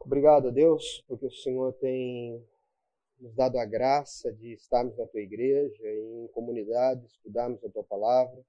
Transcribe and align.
Obrigado, 0.00 0.52
Deus, 0.52 1.04
porque 1.06 1.26
o 1.26 1.30
Senhor 1.30 1.72
tem 1.74 2.42
nos 3.20 3.34
dado 3.34 3.58
a 3.58 3.64
graça 3.64 4.32
de 4.32 4.52
estarmos 4.52 4.96
na 4.96 5.06
tua 5.06 5.20
igreja, 5.20 5.86
em 5.86 6.28
comunidade, 6.28 7.04
estudarmos 7.06 7.62
a 7.64 7.68
tua 7.68 7.82
palavra, 7.84 8.42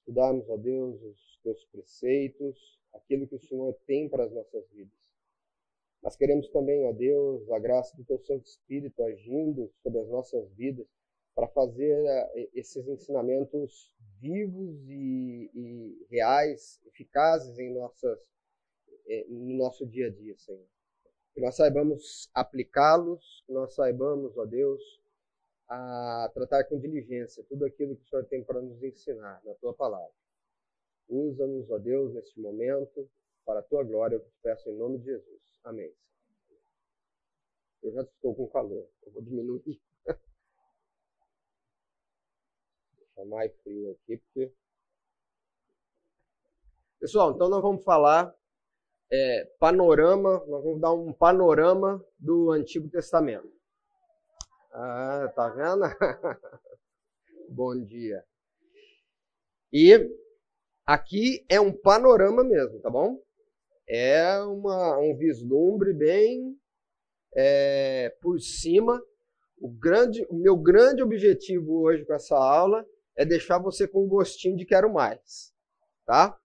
estudarmos, 0.00 0.48
ó 0.48 0.56
Deus, 0.56 1.02
os 1.02 1.40
teus 1.42 1.64
preceitos, 1.66 2.78
aquilo 2.92 3.26
que 3.26 3.34
o 3.34 3.40
Senhor 3.40 3.74
tem 3.86 4.08
para 4.08 4.24
as 4.24 4.32
nossas 4.32 4.68
vidas. 4.70 5.10
Nós 6.02 6.16
queremos 6.16 6.48
também, 6.50 6.86
ó 6.86 6.92
Deus, 6.92 7.50
a 7.50 7.58
graça 7.58 7.96
do 7.96 8.04
teu 8.04 8.18
Santo 8.18 8.44
Espírito 8.44 9.02
agindo 9.02 9.72
sobre 9.82 10.00
as 10.00 10.08
nossas 10.08 10.52
vidas 10.52 10.86
para 11.34 11.48
fazer 11.48 12.04
eh, 12.06 12.50
esses 12.52 12.86
ensinamentos 12.86 13.90
vivos 14.20 14.86
e, 14.88 15.50
e 15.54 16.06
reais, 16.10 16.78
eficazes 16.86 17.58
em 17.58 17.72
nossas, 17.72 18.20
eh, 19.08 19.24
no 19.28 19.56
nosso 19.56 19.86
dia 19.86 20.08
a 20.08 20.10
dia, 20.10 20.36
Senhor 20.36 20.74
que 21.34 21.40
nós 21.40 21.56
saibamos 21.56 22.30
aplicá-los, 22.32 23.42
que 23.44 23.52
nós 23.52 23.74
saibamos, 23.74 24.38
ó 24.38 24.46
Deus, 24.46 24.80
a 25.68 26.30
tratar 26.32 26.64
com 26.64 26.78
diligência 26.78 27.44
tudo 27.48 27.64
aquilo 27.64 27.96
que 27.96 28.04
o 28.04 28.06
Senhor 28.06 28.24
tem 28.26 28.44
para 28.44 28.62
nos 28.62 28.80
ensinar 28.82 29.42
na 29.44 29.54
tua 29.54 29.74
palavra. 29.74 30.14
Usa-nos, 31.08 31.68
ó 31.70 31.78
Deus, 31.78 32.14
neste 32.14 32.38
momento, 32.40 33.10
para 33.44 33.58
a 33.60 33.62
tua 33.62 33.82
glória, 33.82 34.14
eu 34.16 34.20
te 34.20 34.32
peço 34.42 34.70
em 34.70 34.76
nome 34.76 34.98
de 34.98 35.06
Jesus. 35.06 35.42
Amém. 35.64 35.92
Eu 37.82 37.92
já 37.92 38.02
estou 38.02 38.34
com 38.34 38.48
calor, 38.48 38.88
eu 39.02 39.12
vou 39.12 39.20
diminuir. 39.20 39.82
Deixa 42.96 43.24
mais 43.26 43.52
frio 43.62 43.90
aqui, 43.90 44.16
porque. 44.18 44.52
Pessoal, 47.00 47.32
então 47.32 47.50
nós 47.50 47.60
vamos 47.60 47.84
falar 47.84 48.34
é, 49.10 49.44
panorama, 49.58 50.44
nós 50.46 50.64
vamos 50.64 50.80
dar 50.80 50.92
um 50.92 51.12
panorama 51.12 52.04
do 52.18 52.50
Antigo 52.50 52.88
Testamento. 52.88 53.52
Ah, 54.72 55.32
tá 55.34 55.48
vendo? 55.50 55.82
Bom 57.48 57.80
dia. 57.84 58.24
E 59.72 60.10
aqui 60.86 61.44
é 61.48 61.60
um 61.60 61.72
panorama 61.72 62.42
mesmo, 62.42 62.80
tá 62.80 62.90
bom? 62.90 63.22
É 63.88 64.38
uma, 64.40 64.98
um 64.98 65.16
vislumbre 65.16 65.92
bem 65.92 66.58
é, 67.36 68.16
por 68.20 68.40
cima. 68.40 69.00
O, 69.58 69.68
grande, 69.68 70.26
o 70.28 70.34
meu 70.34 70.56
grande 70.56 71.02
objetivo 71.02 71.82
hoje 71.82 72.04
com 72.04 72.14
essa 72.14 72.36
aula 72.36 72.84
é 73.16 73.24
deixar 73.24 73.58
você 73.58 73.86
com 73.86 74.04
um 74.04 74.08
gostinho 74.08 74.56
de 74.56 74.64
quero 74.64 74.92
mais, 74.92 75.52
tá? 76.04 76.38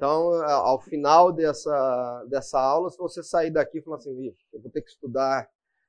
Então, 0.00 0.32
ao 0.46 0.80
final 0.80 1.30
dessa, 1.30 2.24
dessa 2.30 2.58
aula, 2.58 2.88
se 2.88 2.96
você 2.96 3.22
sair 3.22 3.50
daqui 3.50 3.76
e 3.76 3.82
falar 3.82 3.98
assim, 3.98 4.34
eu 4.50 4.58
vou 4.58 4.70
ter 4.70 4.80
que 4.80 4.88
estudar, 4.88 5.46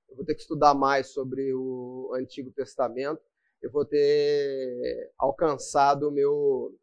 eu 0.10 0.18
vou 0.18 0.26
ter 0.26 0.36
que 0.36 0.42
estudar 0.42 0.74
mais 0.74 1.14
sobre 1.14 1.54
o 1.54 2.12
Antigo 2.14 2.52
Testamento, 2.52 3.22
eu 3.62 3.72
vou 3.72 3.86
ter 3.86 5.14
alcançado 5.18 6.10
o 6.10 6.12
meu, 6.12 6.78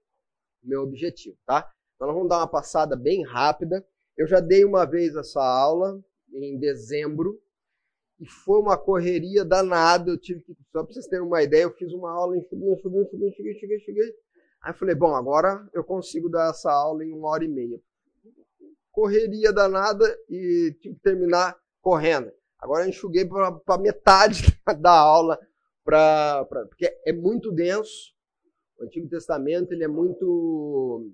meu 0.62 0.81
objetivo, 0.84 1.37
tá? 1.45 1.71
Então, 1.97 2.06
nós 2.06 2.17
vamos 2.17 2.31
dar 2.31 2.39
uma 2.39 2.49
passada 2.49 2.97
bem 2.97 3.23
rápida. 3.27 3.87
Eu 4.17 4.27
já 4.27 4.41
dei 4.41 4.65
uma 4.65 4.87
vez 4.87 5.15
essa 5.15 5.45
aula, 5.45 6.03
em 6.33 6.59
dezembro, 6.59 7.39
e 8.19 8.27
foi 8.27 8.59
uma 8.59 8.79
correria 8.79 9.45
danada. 9.45 10.11
Eu 10.11 10.17
tive 10.17 10.41
que, 10.41 10.56
só 10.73 10.83
para 10.83 10.95
vocês 10.95 11.06
terem 11.06 11.27
uma 11.27 11.43
ideia, 11.43 11.65
eu 11.65 11.75
fiz 11.75 11.93
uma 11.93 12.11
aula, 12.11 12.39
enxuguei, 12.39 12.73
enxuguei, 12.73 13.03
enxuguei, 13.03 13.53
enxuguei, 13.53 13.77
enxuguei 13.77 14.15
Aí 14.62 14.73
falei, 14.73 14.95
bom, 14.95 15.14
agora 15.14 15.69
eu 15.73 15.84
consigo 15.84 16.28
dar 16.28 16.51
essa 16.51 16.70
aula 16.70 17.05
em 17.05 17.12
uma 17.12 17.28
hora 17.28 17.45
e 17.45 17.48
meia. 17.48 17.81
Correria 18.91 19.53
danada 19.53 20.05
e 20.28 20.77
tive 20.81 20.97
que 20.97 21.00
terminar 21.00 21.56
correndo. 21.81 22.33
Agora 22.59 22.89
enxuguei 22.89 23.25
para 23.25 23.78
metade 23.78 24.43
da 24.81 24.91
aula, 24.91 25.38
pra, 25.84 26.44
pra, 26.47 26.66
porque 26.66 26.93
é 27.06 27.12
muito 27.12 27.53
denso. 27.53 28.12
O 28.78 28.84
Antigo 28.84 29.09
Testamento 29.09 29.72
ele 29.72 29.84
é 29.84 29.88
muito 29.88 31.12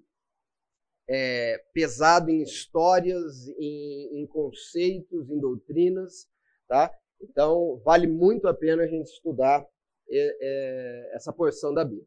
é, 1.09 1.63
pesado 1.73 2.31
em 2.31 2.43
histórias, 2.43 3.49
em, 3.59 4.23
em, 4.23 4.27
conceitos, 4.27 5.31
em 5.31 5.39
doutrinas, 5.39 6.29
tá? 6.67 6.91
Então 7.21 7.81
vale 7.85 8.07
muito 8.07 8.49
a 8.49 8.55
pena 8.55 8.83
a 8.83 8.87
gente 8.87 9.07
estudar 9.07 9.67
é, 10.11 10.39
é, 10.41 11.15
essa 11.15 11.33
porção 11.33 11.73
da 11.73 11.85
Bíblia. 11.85 12.07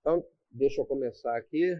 Então, 0.00 0.24
deixa 0.54 0.80
eu 0.80 0.86
começar 0.86 1.36
aqui. 1.36 1.76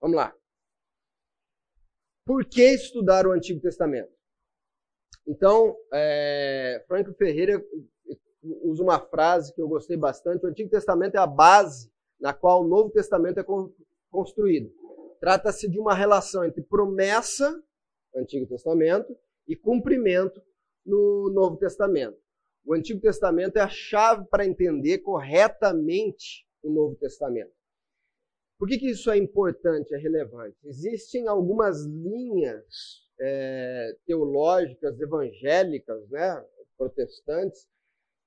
Vamos 0.00 0.16
lá. 0.16 0.34
Por 2.24 2.44
que 2.44 2.62
estudar 2.62 3.26
o 3.26 3.32
Antigo 3.32 3.60
Testamento? 3.60 4.12
Então, 5.26 5.76
é, 5.92 6.82
Franco 6.86 7.12
Ferreira 7.14 7.62
usa 8.62 8.82
uma 8.82 8.98
frase 8.98 9.54
que 9.54 9.60
eu 9.60 9.68
gostei 9.68 9.96
bastante: 9.96 10.44
o 10.44 10.48
Antigo 10.48 10.70
Testamento 10.70 11.16
é 11.16 11.18
a 11.18 11.26
base 11.26 11.92
na 12.18 12.32
qual 12.32 12.64
o 12.64 12.68
Novo 12.68 12.90
Testamento 12.90 13.38
é 13.38 13.44
construído. 14.10 14.72
Trata-se 15.20 15.68
de 15.68 15.78
uma 15.78 15.94
relação 15.94 16.44
entre 16.44 16.62
promessa, 16.62 17.62
Antigo 18.14 18.46
Testamento, 18.46 19.14
e 19.46 19.56
cumprimento 19.56 20.40
no 20.84 21.30
Novo 21.30 21.56
Testamento. 21.56 22.18
O 22.68 22.74
Antigo 22.74 23.00
Testamento 23.00 23.56
é 23.56 23.62
a 23.62 23.68
chave 23.70 24.26
para 24.26 24.44
entender 24.44 24.98
corretamente 24.98 26.46
o 26.62 26.70
Novo 26.70 26.94
Testamento. 26.96 27.50
Por 28.58 28.68
que, 28.68 28.76
que 28.76 28.90
isso 28.90 29.10
é 29.10 29.16
importante, 29.16 29.94
é 29.94 29.96
relevante? 29.96 30.58
Existem 30.64 31.26
algumas 31.28 31.86
linhas 31.86 33.08
é, 33.18 33.96
teológicas 34.04 35.00
evangélicas, 35.00 36.10
né, 36.10 36.44
protestantes, 36.76 37.66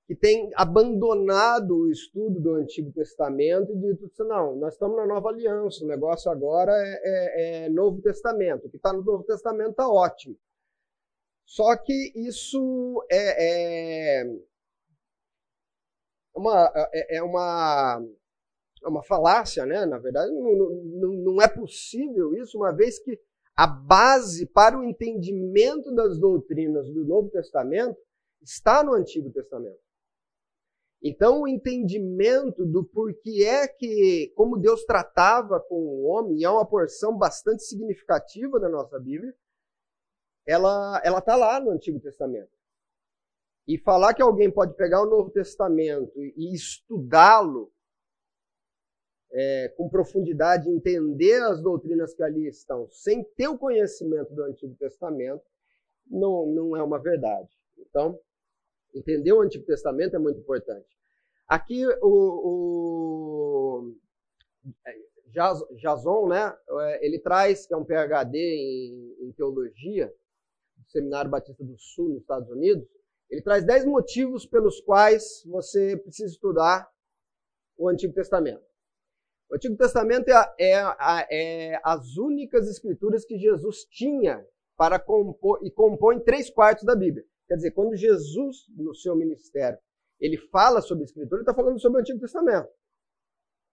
que 0.08 0.16
têm 0.16 0.50
abandonado 0.56 1.78
o 1.78 1.92
estudo 1.92 2.40
do 2.40 2.56
Antigo 2.56 2.92
Testamento 2.94 3.72
e 3.72 3.78
dito 3.78 4.06
assim, 4.06 4.28
não, 4.28 4.56
nós 4.56 4.74
estamos 4.74 4.98
na 4.98 5.06
nova 5.06 5.30
aliança, 5.30 5.86
o 5.86 5.88
negócio 5.88 6.32
agora 6.32 6.72
é, 6.74 7.02
é, 7.04 7.66
é 7.66 7.70
Novo 7.70 8.02
Testamento. 8.02 8.66
O 8.66 8.72
que 8.72 8.78
está 8.78 8.92
no 8.92 9.04
Novo 9.04 9.24
Testamento 9.24 9.70
está 9.70 9.88
ótimo. 9.88 10.36
Só 11.52 11.76
que 11.76 12.14
isso 12.16 13.06
é, 13.12 14.22
é 14.22 14.24
uma, 16.34 16.72
é, 16.94 17.18
é 17.18 17.24
uma, 17.24 18.02
é 18.82 18.88
uma 18.88 19.04
falácia, 19.04 19.66
né? 19.66 19.86
Na 19.86 19.98
verdade, 19.98 20.32
não, 20.32 20.56
não, 20.56 21.14
não 21.34 21.42
é 21.42 21.50
possível 21.50 22.34
isso, 22.36 22.58
uma 22.58 22.72
vez 22.72 23.00
que 23.00 23.20
a 23.54 23.68
base 23.68 24.46
para 24.46 24.80
o 24.80 24.84
entendimento 24.86 25.94
das 25.94 26.18
doutrinas 26.18 26.90
do 26.90 27.04
Novo 27.04 27.30
Testamento 27.30 28.00
está 28.42 28.82
no 28.82 28.94
Antigo 28.94 29.30
Testamento. 29.30 29.82
Então, 31.04 31.42
o 31.42 31.48
entendimento 31.50 32.66
do 32.66 32.86
porquê 32.86 33.44
é 33.44 33.68
que, 33.68 34.32
como 34.38 34.58
Deus 34.58 34.86
tratava 34.86 35.60
com 35.60 35.76
o 35.76 36.04
homem, 36.04 36.46
é 36.46 36.50
uma 36.50 36.66
porção 36.66 37.18
bastante 37.18 37.64
significativa 37.64 38.58
da 38.58 38.70
nossa 38.70 38.98
Bíblia, 38.98 39.36
ela 40.46 41.02
ela 41.04 41.20
está 41.20 41.36
lá 41.36 41.60
no 41.60 41.72
Antigo 41.72 42.00
Testamento. 42.00 42.52
E 43.68 43.78
falar 43.78 44.14
que 44.14 44.22
alguém 44.22 44.52
pode 44.52 44.76
pegar 44.76 45.02
o 45.02 45.10
Novo 45.10 45.30
Testamento 45.30 46.12
e 46.20 46.54
estudá-lo 46.54 47.72
é, 49.32 49.70
com 49.78 49.90
profundidade, 49.90 50.70
entender 50.70 51.42
as 51.44 51.62
doutrinas 51.62 52.14
que 52.14 52.24
ali 52.24 52.48
estão, 52.48 52.90
sem 52.90 53.24
ter 53.24 53.48
o 53.48 53.58
conhecimento 53.58 54.34
do 54.34 54.44
Antigo 54.44 54.76
Testamento, 54.76 55.44
não, 56.06 56.46
não 56.48 56.76
é 56.76 56.84
uma 56.84 57.00
verdade. 57.00 57.50
Então, 57.78 58.20
entender 58.94 59.32
o 59.32 59.42
Antigo 59.42 59.66
Testamento 59.66 60.16
é 60.16 60.20
muito 60.20 60.40
importante. 60.40 60.90
Aqui 61.48 61.86
o, 62.02 63.88
o 63.88 63.96
Jason, 65.78 66.28
né, 66.28 66.58
é, 66.70 67.06
ele 67.06 67.20
traz, 67.20 67.66
que 67.66 67.74
é 67.74 67.78
um 67.78 67.86
PhD 67.86 68.38
em, 68.38 69.28
em 69.28 69.32
teologia, 69.32 70.14
Seminário 70.92 71.32
Batista 71.32 71.64
do 71.64 71.78
Sul, 71.78 72.10
nos 72.10 72.22
Estados 72.22 72.50
Unidos, 72.50 72.88
ele 73.30 73.42
traz 73.42 73.66
dez 73.66 73.86
motivos 73.86 74.46
pelos 74.46 74.82
quais 74.82 75.44
você 75.46 75.96
precisa 75.98 76.32
estudar 76.32 76.90
o 77.78 77.88
Antigo 77.88 78.14
Testamento. 78.14 78.64
O 79.50 79.56
Antigo 79.56 79.76
Testamento 79.76 80.30
é, 80.30 80.54
é, 80.60 80.84
é 81.30 81.80
as 81.84 82.18
únicas 82.18 82.68
escrituras 82.68 83.26
que 83.26 83.38
Jesus 83.38 83.86
tinha 83.86 84.46
para 84.78 85.00
compor 85.00 85.60
e 85.64 85.72
compõe 85.72 86.20
três 86.20 86.50
quartos 86.50 86.86
da 86.86 86.96
Bíblia. 86.96 87.26
Quer 87.48 87.56
dizer, 87.56 87.72
quando 87.72 87.96
Jesus, 87.96 88.68
no 88.76 88.96
seu 88.96 89.16
ministério, 89.16 89.80
ele 90.20 90.38
fala 90.38 90.82
sobre 90.82 91.04
a 91.04 91.06
escritura, 91.06 91.38
ele 91.38 91.44
está 91.44 91.54
falando 91.54 91.80
sobre 91.80 91.98
o 91.98 92.02
Antigo 92.02 92.20
Testamento. 92.20 92.70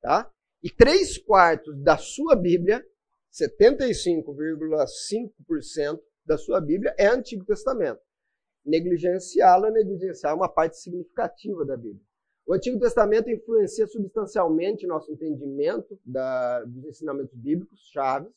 Tá? 0.00 0.30
E 0.62 0.70
três 0.70 1.18
quartos 1.18 1.76
da 1.82 1.96
sua 1.96 2.34
Bíblia, 2.34 2.84
75,5%, 3.32 6.00
da 6.28 6.36
sua 6.36 6.60
Bíblia 6.60 6.94
é 6.98 7.06
Antigo 7.06 7.42
Testamento. 7.44 8.02
Negligenciá-lo 8.64 9.64
é 9.64 9.70
negligenciar 9.70 10.36
uma 10.36 10.48
parte 10.48 10.76
significativa 10.76 11.64
da 11.64 11.74
Bíblia. 11.74 12.04
O 12.46 12.52
Antigo 12.52 12.78
Testamento 12.78 13.30
influencia 13.30 13.86
substancialmente 13.86 14.86
nosso 14.86 15.10
entendimento 15.10 15.98
da, 16.04 16.64
dos 16.64 16.84
ensinamentos 16.84 17.34
bíblicos 17.34 17.80
chaves. 17.90 18.30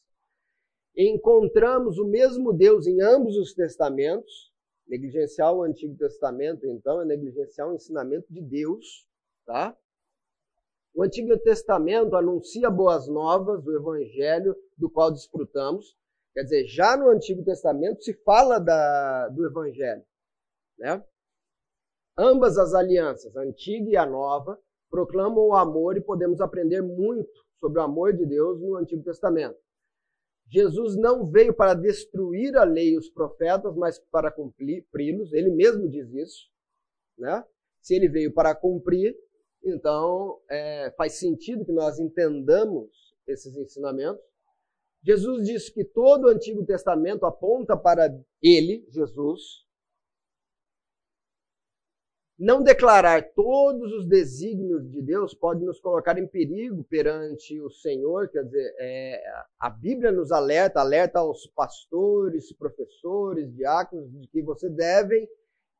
Encontramos 0.95 1.97
o 1.97 2.07
mesmo 2.07 2.53
Deus 2.53 2.87
em 2.87 3.01
ambos 3.01 3.35
os 3.35 3.53
testamentos. 3.53 4.51
Negligenciar 4.87 5.53
o 5.53 5.63
Antigo 5.63 5.95
Testamento, 5.95 6.65
então, 6.65 7.01
é 7.01 7.05
negligenciar 7.05 7.69
o 7.69 7.75
ensinamento 7.75 8.25
de 8.29 8.41
Deus, 8.41 9.07
tá? 9.45 9.77
O 10.93 11.03
Antigo 11.03 11.37
Testamento 11.39 12.15
anuncia 12.15 12.69
boas 12.69 13.07
novas 13.07 13.63
do 13.63 13.75
Evangelho 13.75 14.55
do 14.77 14.89
qual 14.89 15.11
desfrutamos. 15.11 15.95
Quer 16.33 16.43
dizer, 16.43 16.65
já 16.67 16.95
no 16.95 17.09
Antigo 17.09 17.43
Testamento 17.43 18.03
se 18.03 18.13
fala 18.23 18.59
da, 18.59 19.27
do 19.29 19.45
Evangelho. 19.45 20.03
Né? 20.77 21.03
Ambas 22.17 22.57
as 22.57 22.73
alianças, 22.73 23.35
a 23.35 23.41
antiga 23.41 23.89
e 23.89 23.97
a 23.97 24.05
nova, 24.05 24.59
proclamam 24.89 25.47
o 25.47 25.55
amor 25.55 25.97
e 25.97 26.01
podemos 26.01 26.41
aprender 26.41 26.81
muito 26.81 27.31
sobre 27.59 27.79
o 27.79 27.83
amor 27.83 28.13
de 28.13 28.25
Deus 28.25 28.59
no 28.59 28.75
Antigo 28.75 29.03
Testamento. 29.03 29.57
Jesus 30.49 30.97
não 30.97 31.29
veio 31.29 31.53
para 31.53 31.73
destruir 31.73 32.57
a 32.57 32.65
lei 32.65 32.89
e 32.91 32.97
os 32.97 33.09
profetas, 33.09 33.73
mas 33.75 33.97
para 34.11 34.29
cumpri-los. 34.29 35.31
Ele 35.31 35.49
mesmo 35.49 35.87
diz 35.89 36.11
isso. 36.13 36.49
Né? 37.17 37.45
Se 37.81 37.95
ele 37.95 38.09
veio 38.09 38.33
para 38.33 38.53
cumprir, 38.53 39.15
então 39.63 40.41
é, 40.49 40.91
faz 40.97 41.13
sentido 41.13 41.65
que 41.65 41.71
nós 41.71 41.99
entendamos 41.99 43.15
esses 43.25 43.55
ensinamentos. 43.55 44.21
Jesus 45.03 45.47
disse 45.47 45.73
que 45.73 45.83
todo 45.83 46.25
o 46.25 46.29
Antigo 46.29 46.63
Testamento 46.65 47.25
aponta 47.25 47.75
para 47.75 48.07
ele, 48.41 48.85
Jesus, 48.89 49.65
não 52.41 52.63
declarar 52.63 53.33
todos 53.33 53.93
os 53.93 54.07
desígnios 54.07 54.89
de 54.89 54.99
Deus 54.99 55.31
pode 55.31 55.63
nos 55.63 55.79
colocar 55.79 56.17
em 56.17 56.25
perigo 56.25 56.83
perante 56.83 57.61
o 57.61 57.69
Senhor, 57.69 58.29
quer 58.29 58.43
dizer, 58.43 58.75
é, 58.79 59.23
a 59.59 59.69
Bíblia 59.69 60.11
nos 60.11 60.31
alerta, 60.31 60.79
alerta 60.79 61.19
aos 61.19 61.45
pastores, 61.47 62.51
professores, 62.53 63.53
diáconos, 63.53 64.11
de 64.11 64.27
que 64.27 64.41
você 64.41 64.67
devem 64.69 65.29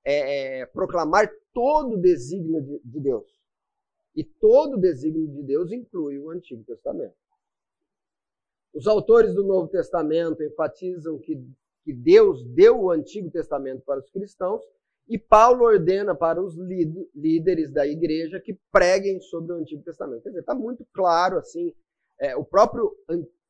é, 0.05 0.59
é, 0.59 0.65
proclamar 0.67 1.31
todo 1.51 1.95
o 1.95 2.01
desígnio 2.01 2.61
de, 2.61 2.79
de 2.85 2.99
Deus. 2.99 3.25
E 4.15 4.23
todo 4.23 4.75
o 4.75 4.79
desígnio 4.79 5.27
de 5.29 5.41
Deus 5.41 5.71
inclui 5.71 6.19
o 6.19 6.29
Antigo 6.29 6.63
Testamento. 6.63 7.15
Os 8.73 8.87
autores 8.87 9.33
do 9.33 9.43
Novo 9.43 9.67
Testamento 9.67 10.43
enfatizam 10.43 11.19
que, 11.19 11.35
que 11.83 11.93
Deus 11.93 12.43
deu 12.53 12.79
o 12.79 12.91
Antigo 12.91 13.29
Testamento 13.29 13.83
para 13.85 13.99
os 13.99 14.09
cristãos 14.09 14.63
e 15.07 15.17
Paulo 15.17 15.65
ordena 15.65 16.15
para 16.15 16.41
os 16.41 16.55
líderes 17.13 17.71
da 17.71 17.85
igreja 17.85 18.39
que 18.39 18.57
preguem 18.71 19.19
sobre 19.19 19.53
o 19.53 19.57
Antigo 19.57 19.83
Testamento. 19.83 20.23
Quer 20.23 20.29
dizer, 20.29 20.39
está 20.39 20.55
muito 20.55 20.85
claro 20.93 21.37
assim, 21.37 21.73
é, 22.19 22.35
o 22.35 22.45
próprio 22.45 22.95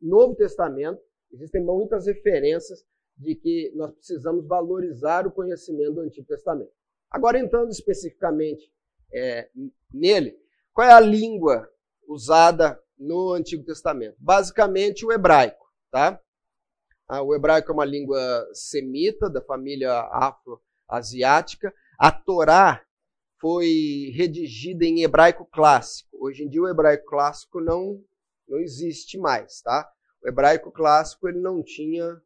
Novo 0.01 0.33
Testamento, 0.35 0.99
existem 1.31 1.63
muitas 1.63 2.07
referências 2.07 2.83
de 3.15 3.35
que 3.35 3.71
nós 3.75 3.91
precisamos 3.91 4.47
valorizar 4.47 5.27
o 5.27 5.31
conhecimento 5.31 5.93
do 5.93 6.01
Antigo 6.01 6.25
Testamento. 6.25 6.71
Agora, 7.11 7.37
entrando 7.37 7.69
especificamente 7.69 8.71
é, 9.13 9.49
nele, 9.93 10.35
qual 10.73 10.87
é 10.87 10.93
a 10.93 10.99
língua 10.99 11.69
usada 12.07 12.81
no 13.01 13.33
Antigo 13.33 13.63
Testamento? 13.63 14.15
Basicamente, 14.19 15.05
o 15.05 15.11
hebraico. 15.11 15.65
Tá? 15.89 16.21
Ah, 17.07 17.21
o 17.21 17.35
hebraico 17.35 17.71
é 17.71 17.73
uma 17.73 17.83
língua 17.83 18.47
semita, 18.53 19.29
da 19.29 19.41
família 19.41 19.91
afro 20.11 20.61
asiática. 20.87 21.73
A 21.97 22.11
Torá 22.11 22.85
foi 23.39 24.11
redigida 24.15 24.85
em 24.85 25.03
hebraico 25.03 25.45
clássico. 25.45 26.09
Hoje 26.19 26.43
em 26.43 26.49
dia 26.49 26.61
o 26.61 26.69
hebraico 26.69 27.05
clássico 27.07 27.59
não, 27.59 27.99
não 28.47 28.59
existe 28.59 29.17
mais, 29.17 29.61
tá? 29.61 29.91
O 30.23 30.29
hebraico 30.29 30.71
clássico 30.71 31.27
ele 31.27 31.39
não 31.39 31.63
tinha 31.63 32.21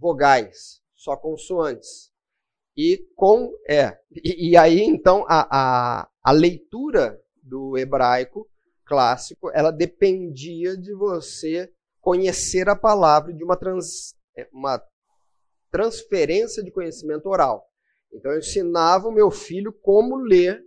vogais, 0.00 0.82
só 0.94 1.16
consoantes. 1.16 2.10
E 2.74 3.06
com 3.14 3.52
é 3.68 3.98
e, 4.10 4.50
e 4.50 4.56
aí 4.56 4.80
então 4.80 5.24
a, 5.28 5.46
a, 6.00 6.08
a 6.22 6.32
leitura 6.32 7.20
do 7.42 7.76
hebraico 7.76 8.48
clássico 8.88 9.50
ela 9.52 9.70
dependia 9.70 10.76
de 10.76 10.94
você 10.94 11.70
conhecer 12.00 12.68
a 12.68 12.74
palavra 12.74 13.32
de 13.34 13.44
uma, 13.44 13.54
trans, 13.54 14.16
é, 14.34 14.48
uma 14.50 14.82
transferência 15.70 16.62
de 16.64 16.70
conhecimento 16.70 17.28
oral. 17.28 17.68
Então 18.10 18.32
eu 18.32 18.38
ensinava 18.38 19.06
o 19.06 19.12
meu 19.12 19.30
filho 19.30 19.72
como 19.72 20.16
ler 20.16 20.64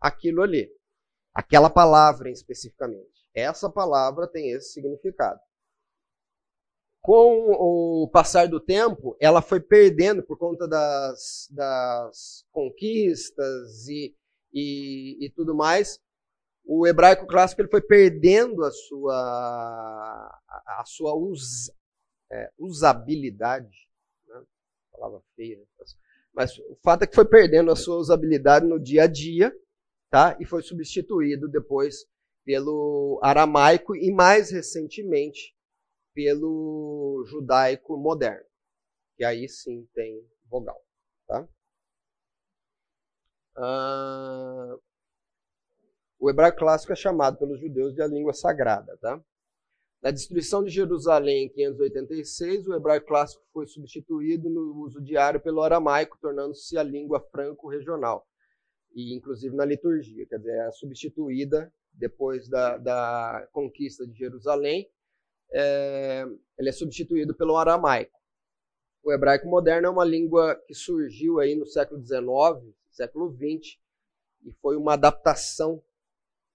aquilo 0.00 0.42
ali. 0.42 0.68
Aquela 1.32 1.70
palavra 1.70 2.28
especificamente. 2.30 3.28
Essa 3.32 3.70
palavra 3.70 4.26
tem 4.26 4.50
esse 4.50 4.72
significado. 4.72 5.38
Com 7.00 7.52
o 7.52 8.10
passar 8.10 8.48
do 8.48 8.58
tempo, 8.58 9.16
ela 9.20 9.40
foi 9.40 9.60
perdendo 9.60 10.24
por 10.24 10.36
conta 10.36 10.66
das, 10.66 11.46
das 11.52 12.44
conquistas 12.50 13.86
e, 13.86 14.16
e, 14.52 15.26
e 15.26 15.30
tudo 15.30 15.54
mais. 15.54 16.00
O 16.66 16.84
hebraico 16.84 17.26
clássico 17.28 17.62
ele 17.62 17.70
foi 17.70 17.80
perdendo 17.80 18.64
a 18.64 18.70
sua, 18.72 19.14
a, 20.48 20.80
a 20.80 20.84
sua 20.84 21.14
us, 21.14 21.70
é, 22.30 22.50
usabilidade. 22.58 23.88
Né? 24.26 24.42
Palavra 24.92 25.22
feia. 25.36 25.58
Né? 25.58 25.64
Mas 26.34 26.58
o 26.58 26.76
fato 26.82 27.04
é 27.04 27.06
que 27.06 27.14
foi 27.14 27.24
perdendo 27.24 27.70
a 27.70 27.76
sua 27.76 27.96
usabilidade 27.96 28.66
no 28.66 28.80
dia 28.80 29.04
a 29.04 29.06
dia, 29.06 29.56
tá? 30.10 30.36
E 30.40 30.44
foi 30.44 30.60
substituído 30.62 31.48
depois 31.48 32.04
pelo 32.44 33.18
aramaico 33.22 33.96
e 33.96 34.12
mais 34.12 34.50
recentemente 34.50 35.56
pelo 36.12 37.24
judaico 37.26 37.96
moderno, 37.96 38.46
que 39.16 39.24
aí 39.24 39.48
sim 39.48 39.88
tem 39.94 40.26
vogal, 40.48 40.80
tá? 41.26 41.48
Ah, 43.56 44.76
o 46.18 46.30
hebraico 46.30 46.58
clássico 46.58 46.92
é 46.92 46.96
chamado 46.96 47.38
pelos 47.38 47.60
judeus 47.60 47.94
de 47.94 48.02
a 48.02 48.06
língua 48.06 48.32
sagrada, 48.32 48.96
tá? 48.98 49.22
Na 50.02 50.10
destruição 50.10 50.62
de 50.62 50.70
Jerusalém 50.70 51.46
em 51.46 51.48
586, 51.48 52.68
o 52.68 52.74
hebraico 52.74 53.06
clássico 53.06 53.44
foi 53.52 53.66
substituído 53.66 54.48
no 54.48 54.84
uso 54.84 55.00
diário 55.00 55.40
pelo 55.40 55.62
aramaico, 55.62 56.18
tornando-se 56.20 56.76
a 56.78 56.82
língua 56.82 57.20
franco-regional, 57.32 58.26
e 58.94 59.14
inclusive 59.14 59.56
na 59.56 59.64
liturgia, 59.64 60.26
quer 60.26 60.38
dizer, 60.38 60.58
é 60.58 60.70
substituída 60.70 61.72
depois 61.92 62.48
da, 62.48 62.76
da 62.76 63.48
conquista 63.52 64.06
de 64.06 64.16
Jerusalém, 64.16 64.88
é, 65.52 66.24
ele 66.58 66.68
é 66.68 66.72
substituído 66.72 67.34
pelo 67.34 67.56
aramaico. 67.56 68.16
O 69.02 69.12
hebraico 69.12 69.48
moderno 69.48 69.86
é 69.86 69.90
uma 69.90 70.04
língua 70.04 70.56
que 70.66 70.74
surgiu 70.74 71.38
aí 71.38 71.54
no 71.54 71.66
século 71.66 72.00
XIX, 72.04 72.74
século 72.90 73.30
XX, 73.30 73.78
e 74.44 74.52
foi 74.60 74.76
uma 74.76 74.94
adaptação 74.94 75.82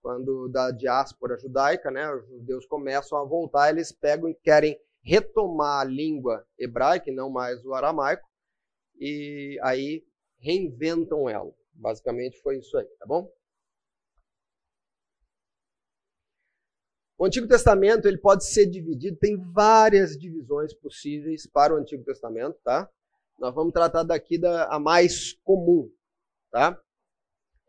quando 0.02 0.50
da 0.50 0.72
diáspora 0.72 1.38
judaica, 1.38 1.92
né, 1.92 2.12
os 2.14 2.28
judeus 2.28 2.66
começam 2.66 3.18
a 3.18 3.24
voltar, 3.24 3.70
eles 3.70 3.92
pegam 3.92 4.30
e 4.30 4.34
querem 4.34 4.80
retomar 5.04 5.82
a 5.82 5.84
língua 5.84 6.46
hebraica 6.58 7.12
não 7.12 7.30
mais 7.30 7.64
o 7.66 7.74
aramaico, 7.74 8.28
e 9.00 9.60
aí 9.64 10.06
reinventam 10.40 11.30
ela. 11.30 11.52
Basicamente 11.74 12.40
foi 12.42 12.58
isso 12.58 12.78
aí, 12.78 12.86
tá 13.00 13.06
bom? 13.06 13.32
O 17.18 17.26
Antigo 17.26 17.48
Testamento 17.48 18.08
ele 18.08 18.18
pode 18.18 18.46
ser 18.46 18.66
dividido, 18.66 19.16
tem 19.18 19.38
várias 19.38 20.18
divisões 20.18 20.74
possíveis 20.74 21.46
para 21.46 21.74
o 21.74 21.78
Antigo 21.78 22.04
Testamento, 22.04 22.58
tá? 22.64 22.90
Nós 23.38 23.54
vamos 23.54 23.74
tratar 23.74 24.04
daqui 24.04 24.40
da 24.40 24.66
a 24.74 24.80
mais 24.80 25.34
comum, 25.44 25.92
tá? 26.52 26.80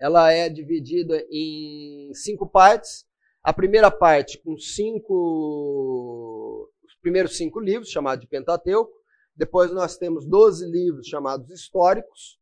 Ela 0.03 0.33
é 0.33 0.49
dividida 0.49 1.25
em 1.31 2.13
cinco 2.13 2.45
partes. 2.45 3.07
A 3.41 3.53
primeira 3.53 3.89
parte 3.89 4.37
com 4.43 4.59
cinco, 4.59 6.69
os 6.85 6.97
primeiros 6.97 7.37
cinco 7.37 7.61
livros, 7.61 7.89
chamados 7.89 8.21
de 8.21 8.29
Pentateuco. 8.29 8.93
Depois 9.37 9.71
nós 9.71 9.97
temos 9.97 10.27
12 10.27 10.67
livros 10.67 11.07
chamados 11.07 11.49
históricos. 11.51 12.37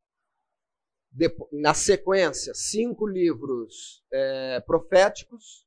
na 1.52 1.74
sequência, 1.74 2.54
cinco 2.54 3.06
livros 3.06 4.02
é, 4.10 4.60
proféticos, 4.60 5.66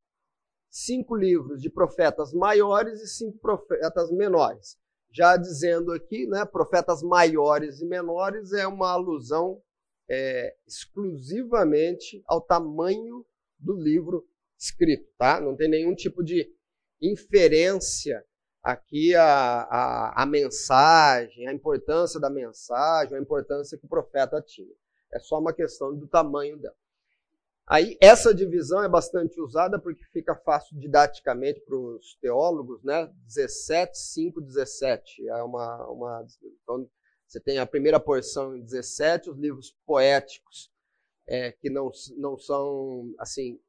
cinco 0.71 1.15
livros 1.15 1.62
de 1.62 1.69
profetas 1.69 2.33
maiores 2.33 3.01
e 3.01 3.07
cinco 3.07 3.38
profetas 3.38 4.12
menores. 4.12 4.79
Já 5.12 5.38
dizendo 5.38 5.91
aqui, 5.91 6.25
né, 6.25 6.43
profetas 6.43 7.03
maiores 7.03 7.81
e 7.81 7.85
menores 7.85 8.51
é 8.51 8.65
uma 8.65 8.89
alusão 8.89 9.62
é, 10.10 10.55
exclusivamente 10.67 12.24
ao 12.25 12.41
tamanho 12.41 13.25
do 13.57 13.75
livro 13.75 14.27
escrito, 14.57 15.10
tá? 15.17 15.39
Não 15.39 15.55
tem 15.55 15.69
nenhum 15.69 15.95
tipo 15.95 16.24
de 16.24 16.50
inferência 17.01 18.24
aqui 18.62 19.13
a, 19.13 19.62
a, 19.63 20.24
a 20.24 20.25
mensagem, 20.25 21.48
a 21.48 21.53
importância 21.53 22.19
da 22.19 22.29
mensagem, 22.29 23.17
a 23.17 23.22
importância 23.22 23.77
que 23.77 23.86
o 23.86 23.89
profeta 23.89 24.41
tinha. 24.41 24.74
É 25.13 25.19
só 25.19 25.39
uma 25.39 25.53
questão 25.53 25.95
do 25.95 26.07
tamanho 26.07 26.57
dela. 26.57 26.75
Aí 27.65 27.98
essa 28.01 28.33
divisão 28.33 28.83
é 28.83 28.89
bastante 28.89 29.39
usada 29.39 29.79
porque 29.79 30.03
fica 30.12 30.36
fácil 30.36 30.77
didaticamente 30.77 31.62
para 31.62 31.75
os 31.77 32.17
teólogos, 32.22 32.83
né? 32.83 33.10
17, 33.25 33.98
5, 33.98 34.41
17. 34.41 35.27
É 35.29 35.43
uma, 35.43 35.88
uma, 35.88 36.25
então, 36.62 36.89
você 37.33 37.39
tem 37.39 37.57
a 37.57 37.65
primeira 37.65 37.99
porção 37.99 38.55
em 38.55 38.61
17, 38.61 39.31
os 39.31 39.37
livros 39.39 39.75
poéticos, 39.87 40.71
é, 41.27 41.51
que 41.51 41.67
não, 41.67 41.89
não 42.15 42.37
são 42.37 43.11
assim 43.17 43.59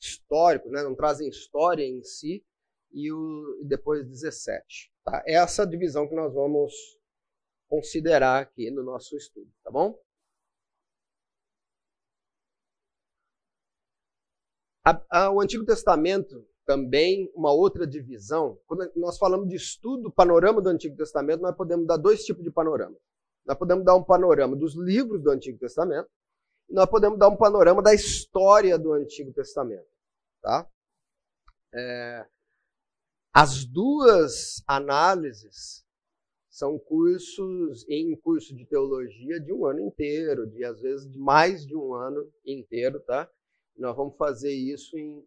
históricos, 0.00 0.70
né? 0.70 0.84
não 0.84 0.94
trazem 0.94 1.28
história 1.28 1.82
em 1.82 2.04
si, 2.04 2.46
e, 2.92 3.10
o, 3.10 3.60
depois 3.64 4.06
17. 4.06 4.92
Tá? 5.02 5.20
Essa 5.26 5.66
divisão 5.66 6.08
que 6.08 6.14
nós 6.14 6.32
vamos 6.32 6.72
considerar 7.68 8.42
aqui 8.42 8.70
no 8.70 8.84
nosso 8.84 9.16
estudo, 9.16 9.50
tá 9.64 9.70
bom? 9.72 10.00
A, 14.84 15.04
a, 15.10 15.30
o 15.32 15.40
Antigo 15.40 15.64
Testamento 15.64 16.48
também, 16.66 17.30
uma 17.34 17.52
outra 17.52 17.86
divisão. 17.86 18.58
Quando 18.66 18.90
nós 18.96 19.16
falamos 19.16 19.48
de 19.48 19.54
estudo, 19.54 20.10
panorama 20.10 20.60
do 20.60 20.68
Antigo 20.68 20.96
Testamento, 20.96 21.40
nós 21.40 21.56
podemos 21.56 21.86
dar 21.86 21.96
dois 21.96 22.24
tipos 22.24 22.42
de 22.42 22.50
panorama. 22.50 22.96
Nós 23.46 23.56
podemos 23.56 23.84
dar 23.84 23.94
um 23.94 24.02
panorama 24.02 24.56
dos 24.56 24.74
livros 24.74 25.22
do 25.22 25.30
Antigo 25.30 25.58
Testamento 25.58 26.08
e 26.68 26.74
nós 26.74 26.90
podemos 26.90 27.18
dar 27.18 27.28
um 27.28 27.36
panorama 27.36 27.80
da 27.80 27.94
história 27.94 28.76
do 28.76 28.92
Antigo 28.92 29.32
Testamento. 29.32 29.86
Tá? 30.42 30.68
É, 31.72 32.26
as 33.32 33.64
duas 33.64 34.62
análises 34.66 35.84
são 36.48 36.78
cursos 36.78 37.86
em 37.88 38.16
curso 38.16 38.56
de 38.56 38.66
teologia 38.66 39.38
de 39.38 39.52
um 39.52 39.66
ano 39.66 39.80
inteiro, 39.80 40.46
de 40.46 40.64
às 40.64 40.80
vezes 40.80 41.08
de 41.08 41.18
mais 41.18 41.64
de 41.64 41.76
um 41.76 41.94
ano 41.94 42.28
inteiro, 42.44 42.98
tá? 43.00 43.30
Nós 43.76 43.94
vamos 43.94 44.16
fazer 44.16 44.52
isso 44.52 44.96
em 44.96 45.22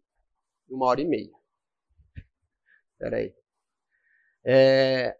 uma 0.74 0.86
hora 0.86 1.00
e 1.00 1.06
meia. 1.06 1.32
Espera 2.92 3.16
aí. 3.16 3.34
É, 4.44 5.16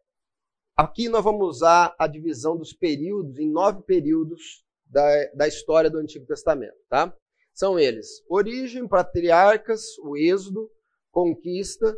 aqui 0.77 1.09
nós 1.09 1.23
vamos 1.23 1.47
usar 1.47 1.95
a 1.99 2.07
divisão 2.07 2.57
dos 2.57 2.73
períodos 2.73 3.39
em 3.39 3.51
nove 3.51 3.83
períodos 3.83 4.65
da, 4.87 5.27
da 5.35 5.49
história 5.49 5.91
do 5.91 5.99
Antigo 5.99 6.27
Testamento, 6.27 6.77
tá? 6.89 7.15
São 7.55 7.79
eles: 7.79 8.25
origem, 8.29 8.89
patriarcas, 8.89 9.99
o 9.99 10.17
êxodo, 10.17 10.71
conquista, 11.11 11.97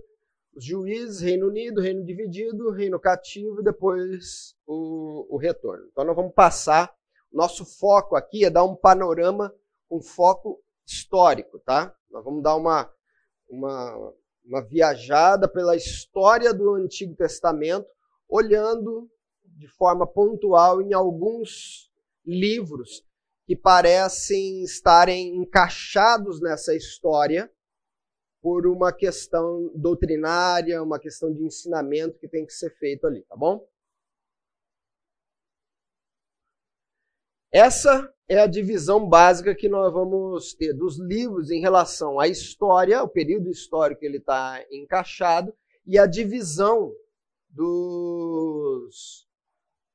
os 0.54 0.64
juízes, 0.64 1.20
Reino 1.20 1.48
Unido, 1.48 1.80
Reino 1.80 2.04
dividido, 2.04 2.70
Reino 2.70 3.00
cativo 3.00 3.60
e 3.60 3.64
depois 3.64 4.54
o, 4.66 5.26
o 5.34 5.36
retorno. 5.38 5.86
Então 5.90 6.04
nós 6.04 6.16
vamos 6.16 6.34
passar. 6.34 6.94
Nosso 7.32 7.64
foco 7.64 8.14
aqui 8.14 8.44
é 8.44 8.50
dar 8.50 8.64
um 8.64 8.76
panorama 8.76 9.54
com 9.88 10.02
foco 10.02 10.62
histórico, 10.86 11.58
tá? 11.60 11.94
Nós 12.10 12.22
vamos 12.22 12.42
dar 12.42 12.56
uma, 12.56 12.92
uma, 13.52 14.14
uma 14.44 14.62
viajada 14.62 15.46
pela 15.46 15.76
história 15.76 16.54
do 16.54 16.74
Antigo 16.74 17.14
Testamento, 17.14 17.86
olhando 18.28 19.10
de 19.44 19.68
forma 19.68 20.06
pontual 20.06 20.80
em 20.80 20.94
alguns 20.94 21.90
livros 22.24 23.04
que 23.46 23.54
parecem 23.54 24.62
estarem 24.62 25.36
encaixados 25.36 26.40
nessa 26.40 26.74
história 26.74 27.52
por 28.40 28.66
uma 28.66 28.92
questão 28.92 29.70
doutrinária, 29.74 30.82
uma 30.82 30.98
questão 30.98 31.32
de 31.32 31.44
ensinamento 31.44 32.18
que 32.18 32.26
tem 32.26 32.46
que 32.46 32.52
ser 32.52 32.70
feito 32.76 33.06
ali, 33.06 33.22
tá 33.22 33.36
bom? 33.36 33.64
Essa 37.52 38.10
é 38.26 38.38
a 38.38 38.46
divisão 38.46 39.06
básica 39.06 39.54
que 39.54 39.68
nós 39.68 39.92
vamos 39.92 40.54
ter 40.54 40.72
dos 40.72 40.98
livros 40.98 41.50
em 41.50 41.60
relação 41.60 42.18
à 42.18 42.26
história, 42.26 43.02
o 43.02 43.08
período 43.08 43.50
histórico 43.50 44.00
que 44.00 44.06
ele 44.06 44.16
está 44.16 44.64
encaixado, 44.70 45.52
e 45.86 45.98
a 45.98 46.06
divisão 46.06 46.90
dos. 47.50 49.28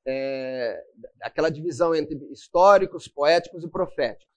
É, 0.06 0.84
aquela 1.20 1.50
divisão 1.50 1.96
entre 1.96 2.16
históricos, 2.32 3.08
poéticos 3.08 3.64
e 3.64 3.68
proféticos. 3.68 4.28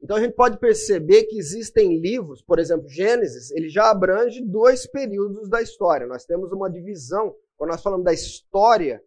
Então 0.00 0.16
a 0.16 0.20
gente 0.20 0.34
pode 0.34 0.58
perceber 0.58 1.24
que 1.24 1.38
existem 1.38 1.98
livros, 1.98 2.42
por 2.42 2.58
exemplo, 2.58 2.88
Gênesis, 2.88 3.50
ele 3.50 3.68
já 3.68 3.90
abrange 3.90 4.44
dois 4.44 4.86
períodos 4.86 5.48
da 5.48 5.62
história. 5.62 6.06
Nós 6.06 6.24
temos 6.24 6.52
uma 6.52 6.70
divisão, 6.70 7.34
quando 7.56 7.70
nós 7.70 7.82
falamos 7.82 8.04
da 8.04 8.12
história 8.12 9.02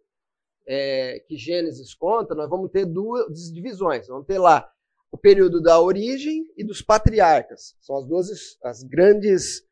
é, 0.66 1.20
que 1.26 1.36
Gênesis 1.36 1.94
conta, 1.94 2.34
nós 2.34 2.48
vamos 2.48 2.70
ter 2.70 2.86
duas 2.86 3.52
divisões. 3.52 4.06
Vamos 4.06 4.26
ter 4.26 4.38
lá 4.38 4.68
o 5.10 5.18
período 5.18 5.60
da 5.60 5.80
origem 5.80 6.44
e 6.56 6.64
dos 6.64 6.80
patriarcas. 6.80 7.76
São 7.80 7.98
as 7.98 8.06
duas 8.06 8.28
as 8.62 8.82
grandes 8.82 9.62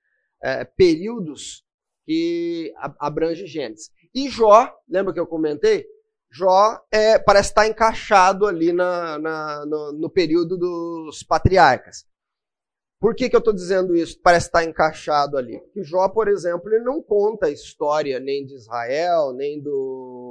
é, 0.42 0.64
períodos 0.64 1.64
que 2.04 2.72
abrange 2.98 3.46
Gênesis. 3.46 3.90
E 4.14 4.28
Jó, 4.28 4.70
lembra 4.88 5.14
que 5.14 5.20
eu 5.20 5.26
comentei? 5.26 5.86
Jó 6.32 6.80
é, 6.92 7.18
parece 7.18 7.50
estar 7.50 7.66
encaixado 7.66 8.46
ali 8.46 8.72
na, 8.72 9.18
na 9.18 9.66
no, 9.66 9.92
no, 9.92 10.10
período 10.10 10.56
dos 10.56 11.22
patriarcas. 11.22 12.04
Por 13.00 13.14
que, 13.14 13.28
que 13.28 13.34
eu 13.34 13.38
estou 13.38 13.54
dizendo 13.54 13.96
isso? 13.96 14.20
Parece 14.20 14.46
estar 14.46 14.62
encaixado 14.62 15.36
ali. 15.36 15.58
Porque 15.58 15.82
Jó, 15.82 16.08
por 16.08 16.28
exemplo, 16.28 16.72
ele 16.72 16.84
não 16.84 17.02
conta 17.02 17.46
a 17.46 17.50
história 17.50 18.20
nem 18.20 18.44
de 18.44 18.54
Israel, 18.54 19.32
nem 19.32 19.60
do, 19.60 20.29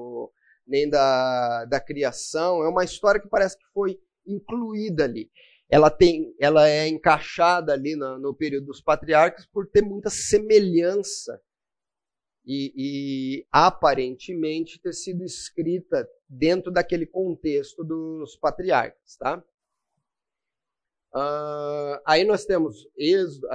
nem 0.69 0.87
da, 0.87 1.65
da 1.65 1.79
criação. 1.79 2.63
É 2.63 2.69
uma 2.69 2.83
história 2.83 3.19
que 3.19 3.27
parece 3.27 3.57
que 3.57 3.65
foi 3.73 3.99
incluída 4.25 5.03
ali. 5.03 5.29
Ela, 5.67 5.89
tem, 5.89 6.33
ela 6.39 6.67
é 6.67 6.87
encaixada 6.87 7.73
ali 7.73 7.95
no, 7.95 8.17
no 8.17 8.33
período 8.33 8.67
dos 8.67 8.81
patriarcas 8.81 9.45
por 9.45 9.67
ter 9.67 9.81
muita 9.81 10.09
semelhança 10.09 11.41
e, 12.45 12.73
e, 12.75 13.47
aparentemente 13.51 14.81
ter 14.81 14.93
sido 14.93 15.23
escrita 15.23 16.09
dentro 16.27 16.71
daquele 16.71 17.05
contexto 17.05 17.83
dos 17.83 18.35
patriarcas, 18.37 19.17
tá? 19.17 19.43
Uh, 21.13 22.01
aí 22.05 22.23
nós 22.23 22.45
temos 22.45 22.87
êxodo, 22.95 23.47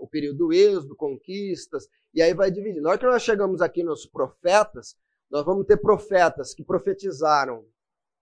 o 0.00 0.06
período 0.08 0.38
do 0.38 0.52
êxodo, 0.52 0.96
conquistas, 0.96 1.88
e 2.12 2.20
aí 2.20 2.34
vai 2.34 2.50
dividir. 2.50 2.80
Na 2.80 2.90
hora 2.90 2.98
que 2.98 3.06
nós 3.06 3.22
chegamos 3.22 3.60
aqui 3.60 3.82
nos 3.82 4.06
profetas, 4.06 4.96
nós 5.30 5.44
vamos 5.44 5.66
ter 5.66 5.76
profetas 5.76 6.54
que 6.54 6.64
profetizaram 6.64 7.64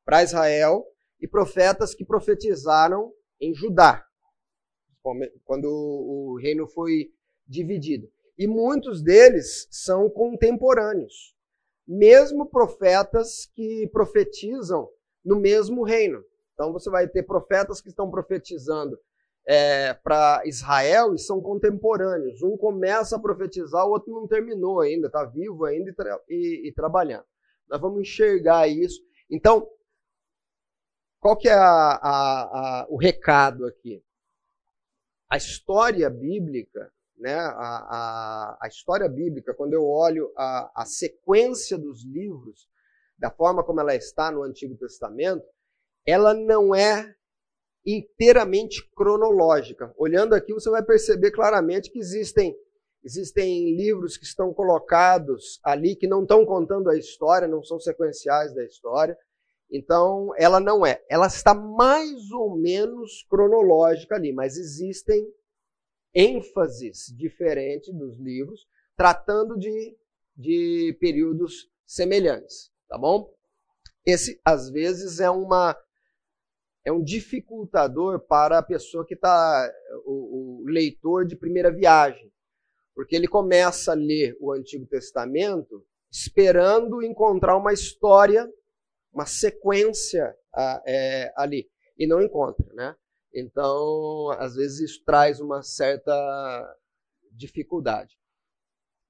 para 0.04 0.22
Israel 0.22 0.84
e 1.20 1.26
profetas 1.26 1.94
que 1.94 2.04
profetizaram 2.04 3.12
em 3.40 3.54
Judá, 3.54 4.04
quando 5.44 5.66
o 5.66 6.38
reino 6.40 6.66
foi 6.66 7.12
dividido. 7.46 8.10
E 8.38 8.46
muitos 8.46 9.02
deles 9.02 9.66
são 9.70 10.10
contemporâneos, 10.10 11.34
mesmo 11.86 12.48
profetas 12.50 13.46
que 13.54 13.88
profetizam 13.92 14.88
no 15.25 15.40
mesmo 15.40 15.84
reino. 15.84 16.22
Então 16.54 16.72
você 16.72 16.90
vai 16.90 17.08
ter 17.08 17.22
profetas 17.22 17.80
que 17.80 17.88
estão 17.88 18.10
profetizando 18.10 18.98
é, 19.46 19.94
para 19.94 20.42
Israel 20.44 21.14
e 21.14 21.18
são 21.18 21.40
contemporâneos. 21.40 22.42
Um 22.42 22.56
começa 22.56 23.16
a 23.16 23.20
profetizar, 23.20 23.86
o 23.86 23.90
outro 23.90 24.12
não 24.12 24.26
terminou 24.26 24.80
ainda, 24.80 25.06
está 25.06 25.24
vivo 25.24 25.64
ainda 25.64 25.90
e, 25.90 25.94
tra 25.94 26.20
e, 26.28 26.68
e, 26.68 26.72
trabalhando. 26.72 27.24
Nós 27.68 27.80
vamos 27.80 28.00
enxergar 28.00 28.66
isso. 28.66 29.00
Então, 29.30 29.68
qual 31.20 31.36
que 31.36 31.48
é 31.48 31.54
a, 31.54 31.60
a, 31.62 32.42
a, 32.82 32.86
o 32.88 32.96
recado 32.96 33.64
aqui? 33.66 34.02
A 35.30 35.36
história 35.36 36.10
bíblica, 36.10 36.92
né, 37.16 37.34
a, 37.36 38.58
história 38.68 39.08
bíblica, 39.08 39.54
quando 39.54 39.72
eu 39.72 39.84
olho 39.84 40.32
a 40.36 40.84
sequência 40.86 41.76
dos 41.76 42.04
livros, 42.04 42.68
da 43.18 43.30
forma 43.30 43.64
como 43.64 43.80
ela 43.80 43.94
está 43.94 44.30
no 44.30 44.42
Antigo 44.42 44.76
Testamento, 44.76 45.44
ela 46.04 46.32
não 46.32 46.74
é 46.74 47.15
inteiramente 47.86 48.82
cronológica. 48.96 49.94
Olhando 49.96 50.34
aqui, 50.34 50.52
você 50.52 50.68
vai 50.68 50.82
perceber 50.82 51.30
claramente 51.30 51.90
que 51.90 52.00
existem, 52.00 52.56
existem 53.04 53.76
livros 53.76 54.16
que 54.16 54.24
estão 54.24 54.52
colocados 54.52 55.60
ali 55.62 55.94
que 55.94 56.08
não 56.08 56.22
estão 56.22 56.44
contando 56.44 56.90
a 56.90 56.98
história, 56.98 57.46
não 57.46 57.62
são 57.62 57.78
sequenciais 57.78 58.52
da 58.52 58.64
história. 58.64 59.16
Então, 59.70 60.32
ela 60.36 60.58
não 60.58 60.84
é. 60.84 61.02
Ela 61.08 61.28
está 61.28 61.54
mais 61.54 62.30
ou 62.32 62.56
menos 62.56 63.24
cronológica 63.30 64.16
ali, 64.16 64.32
mas 64.32 64.56
existem 64.56 65.24
ênfases 66.12 67.12
diferentes 67.16 67.92
dos 67.94 68.18
livros, 68.18 68.66
tratando 68.96 69.56
de, 69.58 69.96
de 70.34 70.96
períodos 70.98 71.68
semelhantes, 71.86 72.70
tá 72.88 72.96
bom? 72.96 73.32
Esse, 74.04 74.40
às 74.44 74.70
vezes, 74.70 75.20
é 75.20 75.28
uma 75.28 75.76
é 76.86 76.92
um 76.92 77.02
dificultador 77.02 78.20
para 78.20 78.58
a 78.58 78.62
pessoa 78.62 79.04
que 79.04 79.14
está, 79.14 79.68
o, 80.04 80.60
o, 80.62 80.64
leitor 80.66 81.26
de 81.26 81.34
primeira 81.34 81.68
viagem. 81.68 82.32
Porque 82.94 83.16
ele 83.16 83.26
começa 83.26 83.90
a 83.90 83.96
ler 83.96 84.36
o 84.40 84.52
Antigo 84.52 84.86
Testamento 84.86 85.84
esperando 86.08 87.02
encontrar 87.02 87.56
uma 87.56 87.72
história, 87.72 88.48
uma 89.12 89.26
sequência 89.26 90.32
é, 90.86 91.32
ali, 91.36 91.68
e 91.98 92.06
não 92.06 92.22
encontra, 92.22 92.64
né? 92.72 92.94
Então, 93.34 94.30
às 94.38 94.54
vezes 94.54 94.90
isso 94.90 95.04
traz 95.04 95.40
uma 95.40 95.64
certa 95.64 96.78
dificuldade. 97.32 98.16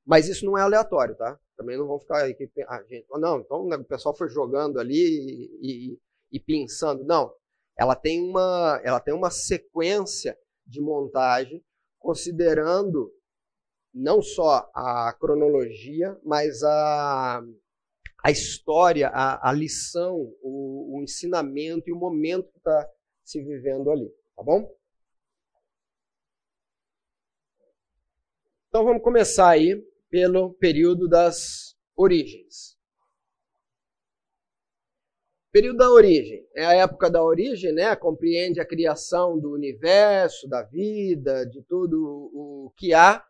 Mas 0.04 0.28
isso 0.28 0.46
não 0.46 0.56
é 0.56 0.62
aleatório, 0.62 1.14
tá? 1.14 1.38
Também 1.58 1.76
não 1.76 1.86
vão 1.86 2.00
ficar 2.00 2.24
aí 2.24 2.34
que 2.34 2.50
ah, 2.66 2.82
gente, 2.88 3.06
não, 3.10 3.40
então 3.40 3.68
o 3.68 3.84
pessoal 3.84 4.16
foi 4.16 4.30
jogando 4.30 4.80
ali 4.80 4.96
e, 4.96 5.92
e, 5.92 5.98
e 6.32 6.40
pensando, 6.40 7.04
não. 7.04 7.30
Ela 7.76 7.94
tem 7.94 8.22
uma, 8.22 8.80
ela 8.82 9.00
tem 9.00 9.12
uma 9.12 9.30
sequência 9.30 10.38
de 10.66 10.80
montagem 10.80 11.64
considerando 11.98 13.12
não 13.92 14.20
só 14.20 14.70
a 14.74 15.12
cronologia, 15.18 16.18
mas 16.24 16.62
a, 16.62 17.42
a 18.22 18.30
história, 18.30 19.08
a, 19.08 19.50
a 19.50 19.52
lição, 19.52 20.16
o, 20.42 20.98
o 20.98 21.02
ensinamento 21.02 21.88
e 21.88 21.92
o 21.92 21.96
momento 21.96 22.50
que 22.50 22.58
está 22.58 22.90
se 23.24 23.42
vivendo 23.42 23.90
ali, 23.90 24.08
tá 24.36 24.42
bom? 24.42 24.70
Então 28.68 28.84
vamos 28.84 29.02
começar 29.02 29.48
aí 29.48 29.82
pelo 30.10 30.52
período 30.54 31.08
das 31.08 31.76
origens. 31.96 32.75
Período 35.56 35.78
da 35.78 35.90
origem 35.90 36.46
é 36.54 36.66
a 36.66 36.74
época 36.74 37.10
da 37.10 37.24
origem, 37.24 37.72
né? 37.72 37.96
Compreende 37.96 38.60
a 38.60 38.66
criação 38.66 39.38
do 39.38 39.52
universo, 39.52 40.46
da 40.46 40.62
vida, 40.62 41.46
de 41.46 41.62
tudo 41.62 42.30
o 42.30 42.70
que 42.76 42.92
há. 42.92 43.24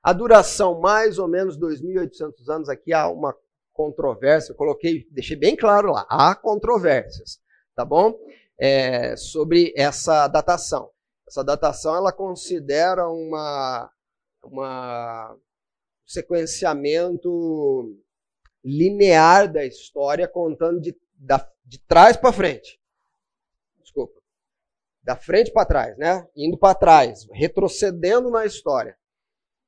A 0.00 0.12
duração 0.12 0.78
mais 0.78 1.18
ou 1.18 1.26
menos 1.26 1.58
2.800 1.58 2.48
anos. 2.48 2.68
Aqui 2.68 2.92
há 2.92 3.08
uma 3.08 3.36
controvérsia. 3.72 4.52
Eu 4.52 4.56
coloquei, 4.56 5.08
deixei 5.10 5.34
bem 5.34 5.56
claro 5.56 5.90
lá. 5.90 6.06
Há 6.08 6.36
controvérsias, 6.36 7.40
tá 7.74 7.84
bom? 7.84 8.16
É, 8.56 9.16
sobre 9.16 9.74
essa 9.76 10.28
datação. 10.28 10.88
Essa 11.26 11.42
datação 11.42 11.96
ela 11.96 12.12
considera 12.12 13.08
uma 13.08 13.90
uma 14.44 15.36
sequenciamento 16.06 17.92
linear 18.64 19.52
da 19.52 19.64
história, 19.64 20.28
contando 20.28 20.80
de, 20.80 20.96
da, 21.22 21.48
de 21.64 21.78
trás 21.78 22.16
para 22.16 22.32
frente. 22.32 22.80
Desculpa. 23.80 24.20
Da 25.02 25.16
frente 25.16 25.52
para 25.52 25.66
trás, 25.66 25.96
né? 25.96 26.28
Indo 26.36 26.58
para 26.58 26.74
trás, 26.74 27.26
retrocedendo 27.32 28.30
na 28.30 28.44
história. 28.44 28.96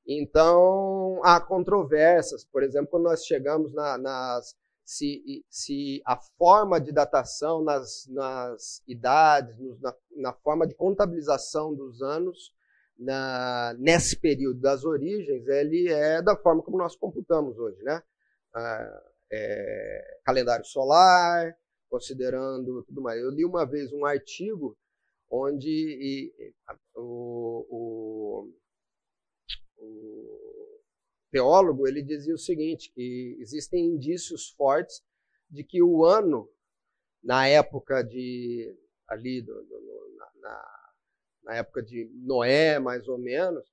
Então, 0.07 1.21
há 1.25 1.41
controvérsias. 1.41 2.45
Por 2.45 2.63
exemplo, 2.63 2.89
quando 2.91 3.05
nós 3.05 3.25
chegamos 3.25 3.73
na, 3.73 3.97
nas. 3.97 4.57
Se, 4.85 5.43
se 5.49 6.03
a 6.05 6.15
forma 6.37 6.79
de 6.79 6.93
datação 6.93 7.65
nas, 7.65 8.07
nas 8.09 8.83
idades, 8.87 9.57
na, 9.81 9.95
na 10.15 10.33
forma 10.35 10.67
de 10.67 10.75
contabilização 10.75 11.75
dos 11.75 12.03
anos, 12.03 12.53
na, 12.99 13.75
nesse 13.79 14.21
período 14.21 14.61
das 14.61 14.85
origens, 14.85 15.47
ele 15.49 15.91
é 15.91 16.21
da 16.21 16.37
forma 16.37 16.63
como 16.63 16.77
nós 16.77 16.95
computamos 16.95 17.59
hoje, 17.59 17.83
né? 17.83 18.03
Ah, 18.53 19.03
é, 19.31 20.21
calendário 20.25 20.65
solar, 20.65 21.57
considerando 21.89 22.83
tudo 22.85 23.03
mais. 23.03 23.21
Eu 23.21 23.31
li 23.31 23.45
uma 23.45 23.65
vez 23.65 23.93
um 23.93 24.05
artigo 24.05 24.77
onde 25.31 25.69
e, 25.71 26.55
o, 26.95 27.67
o, 27.69 28.53
o 29.79 30.81
teólogo 31.31 31.87
ele 31.87 32.03
dizia 32.03 32.35
o 32.35 32.39
seguinte, 32.39 32.93
que 32.95 33.37
existem 33.41 33.87
indícios 33.87 34.51
fortes 34.51 35.03
de 35.51 35.65
que 35.65 35.83
o 35.83 36.05
ano, 36.05 36.49
na 37.23 37.49
época 37.49 38.03
de 38.03 38.77
ali 39.09 39.43
do, 39.43 39.53
do, 39.53 40.17
na, 40.17 40.31
na 40.41 40.85
na 41.45 41.55
época 41.57 41.83
de 41.83 42.11
Noé, 42.15 42.79
mais 42.79 43.07
ou 43.07 43.19
menos, 43.19 43.65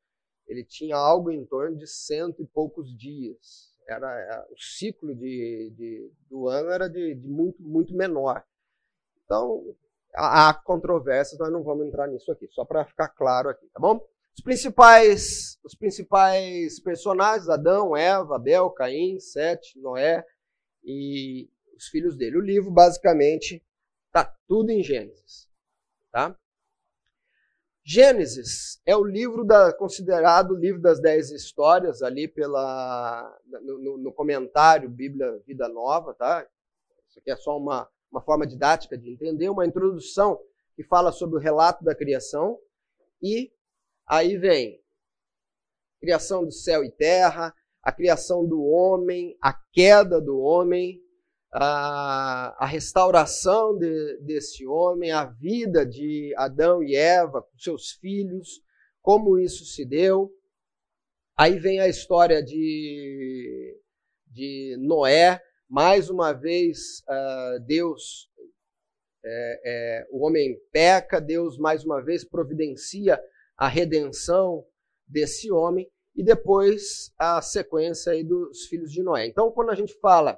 ele 0.46 0.64
tinha 0.64 0.96
algo 0.96 1.32
em 1.32 1.46
torno 1.46 1.78
de 1.78 1.88
cento 1.88 2.42
e 2.42 2.46
poucos 2.46 2.96
dias. 2.96 3.71
Era, 3.92 4.48
o 4.50 4.58
ciclo 4.58 5.14
de, 5.16 5.74
de, 5.76 6.12
do 6.30 6.48
ano 6.48 6.70
era 6.70 6.90
de, 6.90 7.16
de, 7.16 7.28
muito, 7.28 7.62
muito 7.62 7.94
menor. 7.94 8.44
Então, 9.26 9.64
há 10.14 10.54
controvérsias, 10.54 11.40
nós 11.40 11.52
não 11.52 11.64
vamos 11.64 11.88
entrar 11.88 12.08
nisso 12.08 12.32
aqui, 12.32 12.48
só 12.50 12.66
para 12.66 12.86
ficar 12.86 13.10
claro 13.10 13.50
aqui, 13.50 13.68
tá 13.68 13.80
bom? 13.80 14.00
Os 14.36 14.44
principais, 14.44 15.60
os 15.64 15.76
principais 15.76 16.80
personagens, 16.80 17.50
Adão, 17.50 17.96
Eva, 17.96 18.38
Abel, 18.38 18.70
Caim, 18.72 19.20
Sete, 19.20 19.78
Noé 19.80 20.26
e 20.84 21.50
os 21.76 21.88
filhos 21.88 22.16
dele. 22.16 22.38
O 22.38 22.42
livro, 22.42 22.72
basicamente, 22.72 23.64
está 24.08 24.26
tudo 24.48 24.70
em 24.72 24.82
Gênesis. 24.82 25.50
Tá? 26.12 26.38
Gênesis 27.84 28.80
é 28.86 28.96
o 28.96 29.04
livro 29.04 29.44
da, 29.44 29.74
considerado 29.74 30.52
o 30.52 30.58
livro 30.58 30.80
das 30.80 31.02
dez 31.02 31.32
histórias 31.32 32.02
ali 32.04 32.28
pela 32.28 33.40
no, 33.64 33.98
no, 33.98 34.14
comentário 34.14 34.88
Bíblia 34.90 35.42
Vida 35.48 35.68
Nova, 35.68 36.14
tá? 36.14 36.48
Isso 37.10 37.20
aqui 37.20 37.32
é 37.32 37.36
só 37.36 37.58
uma, 37.58 37.90
uma 38.12 38.22
forma 38.22 38.46
didática 38.46 38.98
de 38.98 39.12
entender, 39.12 39.50
uma 39.50 39.66
introdução 39.66 40.40
que 40.76 40.84
fala 40.84 41.12
sobre 41.12 41.38
o 41.38 41.42
relato 41.42 41.84
da 41.84 41.96
criação 41.96 42.60
e 43.22 43.52
aí 44.06 44.38
vem 44.38 44.80
criação 46.00 46.46
do 46.46 46.52
céu 46.52 46.84
e 46.84 46.92
terra, 46.92 47.54
a 47.82 47.92
criação 47.92 48.46
do 48.46 48.64
homem, 48.64 49.38
a 49.42 49.54
queda 49.72 50.22
do 50.22 50.40
homem, 50.40 51.02
a, 51.52 52.56
a 52.64 52.66
restauração 52.66 53.78
de, 53.78 54.18
desse 54.22 54.66
homem, 54.66 55.12
a 55.12 55.26
vida 55.26 55.86
de 55.86 56.34
Adão 56.38 56.82
e 56.82 56.96
Eva 56.96 57.42
com 57.42 57.58
seus 57.58 57.92
filhos, 57.92 58.62
como 59.02 59.38
isso 59.38 59.66
se 59.66 59.86
deu. 59.86 60.32
Aí 61.38 61.60
vem 61.60 61.80
a 61.80 61.88
história 61.88 62.42
de, 62.42 63.78
de 64.28 64.78
Noé, 64.80 65.42
mais 65.68 66.10
uma 66.10 66.32
vez 66.32 67.00
uh, 67.10 67.60
Deus, 67.66 68.30
é, 69.24 69.62
é, 69.66 70.08
o 70.12 70.26
homem 70.26 70.58
peca, 70.72 71.20
Deus 71.20 71.58
mais 71.58 71.84
uma 71.84 72.02
vez 72.02 72.24
providencia 72.24 73.22
a 73.58 73.68
redenção 73.68 74.66
desse 75.08 75.52
homem 75.52 75.90
e 76.16 76.24
depois 76.24 77.12
a 77.18 77.42
sequência 77.42 78.12
aí 78.12 78.24
dos 78.24 78.66
filhos 78.66 78.92
de 78.92 79.04
Noé. 79.04 79.28
Então, 79.28 79.52
quando 79.52 79.70
a 79.70 79.76
gente 79.76 79.94
fala 80.00 80.38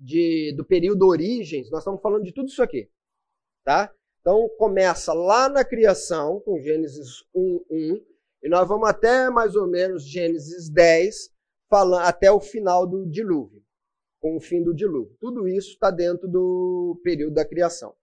de, 0.00 0.54
do 0.56 0.64
período 0.64 1.06
Origens, 1.06 1.70
nós 1.70 1.80
estamos 1.80 2.00
falando 2.00 2.24
de 2.24 2.32
tudo 2.32 2.48
isso 2.48 2.62
aqui. 2.62 2.90
Tá? 3.62 3.94
Então 4.20 4.48
começa 4.56 5.12
lá 5.12 5.48
na 5.48 5.64
criação, 5.64 6.40
com 6.40 6.60
Gênesis 6.60 7.22
1, 7.34 7.64
1, 7.70 8.04
e 8.42 8.48
nós 8.48 8.66
vamos 8.66 8.88
até 8.88 9.28
mais 9.28 9.54
ou 9.54 9.66
menos 9.66 10.04
Gênesis 10.04 10.70
10, 10.70 11.30
falando, 11.68 12.06
até 12.06 12.32
o 12.32 12.40
final 12.40 12.86
do 12.86 13.06
dilúvio, 13.06 13.62
com 14.18 14.36
o 14.36 14.40
fim 14.40 14.62
do 14.62 14.74
dilúvio. 14.74 15.14
Tudo 15.20 15.46
isso 15.46 15.72
está 15.72 15.90
dentro 15.90 16.26
do 16.26 16.98
período 17.04 17.34
da 17.34 17.46
criação. 17.46 17.94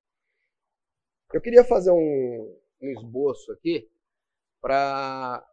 Eu 1.33 1.41
queria 1.41 1.63
fazer 1.63 1.91
um, 1.91 2.60
um 2.81 2.89
esboço 2.91 3.51
aqui 3.51 3.89
para 4.62 5.43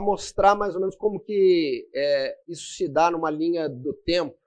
mostrar 0.00 0.54
mais 0.54 0.74
ou 0.74 0.80
menos 0.80 0.96
como 0.96 1.20
que 1.20 1.88
é, 1.94 2.38
isso 2.48 2.72
se 2.72 2.88
dá 2.88 3.10
numa 3.10 3.30
linha 3.30 3.68
do 3.68 3.92
tempo 3.92 4.41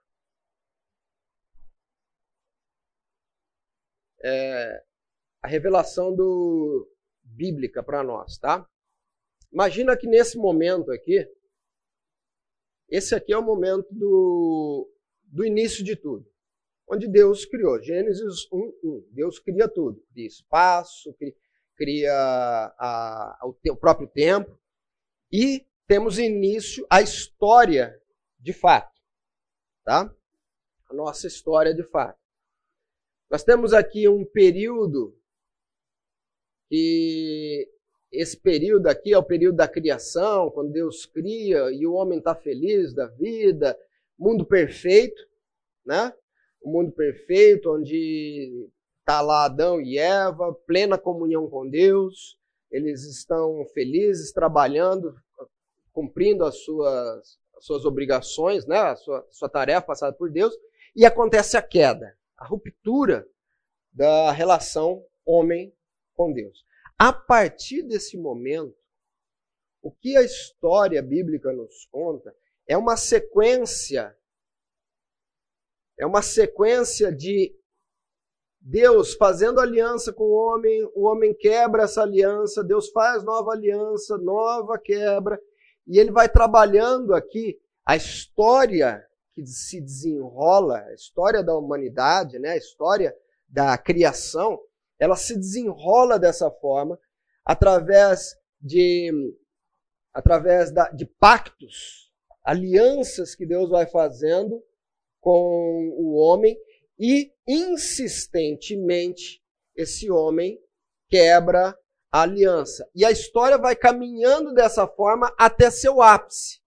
é, 4.26 4.82
a 5.42 5.48
revelação 5.48 6.14
do, 6.14 6.88
bíblica 7.26 7.82
para 7.82 8.02
nós, 8.02 8.38
tá? 8.38 8.66
Imagina 9.52 9.96
que 9.96 10.06
nesse 10.06 10.36
momento 10.36 10.90
aqui, 10.90 11.26
esse 12.88 13.14
aqui 13.14 13.32
é 13.32 13.38
o 13.38 13.42
momento 13.42 13.86
do, 13.90 14.90
do 15.24 15.44
início 15.44 15.84
de 15.84 15.96
tudo, 15.96 16.26
onde 16.88 17.08
Deus 17.08 17.44
criou. 17.44 17.82
Gênesis 17.82 18.50
1, 18.52 18.78
1. 18.82 19.08
Deus 19.12 19.38
cria 19.38 19.68
tudo, 19.68 20.04
cria 20.12 20.26
espaço, 20.26 21.14
cria 21.74 22.12
a, 22.12 23.38
a, 23.40 23.46
o, 23.46 23.56
o 23.72 23.76
próprio 23.76 24.08
tempo, 24.08 24.58
e 25.32 25.66
temos 25.86 26.18
início 26.18 26.86
a 26.88 27.02
história 27.02 28.00
de 28.38 28.52
fato, 28.52 29.00
tá? 29.84 30.12
A 30.88 30.94
nossa 30.94 31.26
história 31.26 31.74
de 31.74 31.82
fato. 31.82 32.18
Nós 33.30 33.42
temos 33.42 33.72
aqui 33.72 34.08
um 34.08 34.24
período 34.24 35.16
que 36.68 37.68
esse 38.12 38.36
período 38.36 38.86
aqui 38.86 39.12
é 39.12 39.18
o 39.18 39.22
período 39.22 39.56
da 39.56 39.68
criação, 39.68 40.50
quando 40.50 40.72
Deus 40.72 41.06
cria 41.06 41.70
e 41.72 41.86
o 41.86 41.94
homem 41.94 42.18
está 42.18 42.34
feliz 42.34 42.94
da 42.94 43.06
vida, 43.06 43.76
mundo 44.18 44.44
perfeito, 44.44 45.20
né? 45.84 46.12
O 46.62 46.70
mundo 46.70 46.92
perfeito, 46.92 47.74
onde 47.74 48.68
está 49.00 49.20
lá 49.20 49.44
Adão 49.44 49.80
e 49.80 49.98
Eva, 49.98 50.54
plena 50.66 50.96
comunhão 50.96 51.48
com 51.48 51.68
Deus, 51.68 52.38
eles 52.70 53.04
estão 53.04 53.64
felizes, 53.74 54.32
trabalhando, 54.32 55.14
cumprindo 55.92 56.44
as 56.44 56.56
suas, 56.58 57.38
as 57.56 57.64
suas 57.64 57.84
obrigações, 57.84 58.66
né? 58.66 58.78
a 58.78 58.96
sua, 58.96 59.26
sua 59.30 59.48
tarefa 59.48 59.82
passada 59.82 60.16
por 60.16 60.30
Deus, 60.30 60.54
e 60.94 61.04
acontece 61.04 61.56
a 61.56 61.62
queda 61.62 62.16
a 62.36 62.46
ruptura 62.46 63.26
da 63.92 64.30
relação 64.32 65.04
homem 65.24 65.74
com 66.14 66.32
Deus. 66.32 66.64
A 66.98 67.12
partir 67.12 67.82
desse 67.82 68.16
momento, 68.16 68.76
o 69.82 69.90
que 69.90 70.16
a 70.16 70.22
história 70.22 71.02
bíblica 71.02 71.52
nos 71.52 71.86
conta 71.86 72.34
é 72.66 72.76
uma 72.76 72.96
sequência 72.96 74.16
é 75.98 76.04
uma 76.04 76.20
sequência 76.20 77.10
de 77.10 77.56
Deus 78.60 79.14
fazendo 79.14 79.60
aliança 79.60 80.12
com 80.12 80.24
o 80.24 80.34
homem, 80.34 80.84
o 80.94 81.04
homem 81.04 81.32
quebra 81.32 81.84
essa 81.84 82.02
aliança, 82.02 82.62
Deus 82.62 82.90
faz 82.90 83.24
nova 83.24 83.52
aliança, 83.52 84.18
nova 84.18 84.78
quebra, 84.78 85.40
e 85.86 85.98
ele 85.98 86.10
vai 86.10 86.28
trabalhando 86.28 87.14
aqui 87.14 87.58
a 87.84 87.96
história 87.96 89.06
que 89.36 89.46
se 89.46 89.82
desenrola, 89.82 90.78
a 90.78 90.94
história 90.94 91.44
da 91.44 91.54
humanidade, 91.54 92.38
né, 92.38 92.52
a 92.52 92.56
história 92.56 93.14
da 93.46 93.76
criação, 93.76 94.58
ela 94.98 95.14
se 95.14 95.36
desenrola 95.36 96.18
dessa 96.18 96.50
forma 96.50 96.98
através 97.44 98.34
de 98.58 99.12
através 100.14 100.72
da, 100.72 100.88
de 100.88 101.04
pactos, 101.04 102.10
alianças 102.42 103.34
que 103.34 103.44
Deus 103.44 103.68
vai 103.68 103.84
fazendo 103.84 104.64
com 105.20 105.92
o 105.98 106.14
homem 106.14 106.58
e 106.98 107.30
insistentemente 107.46 109.44
esse 109.76 110.10
homem 110.10 110.58
quebra 111.10 111.78
a 112.10 112.22
aliança. 112.22 112.88
E 112.94 113.04
a 113.04 113.10
história 113.10 113.58
vai 113.58 113.76
caminhando 113.76 114.54
dessa 114.54 114.88
forma 114.88 115.30
até 115.36 115.70
seu 115.70 116.00
ápice, 116.00 116.62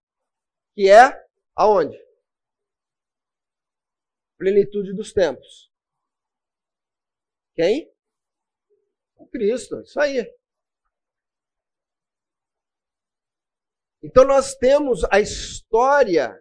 que 0.76 0.88
é 0.88 1.20
aonde? 1.56 1.98
Plenitude 4.40 4.94
dos 4.94 5.14
tempos. 5.14 5.72
Quem? 7.54 7.94
O 9.18 9.28
Cristo, 9.28 9.82
isso 9.82 10.00
aí. 10.00 10.26
Então 14.02 14.26
nós 14.26 14.56
temos 14.56 15.04
a 15.12 15.20
história 15.20 16.36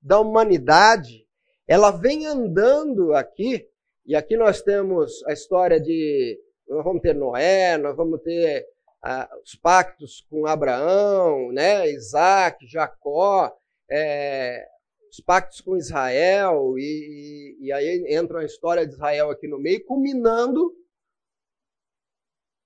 da 0.00 0.18
humanidade 0.18 1.24
ela 1.66 1.90
vem 1.90 2.26
andando 2.26 3.14
aqui, 3.14 3.66
e 4.04 4.14
aqui 4.14 4.36
nós 4.36 4.60
temos 4.60 5.24
a 5.26 5.32
história 5.32 5.80
de. 5.80 6.38
Nós 6.68 6.84
vamos 6.84 7.00
ter 7.00 7.14
Noé, 7.14 7.78
nós 7.78 7.96
vamos 7.96 8.20
ter 8.22 8.66
ah, 9.02 9.28
os 9.42 9.54
pactos 9.54 10.26
com 10.28 10.46
Abraão, 10.46 11.52
né, 11.52 11.88
Isaac, 11.90 12.66
Jacó, 12.66 13.50
é, 13.90 14.66
os 15.14 15.20
pactos 15.20 15.60
com 15.60 15.76
Israel, 15.76 16.76
e, 16.76 17.56
e, 17.60 17.72
aí 17.72 18.04
entra 18.08 18.40
a 18.40 18.44
história 18.44 18.84
de 18.84 18.94
Israel 18.94 19.30
aqui 19.30 19.46
no 19.46 19.60
meio, 19.60 19.84
culminando 19.84 20.76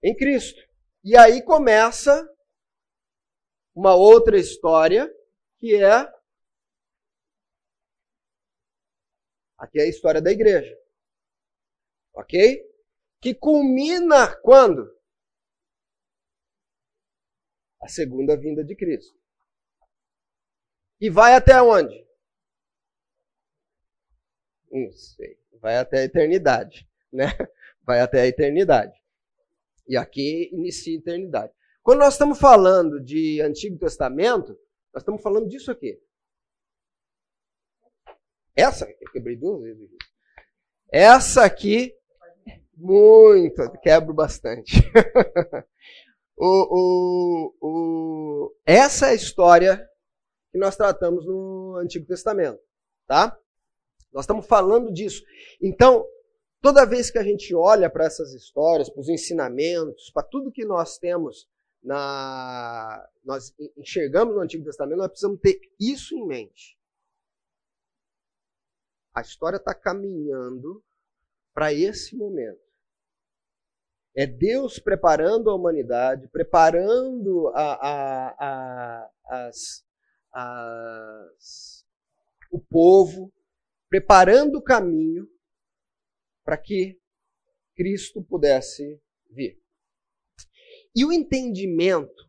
em 0.03 0.17
Cristo. 0.17 0.59
E 1.05 1.15
aí 1.15 1.43
começa 1.43 2.27
uma 3.75 3.95
outra 3.95 4.39
história, 4.39 5.15
que 5.59 5.75
é 5.75 6.19
Aqui 9.59 9.81
é 9.81 9.83
a 9.83 9.89
história 9.89 10.23
da 10.23 10.31
igreja. 10.31 10.73
Ok? 12.15 12.65
Que 13.21 13.35
culmina 13.35 14.35
quando? 14.41 14.97
A 17.83 17.89
segunda 17.89 18.37
vinda 18.37 18.65
de 18.65 18.77
Cristo. 18.77 19.19
E 21.01 21.11
vai 21.11 21.35
até 21.35 21.61
onde? 21.61 22.08
Não 24.87 24.93
sei. 24.93 25.39
Vai 25.61 25.77
até 25.77 26.01
a 26.01 26.05
eternidade, 26.05 26.89
né? 27.13 27.27
Vai 27.85 28.01
até 28.01 28.21
a 28.21 28.27
eternidade. 28.27 28.93
E 29.89 29.97
aqui 29.97 30.51
inicia 30.53 30.97
a 30.97 31.01
eternidade. 31.01 31.53
Quando 31.83 32.01
nós 32.01 32.15
estamos 32.15 32.39
falando 32.39 33.03
de 33.03 33.41
Antigo 33.41 33.79
Testamento, 33.79 34.59
nós 34.93 35.03
estamos 35.03 35.23
falando 35.23 35.49
disso 35.49 35.71
aqui. 35.71 35.99
Essa, 38.55 38.87
eu 39.01 39.11
quebrei 39.11 39.37
duas 39.37 39.63
vezes. 39.63 39.89
Essa 40.93 41.45
aqui, 41.45 41.95
muito, 42.77 43.71
quebro 43.81 44.13
bastante. 44.13 44.73
o, 46.37 46.77
o, 46.77 47.55
o, 47.61 48.57
essa 48.67 49.07
é 49.07 49.11
a 49.11 49.15
história 49.15 49.89
que 50.51 50.59
nós 50.59 50.77
tratamos 50.77 51.25
no 51.27 51.77
Antigo 51.77 52.07
Testamento, 52.07 52.61
tá? 53.07 53.39
Nós 54.13 54.25
estamos 54.25 54.47
falando 54.47 54.93
disso. 54.93 55.23
Então, 55.61 56.07
toda 56.61 56.87
vez 56.87 57.11
que 57.11 57.19
a 57.19 57.23
gente 57.23 57.55
olha 57.55 57.91
para 57.91 58.07
essas 58.07 58.33
histórias, 58.33 58.89
para 58.89 59.01
os 59.01 59.09
ensinamentos, 59.09 60.11
para 60.11 60.23
tudo 60.23 60.53
que 60.53 60.65
nós 60.65 60.99
temos 60.99 61.49
na 61.83 63.09
nós 63.25 63.55
enxergamos 63.77 64.35
no 64.35 64.41
Antigo 64.41 64.65
Testamento, 64.65 64.99
nós 64.99 65.09
precisamos 65.09 65.41
ter 65.41 65.61
isso 65.79 66.15
em 66.17 66.27
mente. 66.27 66.79
A 69.15 69.21
história 69.21 69.57
está 69.57 69.75
caminhando 69.75 70.83
para 71.53 71.73
esse 71.73 72.17
momento. 72.17 72.69
É 74.17 74.27
Deus 74.27 74.79
preparando 74.79 75.51
a 75.51 75.55
humanidade, 75.55 76.29
preparando 76.29 77.49
a, 77.49 77.73
a, 77.75 78.29
a, 78.39 79.11
as, 79.47 79.85
as, 80.33 81.87
o 82.51 82.59
povo, 82.59 83.33
preparando 83.89 84.57
o 84.59 84.63
caminho 84.63 85.27
para 86.45 86.57
que 86.57 86.99
Cristo 87.75 88.23
pudesse 88.23 89.01
vir. 89.31 89.61
E 90.95 91.05
o 91.05 91.13
entendimento 91.13 92.29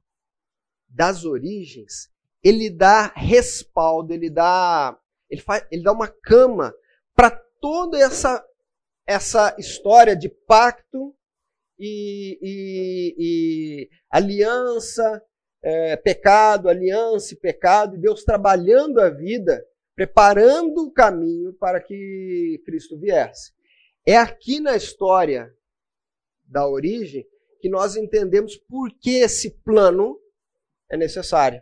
das 0.88 1.26
origens, 1.26 2.10
ele 2.44 2.70
dá 2.70 3.08
respaldo, 3.08 4.14
ele 4.14 4.30
dá 4.30 5.00
ele, 5.30 5.42
faz, 5.42 5.66
ele 5.72 5.84
dá 5.84 5.92
uma 5.92 6.08
cama 6.08 6.74
para 7.16 7.32
toda 7.62 8.00
essa, 8.00 8.44
essa 9.06 9.56
história 9.60 10.16
de 10.16 10.28
pacto 10.30 11.16
e, 11.78 12.40
e, 12.42 13.16
e 13.18 13.90
aliança, 14.10 15.24
é, 15.62 15.96
pecado, 15.98 16.68
aliança 16.68 17.34
e 17.34 17.38
pecado, 17.38 17.98
Deus 17.98 18.24
trabalhando 18.24 19.00
a 19.00 19.10
vida, 19.10 19.64
preparando 20.00 20.86
o 20.86 20.94
caminho 20.94 21.54
para 21.56 21.84
que 21.84 22.62
Cristo 22.64 22.98
viesse. 22.98 23.52
É 24.08 24.16
aqui 24.16 24.62
na 24.62 24.74
história 24.78 25.54
da 26.46 26.66
origem 26.66 27.28
que 27.60 27.68
nós 27.68 27.98
entendemos 27.98 28.56
por 28.56 28.90
que 28.98 29.18
esse 29.18 29.52
plano 29.62 30.18
é 30.90 30.96
necessário. 30.96 31.62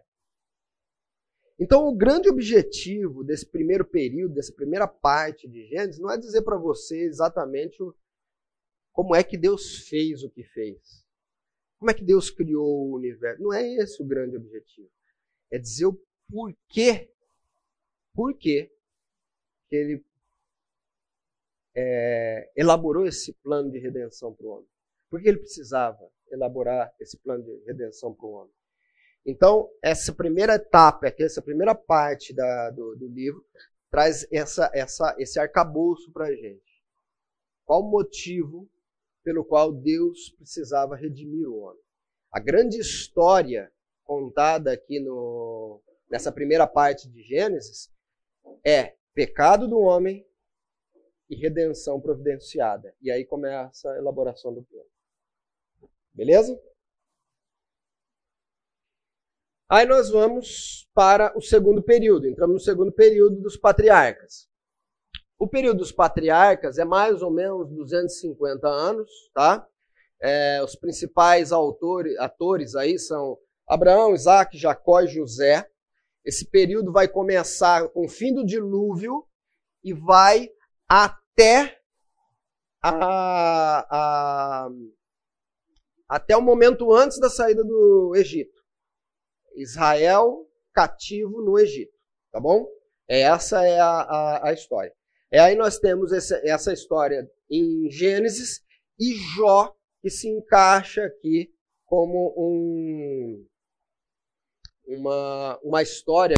Então, 1.59 1.87
o 1.87 1.97
grande 1.97 2.29
objetivo 2.29 3.23
desse 3.23 3.49
primeiro 3.49 3.83
período, 3.83 4.35
dessa 4.35 4.53
primeira 4.53 4.87
parte 4.87 5.47
de 5.47 5.65
Gênesis, 5.65 5.99
não 5.99 6.11
é 6.11 6.15
dizer 6.15 6.43
para 6.43 6.59
você 6.59 7.05
exatamente 7.05 7.79
como 8.93 9.15
é 9.15 9.23
que 9.23 9.35
Deus 9.35 9.87
fez 9.89 10.21
o 10.21 10.29
que 10.29 10.43
fez. 10.43 11.03
Como 11.79 11.89
é 11.89 11.93
que 11.95 12.05
Deus 12.05 12.29
criou 12.29 12.87
o 12.87 12.95
universo. 12.97 13.41
Não 13.41 13.51
é 13.51 13.67
esse 13.77 13.99
o 13.99 14.05
grande 14.05 14.37
objetivo. 14.37 14.91
É 15.51 15.57
dizer 15.57 15.87
o 15.87 15.99
porquê. 16.29 17.11
Por 18.17 18.33
que 18.33 18.71
ele 19.69 20.03
é, 21.79 22.49
elaborou 22.55 23.05
esse 23.05 23.31
plano 23.43 23.69
de 23.69 23.77
redenção 23.77 24.33
para 24.33 24.47
o 24.47 24.49
homem. 24.49 24.67
Por 25.11 25.21
que 25.21 25.27
ele 25.27 25.37
precisava 25.37 26.09
elaborar 26.31 26.91
esse 26.99 27.15
plano 27.19 27.43
de 27.43 27.63
redenção 27.67 28.15
para 28.15 28.25
o 28.25 28.31
homem? 28.31 28.53
Então, 29.23 29.69
essa 29.83 30.11
primeira 30.11 30.55
etapa, 30.55 31.13
essa 31.19 31.41
primeira 31.41 31.75
parte 31.75 32.33
da, 32.33 32.71
do, 32.71 32.95
do, 32.95 33.07
livro, 33.07 33.45
traz 33.91 34.25
essa, 34.31 34.71
essa, 34.73 35.15
esse 35.19 35.39
arcabouço 35.39 36.11
para 36.11 36.25
a 36.25 36.35
gente. 36.35 36.83
Qual 37.63 37.81
o 37.81 37.91
motivo 37.91 38.67
pelo 39.23 39.45
qual 39.45 39.71
Deus 39.71 40.31
precisava 40.31 40.95
redimir 40.95 41.47
o 41.47 41.59
homem? 41.59 41.83
A 42.31 42.39
grande 42.39 42.79
história 42.79 43.71
contada 44.03 44.71
aqui 44.71 44.99
no, 44.99 45.79
nessa 46.09 46.31
primeira 46.31 46.65
parte 46.65 47.07
de 47.07 47.21
Gênesis 47.21 47.95
é 48.65 48.95
pecado 49.13 49.67
do 49.67 49.79
homem 49.79 50.25
e 51.29 51.35
redenção 51.35 51.99
providenciada. 51.99 52.95
E 53.01 53.11
aí 53.11 53.25
começa 53.25 53.91
a 53.91 53.97
elaboração 53.97 54.53
do 54.53 54.63
plano. 54.63 54.89
Beleza? 56.13 56.59
Aí 59.69 59.85
nós 59.85 60.09
vamos 60.09 60.89
para 60.93 61.37
o 61.37 61.41
segundo 61.41 61.83
período, 61.83 62.25
entramos 62.25 62.53
no 62.53 62.59
segundo 62.59 62.91
período 62.91 63.41
dos 63.41 63.57
patriarcas. 63.57 64.47
O 65.37 65.47
período 65.47 65.79
dos 65.79 65.91
patriarcas 65.91 66.77
é 66.77 66.85
mais 66.85 67.21
ou 67.21 67.29
menos 67.29 67.69
250 67.69 68.67
anos, 68.67 69.09
tá? 69.33 69.67
É, 70.21 70.63
os 70.63 70.75
principais 70.75 71.51
autores, 71.51 72.17
atores 72.17 72.75
aí 72.75 72.97
são 72.97 73.37
Abraão, 73.67 74.15
Isaac, 74.15 74.57
Jacó 74.57 75.01
e 75.01 75.07
José. 75.07 75.69
Esse 76.27 76.45
período 76.45 76.91
vai 76.91 77.07
começar 77.07 77.87
com 77.87 78.05
o 78.05 78.09
fim 78.09 78.33
do 78.33 78.45
dilúvio 78.45 79.25
e 79.81 79.93
vai 79.93 80.49
até 80.85 81.79
a, 82.83 83.87
a 83.89 84.69
até 86.09 86.35
o 86.35 86.41
momento 86.41 86.93
antes 86.93 87.17
da 87.17 87.29
saída 87.29 87.63
do 87.63 88.13
Egito. 88.13 88.61
Israel 89.55 90.45
cativo 90.73 91.41
no 91.41 91.57
Egito, 91.57 91.93
tá 92.29 92.41
bom? 92.41 92.67
Essa 93.07 93.65
é 93.65 93.79
a, 93.79 94.01
a, 94.01 94.49
a 94.49 94.53
história. 94.53 94.93
E 95.31 95.37
aí 95.37 95.55
nós 95.55 95.79
temos 95.79 96.11
essa, 96.11 96.41
essa 96.43 96.73
história 96.73 97.25
em 97.49 97.89
Gênesis 97.89 98.61
e 98.99 99.13
Jó, 99.13 99.73
que 100.01 100.09
se 100.09 100.27
encaixa 100.27 101.05
aqui 101.05 101.53
como 101.85 102.33
um, 102.37 103.47
uma, 104.87 105.59
uma 105.63 105.81
história 105.81 106.35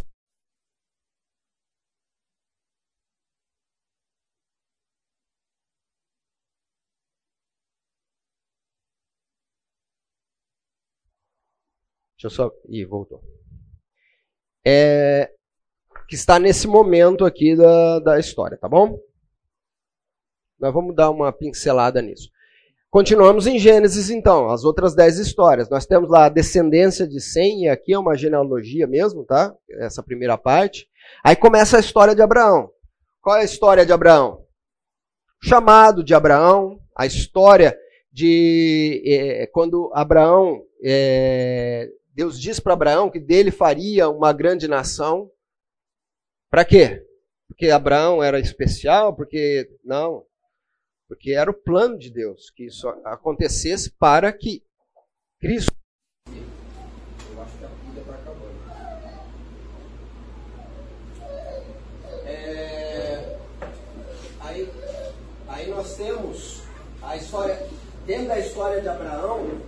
Deixa 12.20 12.28
eu 12.28 12.30
só. 12.30 12.52
Ih, 12.68 12.84
voltou. 12.84 13.22
É, 14.66 15.32
que 16.10 16.16
está 16.16 16.38
nesse 16.38 16.68
momento 16.68 17.24
aqui 17.24 17.56
da, 17.56 18.00
da 18.00 18.20
história, 18.20 18.58
tá 18.58 18.68
bom? 18.68 19.00
Nós 20.60 20.74
vamos 20.74 20.94
dar 20.94 21.10
uma 21.12 21.32
pincelada 21.32 22.02
nisso. 22.02 22.30
Continuamos 22.92 23.46
em 23.46 23.60
Gênesis, 23.60 24.10
então, 24.10 24.50
as 24.50 24.64
outras 24.64 24.96
dez 24.96 25.20
histórias. 25.20 25.70
Nós 25.70 25.86
temos 25.86 26.10
lá 26.10 26.26
a 26.26 26.30
descendência 26.30 27.08
de 27.08 27.22
Sem, 27.22 27.66
e 27.66 27.70
aqui 27.70 27.94
é 27.94 28.00
uma 28.00 28.18
genealogia 28.18 28.88
mesmo, 28.88 29.24
tá? 29.24 29.54
Essa 29.80 30.02
primeira 30.02 30.38
parte. 30.38 30.88
Aí 31.24 31.36
começa 31.36 31.78
a 31.78 31.80
história 31.80 32.16
de 32.16 32.22
Abraão. 32.22 32.70
Qual 33.22 33.38
é 33.38 33.42
a 33.42 33.46
história 33.46 33.86
de 33.86 33.92
Abraão? 33.92 34.44
chamado 35.42 36.04
de 36.04 36.14
Abraão, 36.14 36.80
a 36.96 37.06
história 37.06 37.78
de 38.12 39.02
é, 39.06 39.48
quando 39.48 39.92
Abraão 39.94 40.62
é, 40.84 41.90
Deus 42.14 42.40
diz 42.40 42.60
para 42.60 42.74
Abraão 42.74 43.10
que 43.10 43.20
dele 43.20 43.52
faria 43.52 44.10
uma 44.10 44.34
grande 44.34 44.68
nação. 44.68 45.32
Para 46.50 46.66
quê? 46.66 47.04
Porque 47.48 47.70
Abraão 47.70 48.22
era 48.22 48.40
especial? 48.40 49.16
Porque. 49.16 49.70
Não. 49.84 50.24
Porque 51.10 51.32
era 51.32 51.50
o 51.50 51.56
plano 51.56 51.98
de 51.98 52.12
Deus 52.12 52.52
que 52.52 52.68
isso 52.68 52.88
acontecesse 53.04 53.90
para 53.90 54.32
que 54.32 54.64
Cristo. 55.42 55.74
Eu 56.28 57.42
acho 57.42 57.58
que 57.58 57.66
a 57.66 58.00
está 58.00 58.14
acabando. 58.14 58.60
É... 62.28 63.38
Aí, 64.42 64.70
aí 65.48 65.70
nós 65.72 65.98
temos 65.98 66.62
a 67.02 67.18
história. 67.18 67.68
Dentro 68.06 68.28
da 68.28 68.40
história 68.40 68.80
de 68.82 68.88
Abraão, 68.88 69.62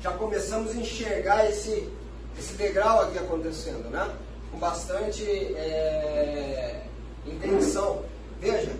já 0.00 0.12
começamos 0.12 0.70
a 0.72 0.74
enxergar 0.76 1.48
esse, 1.48 1.90
esse 2.38 2.54
degrau 2.54 3.00
aqui 3.00 3.18
acontecendo, 3.18 3.90
né? 3.90 4.16
Com 4.50 4.58
bastante 4.58 5.24
é, 5.24 6.86
intenção. 7.26 8.04
Veja, 8.40 8.72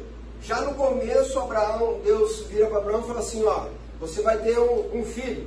já 0.44 0.60
no 0.60 0.74
começo, 0.74 1.38
Abraão, 1.38 2.00
Deus 2.04 2.40
vira 2.48 2.66
para 2.66 2.78
Abraão 2.78 3.00
e 3.00 3.06
fala 3.06 3.20
assim: 3.20 3.42
ó, 3.44 3.66
você 3.98 4.20
vai 4.20 4.38
ter 4.38 4.58
um, 4.58 5.00
um 5.00 5.04
filho, 5.04 5.46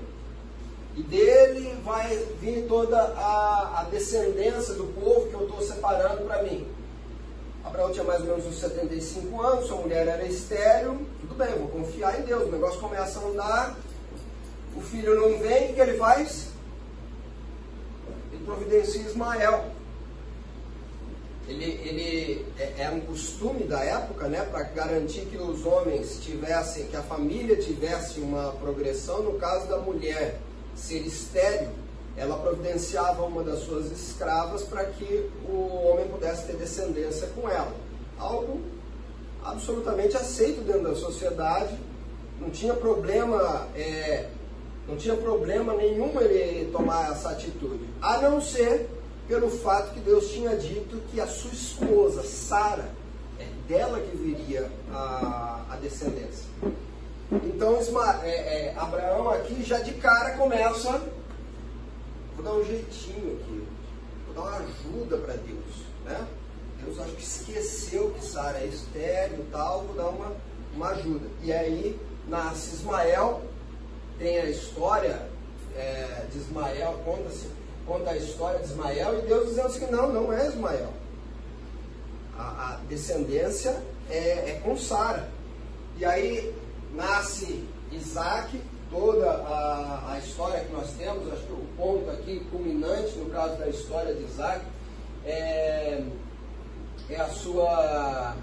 e 0.95 1.03
dele 1.03 1.77
vai 1.83 2.17
vir 2.41 2.65
toda 2.67 2.97
a, 2.99 3.81
a 3.81 3.83
descendência 3.91 4.73
do 4.73 4.85
povo 4.85 5.27
que 5.27 5.35
eu 5.35 5.43
estou 5.45 5.61
separando 5.61 6.23
para 6.23 6.41
mim. 6.41 6.67
Abraão 7.63 7.91
tinha 7.91 8.03
mais 8.03 8.21
ou 8.21 8.27
menos 8.27 8.45
uns 8.45 8.59
75 8.59 9.41
anos, 9.41 9.67
sua 9.67 9.77
mulher 9.77 10.07
era 10.07 10.25
estéreo, 10.25 11.05
tudo 11.21 11.35
bem, 11.35 11.53
vou 11.55 11.67
confiar 11.67 12.19
em 12.19 12.23
Deus. 12.23 12.47
O 12.47 12.51
negócio 12.51 12.79
começa 12.79 13.19
a 13.19 13.23
andar, 13.23 13.77
o 14.75 14.81
filho 14.81 15.15
não 15.15 15.37
vem, 15.37 15.71
o 15.71 15.73
que 15.75 15.81
ele 15.81 15.97
faz? 15.97 16.47
Ele 18.31 18.43
providencia 18.45 19.01
Ismael. 19.01 19.76
Ele, 21.47 21.65
ele 21.85 22.45
é, 22.59 22.83
é 22.83 22.89
um 22.89 22.99
costume 23.01 23.63
da 23.63 23.81
época, 23.83 24.27
né, 24.27 24.45
para 24.51 24.63
garantir 24.63 25.21
que 25.21 25.37
os 25.37 25.65
homens 25.65 26.19
tivessem, 26.21 26.87
que 26.87 26.95
a 26.95 27.03
família 27.03 27.55
tivesse 27.55 28.19
uma 28.19 28.51
progressão. 28.53 29.23
No 29.23 29.33
caso 29.33 29.67
da 29.67 29.77
mulher 29.77 30.39
ser 30.75 30.99
estéril, 30.99 31.69
ela 32.17 32.37
providenciava 32.37 33.23
uma 33.23 33.43
das 33.43 33.59
suas 33.59 33.91
escravas 33.91 34.63
para 34.63 34.85
que 34.85 35.29
o 35.47 35.87
homem 35.87 36.07
pudesse 36.07 36.47
ter 36.47 36.57
descendência 36.57 37.27
com 37.35 37.47
ela. 37.47 37.73
Algo 38.17 38.61
absolutamente 39.43 40.17
aceito 40.17 40.61
dentro 40.61 40.83
da 40.83 40.95
sociedade, 40.95 41.77
não 42.41 42.49
tinha 42.49 42.73
problema 42.73 43.67
é, 43.75 44.29
não 44.87 44.95
tinha 44.95 45.15
problema 45.15 45.73
nenhum 45.73 46.19
ele 46.21 46.69
tomar 46.71 47.11
essa 47.11 47.29
atitude, 47.29 47.85
a 48.01 48.17
não 48.19 48.41
ser 48.41 48.89
pelo 49.27 49.49
fato 49.49 49.93
que 49.93 49.99
Deus 49.99 50.29
tinha 50.29 50.55
dito 50.55 51.01
que 51.11 51.19
a 51.19 51.27
sua 51.27 51.51
esposa, 51.51 52.23
Sara, 52.23 52.89
é 53.39 53.45
dela 53.67 53.99
que 53.99 54.15
viria 54.15 54.71
a, 54.91 55.65
a 55.69 55.75
descendência. 55.75 56.45
Então, 57.31 57.77
é, 58.23 58.29
é, 58.29 58.75
Abraão 58.77 59.29
aqui 59.29 59.61
já 59.63 59.79
de 59.79 59.93
cara 59.95 60.37
começa, 60.37 61.01
vou 62.35 62.45
dar 62.45 62.53
um 62.53 62.63
jeitinho 62.63 63.33
aqui, 63.33 63.67
vou 64.25 64.35
dar 64.35 64.41
uma 64.49 64.57
ajuda 64.59 65.17
para 65.17 65.33
Deus. 65.33 65.85
Né? 66.05 66.27
Deus 66.83 66.99
acho 66.99 67.11
que 67.11 67.23
esqueceu 67.23 68.11
que 68.11 68.25
Sara 68.25 68.59
é 68.59 68.67
estéreo 68.67 69.41
e 69.41 69.51
tal, 69.51 69.83
vou 69.83 69.95
dar 69.95 70.07
uma, 70.07 70.31
uma 70.73 70.87
ajuda. 70.91 71.27
E 71.43 71.51
aí 71.51 71.99
nasce 72.29 72.75
Ismael, 72.75 73.41
tem 74.17 74.37
a 74.37 74.49
história 74.49 75.27
é, 75.75 76.25
de 76.31 76.37
Ismael, 76.37 77.01
conta-se 77.03 77.47
conta 77.87 78.11
a 78.11 78.17
história 78.17 78.59
de 78.59 78.65
Ismael, 78.65 79.19
e 79.19 79.21
Deus 79.27 79.47
dizendo 79.47 79.67
assim, 79.67 79.87
não, 79.89 80.11
não 80.11 80.33
é 80.33 80.45
Ismael. 80.47 80.93
A, 82.37 82.43
a 82.43 82.79
descendência 82.87 83.81
é, 84.09 84.51
é 84.51 84.61
com 84.63 84.77
Sara. 84.77 85.29
E 85.97 86.05
aí 86.05 86.53
nasce 86.93 87.65
Isaac, 87.91 88.61
toda 88.91 89.29
a, 89.29 90.13
a 90.13 90.19
história 90.19 90.63
que 90.65 90.71
nós 90.73 90.91
temos, 90.91 91.31
acho 91.31 91.43
que 91.43 91.53
o 91.53 91.65
ponto 91.77 92.09
aqui 92.11 92.45
culminante 92.51 93.17
no 93.17 93.29
caso 93.29 93.57
da 93.57 93.67
história 93.67 94.13
de 94.13 94.23
Isaac 94.23 94.61
é, 95.25 96.03
é 97.09 97.15
a 97.15 97.29
sua. 97.29 98.35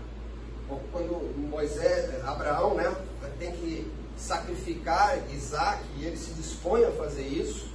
Quando 0.91 1.37
Moisés, 1.37 2.25
Abraão, 2.25 2.75
né, 2.75 2.93
tem 3.39 3.53
que 3.53 3.93
sacrificar 4.17 5.19
Isaac 5.31 5.83
e 5.99 6.07
ele 6.07 6.17
se 6.17 6.33
dispõe 6.33 6.85
a 6.85 6.91
fazer 6.93 7.27
isso, 7.27 7.69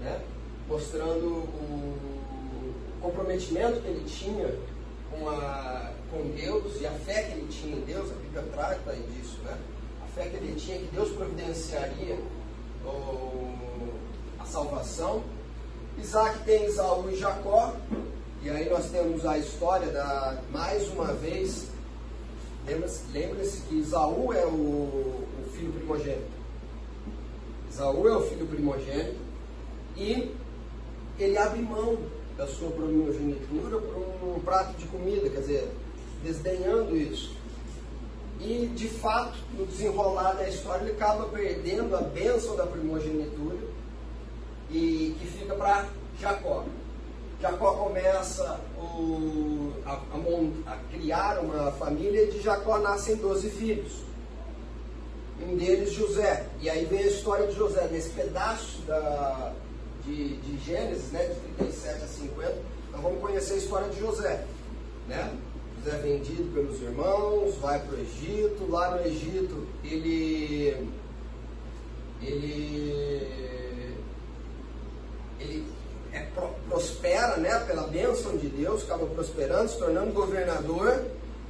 né? 0.00 0.20
Mostrando 0.68 1.26
o 1.26 2.74
comprometimento 3.00 3.80
que 3.80 3.88
ele 3.88 4.04
tinha 4.06 4.54
com, 5.10 5.28
a, 5.28 5.92
com 6.10 6.30
Deus 6.30 6.80
e 6.80 6.86
a 6.86 6.92
fé 6.92 7.24
que 7.24 7.32
ele 7.32 7.48
tinha 7.48 7.76
em 7.76 7.80
Deus, 7.80 8.10
a 8.10 8.14
Bíblia 8.14 8.44
trata 8.52 8.94
disso, 8.94 9.38
né? 9.44 9.56
a 10.02 10.06
fé 10.14 10.28
que 10.28 10.36
ele 10.36 10.54
tinha 10.56 10.78
que 10.78 10.86
Deus 10.86 11.10
providenciaria 11.10 12.18
o, 12.84 13.92
a 14.38 14.44
salvação. 14.44 15.22
Isaac 15.98 16.40
tem 16.44 16.66
Isaú 16.66 17.08
e 17.10 17.16
Jacó, 17.16 17.74
e 18.42 18.50
aí 18.50 18.68
nós 18.68 18.90
temos 18.90 19.24
a 19.24 19.38
história 19.38 19.92
da, 19.92 20.38
mais 20.50 20.88
uma 20.88 21.12
vez, 21.12 21.68
lembre-se 23.12 23.62
que 23.62 23.76
Isaú 23.76 24.32
é 24.32 24.44
o, 24.44 25.24
filho 25.54 25.72
primogênito. 25.72 26.34
Isaú 27.70 28.08
é 28.08 28.16
o 28.16 28.22
filho 28.22 28.46
primogênito 28.46 29.16
e 29.96 30.34
ele 31.18 31.38
abre 31.38 31.60
mão 31.60 31.98
da 32.36 32.46
sua 32.46 32.70
primogenitura 32.70 33.78
por 33.78 34.36
um 34.36 34.40
prato 34.40 34.76
de 34.76 34.86
comida, 34.86 35.28
quer 35.30 35.40
dizer, 35.40 35.70
desdenhando 36.22 36.96
isso. 36.96 37.36
E, 38.40 38.66
de 38.74 38.88
fato, 38.88 39.38
no 39.56 39.64
desenrolar 39.66 40.32
da 40.32 40.48
história, 40.48 40.82
ele 40.82 40.92
acaba 40.92 41.26
perdendo 41.26 41.94
a 41.94 42.00
bênção 42.00 42.56
da 42.56 42.66
primogenitura 42.66 43.58
e 44.70 45.16
que 45.20 45.26
fica 45.26 45.54
para 45.54 45.86
Jacó. 46.20 46.64
Jacó 47.40 47.74
começa 47.74 48.60
o, 48.76 49.72
a, 49.84 49.92
a, 49.92 50.72
a, 50.72 50.76
criar 50.90 51.38
uma 51.38 51.70
família 51.72 52.24
e 52.24 52.30
de 52.30 52.40
Jacó 52.40 52.78
nascem 52.78 53.16
12 53.16 53.50
filhos 53.50 54.04
um 55.42 55.56
deles 55.56 55.92
José. 55.92 56.46
E 56.60 56.70
aí 56.70 56.84
vem 56.84 57.00
a 57.00 57.06
história 57.06 57.46
de 57.46 57.54
José, 57.54 57.88
nesse 57.90 58.10
pedaço 58.10 58.80
da, 58.82 59.52
de, 60.04 60.36
de 60.36 60.64
Gênesis, 60.64 61.10
né, 61.12 61.26
de 61.26 61.40
37 61.56 62.04
a 62.04 62.06
50, 62.06 62.56
nós 62.92 63.02
vamos 63.02 63.20
conhecer 63.20 63.54
a 63.54 63.56
história 63.56 63.88
de 63.88 64.00
José. 64.00 64.46
Né? 65.08 65.36
José 65.78 65.96
é 65.96 66.00
vendido 66.00 66.44
pelos 66.54 66.80
irmãos, 66.80 67.56
vai 67.56 67.80
para 67.80 67.96
o 67.96 68.00
Egito, 68.00 68.70
lá 68.70 68.96
no 68.96 69.06
Egito 69.06 69.66
ele, 69.82 70.88
ele, 72.22 73.96
ele 75.40 75.66
é, 76.12 76.20
prospera 76.68 77.36
né, 77.36 77.58
pela 77.60 77.86
bênção 77.86 78.36
de 78.36 78.48
Deus, 78.48 78.84
acaba 78.84 79.06
prosperando, 79.06 79.68
se 79.68 79.78
tornando 79.78 80.12
governador 80.12 81.04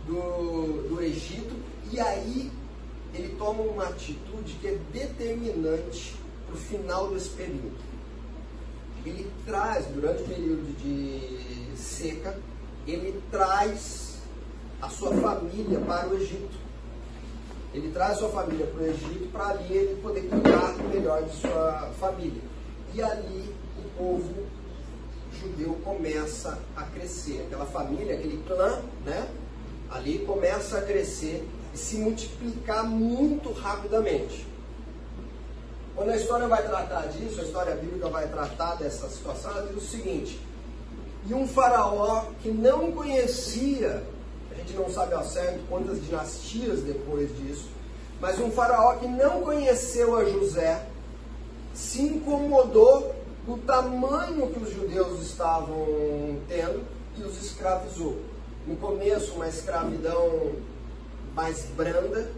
do, 0.06 0.88
do 0.88 1.02
Egito, 1.02 1.54
e 1.92 2.00
aí 2.00 2.50
ele 3.14 3.36
toma 3.38 3.62
uma 3.62 3.84
atitude 3.84 4.54
que 4.60 4.66
é 4.66 4.78
determinante 4.92 6.16
para 6.46 6.54
o 6.54 6.58
final 6.58 7.10
desse 7.10 7.30
período. 7.30 7.93
Ele 9.04 9.30
traz, 9.44 9.86
durante 9.86 10.22
o 10.22 10.26
período 10.26 10.76
de 10.78 11.76
seca, 11.76 12.38
ele 12.86 13.22
traz 13.30 14.18
a 14.80 14.88
sua 14.88 15.14
família 15.16 15.78
para 15.80 16.08
o 16.08 16.14
Egito. 16.14 16.64
Ele 17.72 17.90
traz 17.92 18.12
a 18.12 18.16
sua 18.16 18.28
família 18.30 18.66
para 18.66 18.82
o 18.82 18.86
Egito 18.86 19.28
para 19.32 19.48
ali 19.48 19.74
ele 19.74 20.00
poder 20.00 20.22
cuidar 20.22 20.74
melhor 20.92 21.22
de 21.22 21.36
sua 21.36 21.90
família. 21.98 22.42
E 22.94 23.02
ali 23.02 23.54
o 23.78 23.98
povo 23.98 24.46
judeu 25.40 25.74
começa 25.84 26.58
a 26.76 26.82
crescer. 26.84 27.42
Aquela 27.46 27.66
família, 27.66 28.14
aquele 28.14 28.42
clã, 28.46 28.80
né? 29.04 29.28
Ali 29.90 30.20
começa 30.20 30.78
a 30.78 30.82
crescer 30.82 31.46
e 31.74 31.78
se 31.78 31.96
multiplicar 31.96 32.84
muito 32.84 33.52
rapidamente. 33.52 34.46
Quando 35.94 36.10
a 36.10 36.16
história 36.16 36.48
vai 36.48 36.62
tratar 36.62 37.06
disso, 37.08 37.40
a 37.40 37.44
história 37.44 37.74
bíblica 37.76 38.08
vai 38.08 38.26
tratar 38.26 38.74
dessa 38.74 39.08
situação, 39.08 39.52
ela 39.52 39.66
diz 39.66 39.76
o 39.76 39.86
seguinte: 39.86 40.40
e 41.26 41.32
um 41.32 41.46
faraó 41.46 42.26
que 42.42 42.50
não 42.50 42.92
conhecia, 42.92 44.02
a 44.50 44.54
gente 44.56 44.74
não 44.74 44.90
sabe 44.90 45.14
ao 45.14 45.24
certo 45.24 45.60
quantas 45.68 46.04
dinastias 46.04 46.80
depois 46.80 47.34
disso, 47.38 47.68
mas 48.20 48.38
um 48.40 48.50
faraó 48.50 48.96
que 48.96 49.06
não 49.06 49.42
conheceu 49.42 50.16
a 50.16 50.24
José, 50.24 50.86
se 51.72 52.02
incomodou 52.02 53.14
do 53.46 53.56
tamanho 53.58 54.50
que 54.50 54.62
os 54.62 54.72
judeus 54.72 55.20
estavam 55.20 56.38
tendo 56.48 56.82
e 57.16 57.22
os 57.22 57.40
escravizou. 57.42 58.20
No 58.66 58.76
começo, 58.76 59.34
uma 59.34 59.48
escravidão 59.48 60.52
mais 61.34 61.66
branda, 61.76 62.30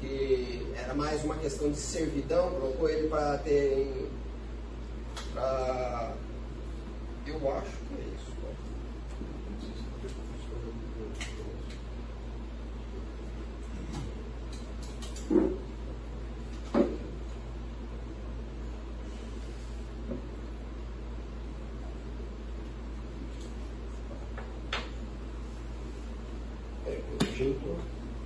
que 0.00 0.72
era 0.76 0.94
mais 0.94 1.22
uma 1.24 1.36
questão 1.36 1.70
de 1.70 1.76
servidão, 1.76 2.50
colocou 2.52 2.88
ele 2.88 3.08
para 3.08 3.38
ter. 3.38 4.10
Pra, 5.32 6.14
eu 7.26 7.52
acho 7.52 7.70
que 7.70 7.94
é 7.94 8.14
isso. 8.14 8.30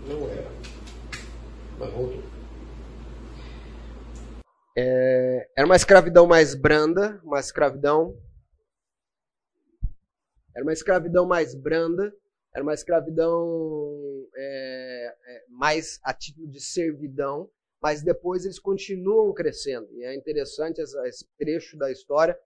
não 0.06 0.28
era. 0.28 0.50
Mas 1.78 1.90
voltou. 1.90 2.22
É, 4.76 5.48
era 5.56 5.66
uma 5.66 5.76
escravidão 5.76 6.26
mais 6.26 6.54
branda, 6.54 7.20
uma 7.22 7.38
escravidão. 7.38 8.18
Era 10.54 10.64
uma 10.64 10.72
escravidão 10.72 11.26
mais 11.26 11.54
branda, 11.54 12.14
era 12.52 12.62
uma 12.62 12.74
escravidão 12.74 14.28
é, 14.34 15.16
é, 15.26 15.44
mais 15.48 16.00
a 16.02 16.12
título 16.12 16.48
de 16.48 16.60
servidão, 16.60 17.50
mas 17.80 18.02
depois 18.02 18.44
eles 18.44 18.58
continuam 18.58 19.32
crescendo. 19.32 19.88
E 19.92 20.04
é 20.04 20.14
interessante 20.14 20.80
esse 20.80 21.26
trecho 21.38 21.76
da 21.76 21.90
história, 21.90 22.38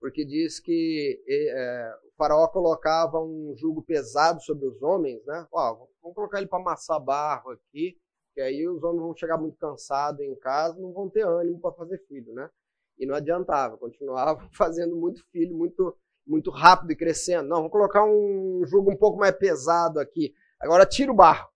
porque 0.00 0.24
diz 0.24 0.60
que 0.60 1.22
é, 1.28 1.94
o 2.04 2.12
faraó 2.16 2.46
colocava 2.48 3.20
um 3.20 3.54
jugo 3.56 3.82
pesado 3.82 4.40
sobre 4.42 4.66
os 4.66 4.82
homens, 4.82 5.24
né? 5.24 5.46
Ó, 5.52 5.86
vamos 6.02 6.14
colocar 6.14 6.38
ele 6.38 6.48
para 6.48 6.60
amassar 6.60 7.00
barro 7.00 7.50
aqui, 7.50 7.96
que 8.34 8.40
aí 8.40 8.66
os 8.68 8.82
homens 8.82 9.02
vão 9.02 9.16
chegar 9.16 9.38
muito 9.38 9.56
cansados 9.56 10.20
em 10.20 10.34
casa, 10.36 10.80
não 10.80 10.92
vão 10.92 11.08
ter 11.08 11.24
ânimo 11.24 11.60
para 11.60 11.72
fazer 11.72 11.98
filho, 12.08 12.34
né? 12.34 12.50
E 12.98 13.06
não 13.06 13.14
adiantava, 13.14 13.78
continuavam 13.78 14.48
fazendo 14.52 14.96
muito 14.96 15.24
filho, 15.30 15.56
muito 15.56 15.96
muito 16.26 16.50
rápido 16.50 16.90
e 16.90 16.96
crescendo. 16.96 17.48
Não, 17.48 17.58
vamos 17.58 17.72
colocar 17.72 18.02
um 18.04 18.64
jugo 18.64 18.90
um 18.90 18.96
pouco 18.96 19.18
mais 19.18 19.36
pesado 19.36 20.00
aqui. 20.00 20.34
Agora 20.58 20.86
tira 20.86 21.12
o 21.12 21.14
barro, 21.14 21.48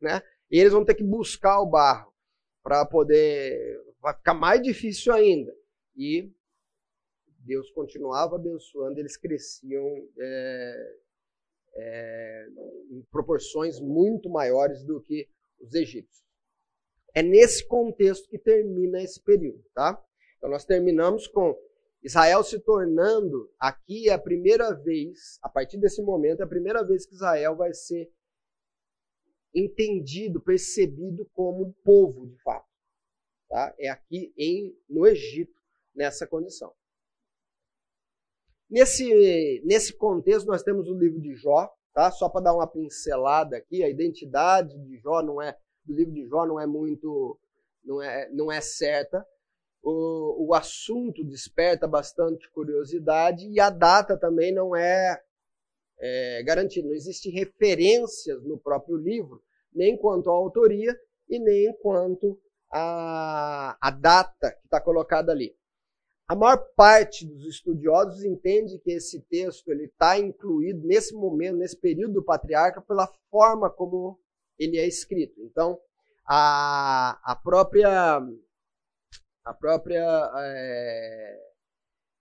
né? 0.00 0.22
E 0.50 0.58
eles 0.58 0.72
vão 0.72 0.84
ter 0.84 0.94
que 0.94 1.02
buscar 1.02 1.60
o 1.60 1.66
barro 1.66 2.12
para 2.62 2.84
poder. 2.84 3.82
Vai 4.00 4.14
ficar 4.14 4.34
mais 4.34 4.62
difícil 4.62 5.14
ainda. 5.14 5.54
E 5.96 6.30
Deus 7.38 7.70
continuava 7.70 8.36
abençoando, 8.36 8.98
eles 9.00 9.16
cresciam 9.16 9.84
é, 10.20 10.96
é, 11.74 12.46
em 12.90 13.02
proporções 13.10 13.80
muito 13.80 14.28
maiores 14.28 14.84
do 14.84 15.00
que 15.00 15.28
os 15.62 15.74
egípcios. 15.74 16.22
É 17.14 17.22
nesse 17.22 17.66
contexto 17.66 18.28
que 18.28 18.38
termina 18.38 19.02
esse 19.02 19.20
período, 19.20 19.62
tá? 19.74 20.02
Então 20.36 20.50
nós 20.50 20.64
terminamos 20.64 21.26
com 21.28 21.56
Israel 22.02 22.42
se 22.42 22.58
tornando, 22.58 23.50
aqui 23.58 24.08
é 24.08 24.12
a 24.12 24.18
primeira 24.18 24.74
vez, 24.74 25.38
a 25.40 25.48
partir 25.48 25.78
desse 25.78 26.02
momento, 26.02 26.40
é 26.40 26.44
a 26.44 26.48
primeira 26.48 26.82
vez 26.84 27.06
que 27.06 27.14
Israel 27.14 27.54
vai 27.54 27.72
ser 27.72 28.10
entendido, 29.54 30.40
percebido 30.40 31.24
como 31.32 31.66
um 31.66 31.72
povo 31.84 32.26
de 32.26 32.36
fato. 32.42 32.68
Tá? 33.48 33.74
É 33.78 33.88
aqui 33.88 34.32
em, 34.36 34.76
no 34.88 35.06
Egito, 35.06 35.60
nessa 35.94 36.26
condição. 36.26 36.72
Nesse, 38.68 39.62
nesse 39.64 39.92
contexto, 39.92 40.46
nós 40.46 40.62
temos 40.62 40.88
o 40.88 40.98
livro 40.98 41.20
de 41.20 41.34
Jó, 41.34 41.70
tá? 41.92 42.10
só 42.10 42.28
para 42.28 42.42
dar 42.42 42.54
uma 42.54 42.66
pincelada 42.66 43.56
aqui, 43.56 43.82
a 43.82 43.88
identidade 43.88 44.76
de 44.78 44.98
Jó 44.98 45.22
não 45.22 45.40
é, 45.40 45.56
do 45.84 45.94
livro 45.94 46.12
de 46.12 46.26
Jó 46.26 46.46
não 46.46 46.58
é 46.58 46.66
muito, 46.66 47.38
não 47.84 48.02
é, 48.02 48.28
não 48.30 48.50
é 48.50 48.60
certa. 48.60 49.26
O, 49.82 50.48
o 50.48 50.54
assunto 50.54 51.24
desperta 51.24 51.88
bastante 51.88 52.48
curiosidade 52.50 53.48
e 53.48 53.58
a 53.58 53.68
data 53.68 54.16
também 54.16 54.54
não 54.54 54.76
é, 54.76 55.20
é 55.98 56.42
garantida. 56.44 56.86
Não 56.86 56.94
existem 56.94 57.32
referências 57.32 58.42
no 58.44 58.58
próprio 58.58 58.96
livro, 58.96 59.42
nem 59.74 59.96
quanto 59.96 60.30
à 60.30 60.32
autoria 60.32 60.96
e 61.28 61.38
nem 61.38 61.76
quanto 61.78 62.40
à, 62.70 63.76
à 63.80 63.90
data 63.90 64.52
que 64.52 64.64
está 64.66 64.80
colocada 64.80 65.32
ali. 65.32 65.56
A 66.32 66.34
maior 66.34 66.66
parte 66.74 67.26
dos 67.26 67.44
estudiosos 67.44 68.24
entende 68.24 68.78
que 68.78 68.92
esse 68.92 69.20
texto 69.20 69.70
ele 69.70 69.84
está 69.84 70.18
incluído 70.18 70.80
nesse 70.86 71.14
momento, 71.14 71.58
nesse 71.58 71.76
período 71.76 72.14
do 72.14 72.24
patriarca, 72.24 72.80
pela 72.80 73.06
forma 73.30 73.68
como 73.68 74.18
ele 74.58 74.78
é 74.78 74.86
escrito. 74.86 75.42
Então, 75.42 75.78
a, 76.24 77.20
a 77.22 77.36
própria 77.36 78.18
a 79.44 79.52
própria 79.52 80.32
é, 80.38 81.38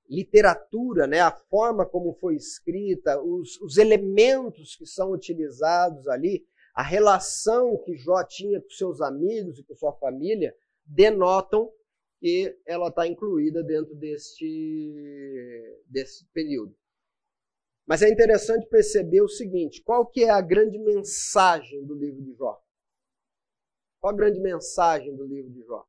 literatura, 0.09 1.07
né, 1.07 1.21
a 1.21 1.31
forma 1.31 1.85
como 1.85 2.11
foi 2.15 2.35
escrita, 2.35 3.17
os, 3.21 3.61
os 3.61 3.77
elementos 3.77 4.75
que 4.75 4.85
são 4.85 5.13
utilizados 5.13 6.05
ali, 6.09 6.45
a 6.75 6.83
relação 6.83 7.77
que 7.85 7.95
Jó 7.95 8.21
tinha 8.25 8.59
com 8.59 8.71
seus 8.71 8.99
amigos 8.99 9.57
e 9.57 9.63
com 9.63 9.73
sua 9.73 9.93
família, 9.93 10.53
denotam 10.85 11.71
que 12.21 12.55
ela 12.67 12.89
está 12.89 13.07
incluída 13.07 13.63
dentro 13.63 13.95
deste, 13.95 14.45
período. 16.31 16.77
Mas 17.87 18.03
é 18.03 18.09
interessante 18.09 18.69
perceber 18.69 19.21
o 19.21 19.27
seguinte: 19.27 19.81
qual 19.83 20.05
que 20.05 20.23
é 20.23 20.29
a 20.29 20.39
grande 20.39 20.77
mensagem 20.77 21.83
do 21.83 21.95
livro 21.95 22.21
de 22.21 22.35
Jó? 22.35 22.61
Qual 23.99 24.13
a 24.13 24.15
grande 24.15 24.39
mensagem 24.39 25.15
do 25.15 25.25
livro 25.25 25.51
de 25.51 25.63
Jó? 25.63 25.83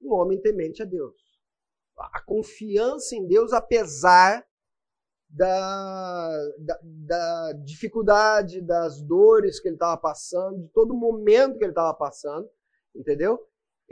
Um 0.00 0.14
homem 0.14 0.40
temente 0.40 0.80
a 0.80 0.86
Deus. 0.86 1.20
A 1.98 2.22
confiança 2.22 3.16
em 3.16 3.26
Deus, 3.26 3.52
apesar 3.52 4.46
da, 5.28 6.28
da, 6.58 6.80
da 6.82 7.52
dificuldade, 7.64 8.60
das 8.60 9.02
dores 9.02 9.60
que 9.60 9.68
ele 9.68 9.76
estava 9.76 10.00
passando, 10.00 10.62
de 10.62 10.68
todo 10.68 10.92
o 10.92 10.96
momento 10.96 11.58
que 11.58 11.64
ele 11.64 11.72
estava 11.72 11.94
passando, 11.94 12.48
entendeu? 12.94 13.38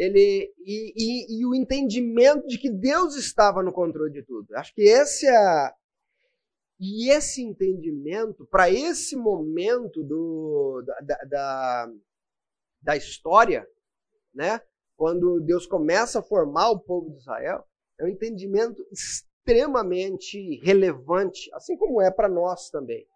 Ele 0.01 0.51
e, 0.65 0.95
e, 0.97 1.41
e, 1.41 1.47
o 1.47 1.55
entendimento 1.55 2.47
de 2.47 2.57
que 2.57 2.71
Deus 2.71 3.17
estava 3.17 3.63
no 3.63 3.71
controle 3.71 4.11
de 4.11 4.23
tudo. 4.23 4.57
Acho 4.57 4.75
que 4.75 4.81
esse 4.81 5.27
é 5.27 5.75
e 6.83 7.11
esse 7.11 7.43
entendimento 7.43 8.47
para 8.47 8.71
esse 8.71 9.15
momento 9.15 10.03
do, 10.03 10.83
da, 11.03 11.17
da, 11.29 11.93
da 12.81 12.97
história, 12.97 13.69
né? 14.35 14.63
Quando 14.97 15.41
Deus 15.41 15.67
começa 15.67 16.21
a 16.21 16.23
formar 16.23 16.71
o 16.71 16.81
povo 16.81 17.11
de 17.11 17.19
Israel, 17.19 17.63
é 17.99 18.05
um 18.05 18.09
entendimento 18.09 18.83
extremamente 18.91 20.59
relevante, 20.65 21.51
assim 21.53 21.77
como 21.77 22.01
é 22.01 22.11
para 22.11 22.29
nós 22.29 22.71
também, 22.71 23.07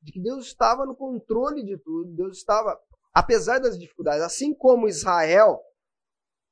de 0.00 0.12
que 0.12 0.20
Deus 0.20 0.46
estava 0.46 0.86
no 0.86 0.94
controle 0.94 1.64
de 1.64 1.76
tudo, 1.76 2.14
Deus 2.14 2.36
estava, 2.36 2.80
apesar 3.12 3.58
das 3.58 3.76
dificuldades, 3.76 4.22
assim 4.22 4.54
como 4.54 4.88
Israel 4.88 5.60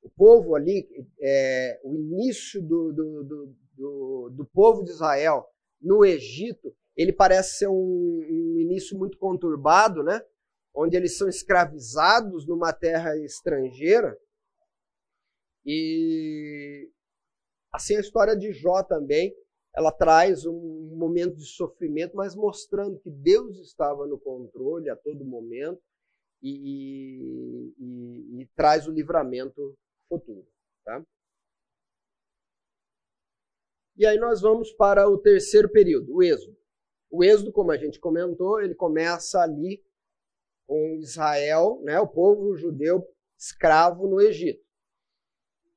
o 0.01 0.09
povo 0.09 0.55
ali, 0.55 0.87
é, 1.21 1.79
o 1.83 1.95
início 1.95 2.61
do, 2.61 2.91
do, 2.91 3.23
do, 3.23 3.55
do, 3.73 4.29
do 4.37 4.45
povo 4.45 4.83
de 4.83 4.91
Israel 4.91 5.45
no 5.81 6.05
Egito, 6.05 6.73
ele 6.95 7.13
parece 7.13 7.57
ser 7.57 7.67
um, 7.67 7.73
um, 7.73 8.59
início 8.59 8.97
muito 8.97 9.17
conturbado, 9.17 10.03
né? 10.03 10.21
Onde 10.73 10.95
eles 10.95 11.17
são 11.17 11.27
escravizados 11.27 12.45
numa 12.45 12.73
terra 12.73 13.17
estrangeira. 13.17 14.17
E 15.65 16.89
assim 17.71 17.95
a 17.95 18.01
história 18.01 18.35
de 18.35 18.51
Jó 18.51 18.83
também, 18.83 19.33
ela 19.75 19.91
traz 19.91 20.45
um 20.45 20.95
momento 20.95 21.35
de 21.35 21.45
sofrimento, 21.45 22.15
mas 22.15 22.35
mostrando 22.35 22.99
que 22.99 23.09
Deus 23.09 23.57
estava 23.59 24.05
no 24.07 24.19
controle 24.19 24.89
a 24.89 24.95
todo 24.95 25.23
momento 25.23 25.81
e, 26.41 27.73
e, 27.77 28.41
e 28.41 28.49
traz 28.55 28.87
o 28.87 28.91
livramento 28.91 29.77
futuro. 30.09 30.45
Tá? 30.83 31.05
E 33.95 34.05
aí 34.05 34.17
nós 34.17 34.41
vamos 34.41 34.71
para 34.73 35.07
o 35.07 35.17
terceiro 35.17 35.69
período, 35.69 36.15
o 36.15 36.23
Êxodo. 36.23 36.57
O 37.11 37.23
Êxodo, 37.23 37.51
como 37.51 37.71
a 37.71 37.77
gente 37.77 37.99
comentou, 37.99 38.61
ele 38.61 38.75
começa 38.75 39.39
ali 39.39 39.83
com 40.67 40.95
Israel, 40.95 41.81
né, 41.83 41.99
o 41.99 42.07
povo 42.07 42.55
judeu 42.55 43.03
escravo 43.37 44.07
no 44.07 44.21
Egito. 44.21 44.63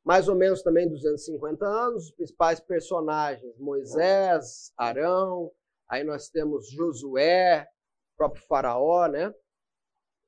Mais 0.04 0.28
ou 0.28 0.34
menos 0.34 0.62
também 0.62 0.88
250 0.88 1.64
anos, 1.64 2.06
os 2.06 2.10
principais 2.10 2.60
personagens, 2.60 3.56
Moisés, 3.58 4.72
Arão, 4.76 5.50
aí 5.88 6.02
nós 6.04 6.28
temos 6.28 6.68
Josué, 6.70 7.66
próprio 8.16 8.44
faraó, 8.46 9.06
né? 9.06 9.34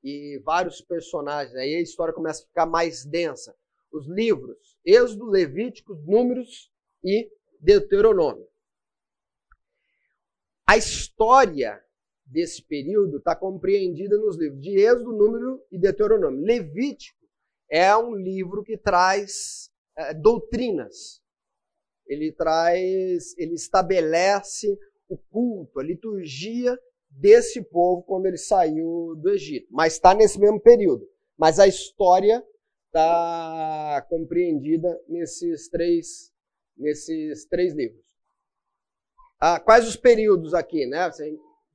E 0.03 0.41
vários 0.43 0.81
personagens. 0.81 1.55
Aí 1.55 1.75
a 1.75 1.81
história 1.81 2.13
começa 2.13 2.43
a 2.43 2.47
ficar 2.47 2.65
mais 2.65 3.05
densa. 3.05 3.55
Os 3.95 4.07
livros, 4.07 4.77
Êxodo, 4.85 5.25
Levíticos, 5.25 6.05
Números 6.05 6.69
e 7.01 7.31
Deuteronômio. 7.61 8.45
A 10.67 10.75
história 10.75 11.81
desse 12.25 12.61
período 12.61 13.19
está 13.19 13.33
compreendida 13.35 14.17
nos 14.17 14.35
livros 14.37 14.61
de 14.61 14.77
Êxodo, 14.77 15.13
Número 15.13 15.63
e 15.71 15.79
Deuteronômio. 15.79 16.41
Levítico 16.41 17.25
é 17.69 17.95
um 17.95 18.15
livro 18.15 18.63
que 18.63 18.77
traz 18.77 19.71
é, 19.97 20.13
doutrinas. 20.13 21.21
Ele 22.05 22.33
traz, 22.33 23.37
ele 23.37 23.53
estabelece 23.53 24.77
o 25.07 25.17
culto, 25.17 25.79
a 25.79 25.83
liturgia 25.83 26.77
desse 27.09 27.61
povo 27.61 28.03
quando 28.03 28.25
ele 28.25 28.37
saiu 28.37 29.15
do 29.15 29.29
Egito. 29.29 29.67
Mas 29.71 29.93
está 29.93 30.13
nesse 30.13 30.37
mesmo 30.37 30.59
período. 30.59 31.07
Mas 31.37 31.59
a 31.59 31.67
história 31.67 32.43
está 32.95 34.05
compreendida 34.09 34.97
nesses 35.09 35.67
três, 35.67 36.31
nesses 36.77 37.45
três 37.45 37.73
livros. 37.73 38.05
Ah, 39.37 39.59
quais 39.59 39.85
os 39.85 39.97
períodos 39.97 40.53
aqui, 40.53 40.85
né? 40.85 41.11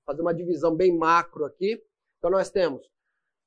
fazer 0.06 0.22
uma 0.22 0.34
divisão 0.34 0.74
bem 0.74 0.96
macro 0.96 1.44
aqui. 1.44 1.80
Então 2.18 2.30
nós 2.30 2.50
temos 2.50 2.80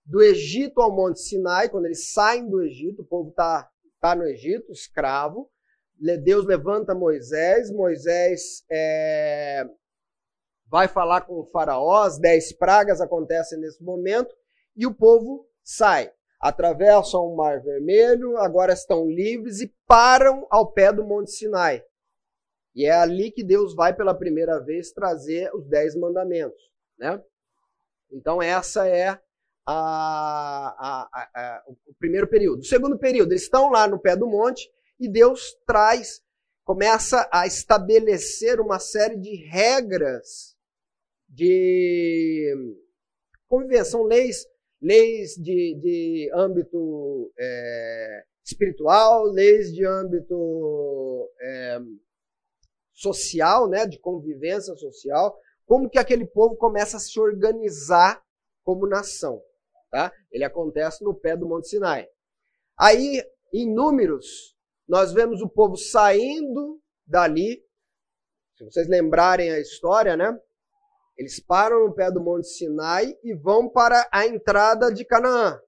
do 0.06 0.22
Egito 0.22 0.82
ao 0.82 0.96
Monte 0.96 1.20
Sinai, 1.20 1.68
quando 1.70 1.86
eles 1.86 2.14
saem 2.14 2.48
do 2.48 2.62
Egito, 2.62 3.02
o 3.02 3.06
povo 3.06 3.30
está 3.30 3.70
tá 4.00 4.16
no 4.16 4.24
Egito, 4.24 4.72
escravo. 4.72 5.50
Deus 6.24 6.46
levanta 6.46 6.94
Moisés, 6.94 7.72
Moisés 7.72 8.64
é, 8.70 9.66
vai 10.68 10.88
falar 10.88 11.22
com 11.22 11.40
o 11.40 11.46
faraó, 11.46 12.04
as 12.04 12.20
dez 12.20 12.52
pragas 12.52 13.00
acontecem 13.00 13.60
nesse 13.60 13.82
momento, 13.82 14.36
e 14.76 14.86
o 14.86 14.94
povo 14.94 15.48
sai. 15.64 16.12
Atravessam 16.44 17.22
o 17.22 17.38
Mar 17.38 17.62
Vermelho, 17.62 18.36
agora 18.38 18.74
estão 18.74 19.10
livres 19.10 19.62
e 19.62 19.74
param 19.88 20.46
ao 20.50 20.74
pé 20.74 20.92
do 20.92 21.02
Monte 21.02 21.32
Sinai. 21.32 21.82
E 22.76 22.86
é 22.86 22.92
ali 22.92 23.32
que 23.32 23.42
Deus 23.42 23.74
vai 23.74 23.96
pela 23.96 24.14
primeira 24.14 24.60
vez 24.60 24.92
trazer 24.92 25.50
os 25.56 25.66
dez 25.70 25.96
mandamentos, 25.96 26.62
né? 27.00 27.24
Então 28.12 28.42
essa 28.42 28.86
é 28.86 29.08
a, 29.08 29.22
a, 29.66 31.30
a, 31.34 31.64
o 31.66 31.94
primeiro 31.98 32.28
período. 32.28 32.60
O 32.60 32.66
segundo 32.66 33.00
período, 33.00 33.32
eles 33.32 33.44
estão 33.44 33.72
lá 33.72 33.88
no 33.88 33.98
pé 33.98 34.14
do 34.14 34.28
monte 34.28 34.70
e 35.00 35.08
Deus 35.08 35.56
traz, 35.66 36.22
começa 36.66 37.26
a 37.32 37.48
estabelecer 37.48 38.60
uma 38.60 38.80
série 38.80 39.16
de 39.16 39.34
regras 39.48 40.58
de 41.30 42.54
convivência, 43.48 43.86
são 43.86 44.04
leis, 44.04 44.46
leis 44.84 45.36
de, 45.36 45.80
de 45.80 46.32
âmbito 46.36 47.32
é, 47.40 48.24
espiritual, 48.44 49.24
leis 49.24 49.74
de 49.74 49.86
âmbito 49.86 51.32
é, 51.40 51.80
social, 52.92 53.70
né, 53.70 53.88
de 53.88 53.98
convivência 53.98 54.76
social, 54.76 55.34
como 55.66 55.90
que 55.90 55.98
aquele 55.98 56.26
povo 56.26 56.58
começa 56.58 56.98
a 56.98 57.00
se 57.00 57.18
organizar 57.18 58.22
como 58.62 58.86
nação. 58.86 59.42
Tá? 59.90 60.12
Ele 60.30 60.44
acontece 60.44 61.02
no 61.02 61.16
pé 61.16 61.38
do 61.38 61.48
Monte 61.48 61.70
Sinai. 61.70 62.08
Aí, 62.78 63.24
em 63.54 63.74
números, 63.74 64.54
nós 64.88 65.14
vemos 65.14 65.42
o 65.42 65.48
povo 65.48 65.78
saindo 65.78 66.82
dali. 67.08 67.64
Se 68.58 68.66
vocês 68.66 68.88
lembrarem 68.90 69.52
a 69.52 69.60
história, 69.60 70.18
né? 70.18 70.38
Eles 71.18 71.40
param 71.40 71.88
no 71.88 71.94
pé 71.94 72.12
do 72.12 72.22
Monte 72.22 72.48
Sinai 72.48 73.16
e 73.24 73.34
vão 73.34 73.70
para 73.70 74.08
a 74.12 74.26
entrada 74.26 74.92
de 74.92 75.06
Canaã. 75.06 75.60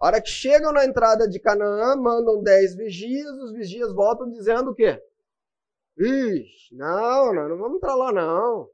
A 0.00 0.06
hora 0.06 0.22
que 0.22 0.30
chegam 0.30 0.72
na 0.72 0.86
entrada 0.86 1.28
de 1.28 1.38
Canaã, 1.38 1.94
mandam 1.96 2.42
dez 2.42 2.74
vigias, 2.74 3.30
os 3.30 3.52
vigias 3.52 3.92
voltam 3.92 4.30
dizendo 4.30 4.70
o 4.70 4.74
quê? 4.74 5.02
Ixi, 5.98 6.74
não, 6.74 7.34
não, 7.34 7.48
não 7.50 7.58
vamos 7.58 7.76
entrar 7.76 7.94
lá 7.94 8.10
não. 8.10 8.70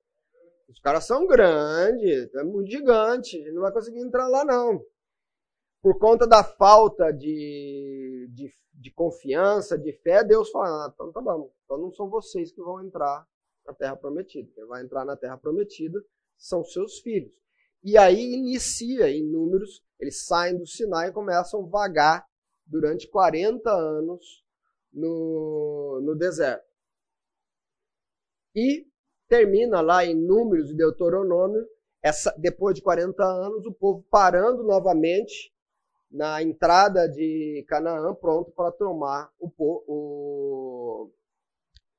Os 0.68 0.78
caras 0.78 1.04
são 1.04 1.26
grandes, 1.26 2.32
é 2.34 2.44
muito 2.44 2.70
gigante, 2.70 3.40
não 3.50 3.62
vai 3.62 3.72
conseguir 3.72 4.00
entrar 4.00 4.28
lá 4.28 4.44
não. 4.44 4.80
Por 5.82 5.98
conta 5.98 6.26
da 6.26 6.44
falta 6.44 7.12
de, 7.12 8.28
de, 8.30 8.52
de 8.74 8.90
confiança, 8.92 9.76
de 9.76 9.92
fé, 9.92 10.22
Deus 10.22 10.50
fala, 10.50 10.86
ah, 10.86 10.92
então 10.94 11.10
tá 11.10 11.20
bom, 11.20 11.50
então 11.64 11.78
não 11.78 11.92
são 11.92 12.08
vocês 12.08 12.52
que 12.52 12.60
vão 12.60 12.84
entrar 12.84 13.26
na 13.66 13.74
Terra 13.74 13.96
Prometida. 13.96 14.50
Quem 14.54 14.66
vai 14.66 14.82
entrar 14.82 15.04
na 15.04 15.16
Terra 15.16 15.36
Prometida 15.36 16.02
são 16.36 16.64
seus 16.64 17.00
filhos. 17.00 17.32
E 17.82 17.96
aí 17.96 18.34
inicia, 18.34 19.10
em 19.10 19.24
números, 19.24 19.82
eles 19.98 20.24
saem 20.24 20.56
do 20.56 20.66
Sinai 20.66 21.08
e 21.08 21.12
começam 21.12 21.64
a 21.64 21.68
vagar 21.68 22.26
durante 22.66 23.08
40 23.08 23.70
anos 23.70 24.44
no, 24.92 26.00
no 26.02 26.14
deserto. 26.14 26.66
E 28.54 28.86
termina 29.28 29.80
lá 29.80 30.04
em 30.04 30.14
Números 30.14 30.70
e 30.70 30.76
Deuteronômio, 30.76 31.66
essa, 32.02 32.34
depois 32.38 32.74
de 32.74 32.82
40 32.82 33.22
anos, 33.22 33.66
o 33.66 33.72
povo 33.72 34.04
parando 34.10 34.62
novamente 34.62 35.52
na 36.10 36.42
entrada 36.42 37.08
de 37.08 37.64
Canaã, 37.68 38.14
pronto 38.14 38.50
para 38.52 38.72
tomar 38.72 39.30
o, 39.38 39.50
o 39.58 41.12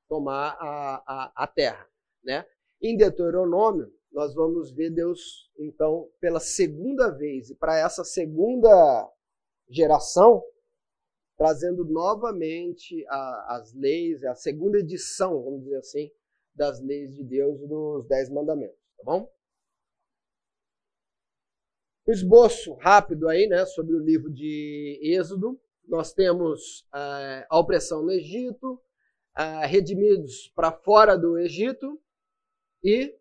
tomar 0.08 0.56
a, 0.58 1.02
a, 1.06 1.32
a, 1.44 1.46
terra, 1.46 1.86
né? 2.24 2.46
Em 2.80 2.96
Deuteronômio, 2.96 3.92
nós 4.10 4.34
vamos 4.34 4.70
ver 4.72 4.90
Deus, 4.90 5.50
então, 5.58 6.08
pela 6.20 6.40
segunda 6.40 7.10
vez, 7.10 7.50
e 7.50 7.54
para 7.54 7.76
essa 7.76 8.04
segunda 8.04 9.10
geração, 9.68 10.42
trazendo 11.36 11.84
novamente 11.84 13.04
a, 13.08 13.56
as 13.56 13.74
leis, 13.74 14.24
a 14.24 14.34
segunda 14.34 14.78
edição, 14.78 15.42
vamos 15.42 15.62
dizer 15.62 15.76
assim, 15.76 16.10
das 16.54 16.80
leis 16.80 17.14
de 17.14 17.22
Deus 17.22 17.60
dos 17.60 18.06
Dez 18.08 18.28
Mandamentos, 18.28 18.78
tá 18.96 19.04
bom? 19.04 19.30
Um 22.08 22.12
esboço 22.12 22.72
rápido 22.74 23.28
aí, 23.28 23.46
né, 23.46 23.66
sobre 23.66 23.94
o 23.94 23.98
livro 23.98 24.32
de 24.32 24.98
Êxodo. 25.02 25.60
Nós 25.86 26.12
temos 26.12 26.80
uh, 26.94 27.44
a 27.50 27.58
opressão 27.58 28.02
no 28.02 28.10
Egito, 28.10 28.80
uh, 29.38 29.66
redimidos 29.66 30.50
para 30.54 30.72
fora 30.72 31.16
do 31.16 31.38
Egito 31.38 31.98
e 32.82 33.14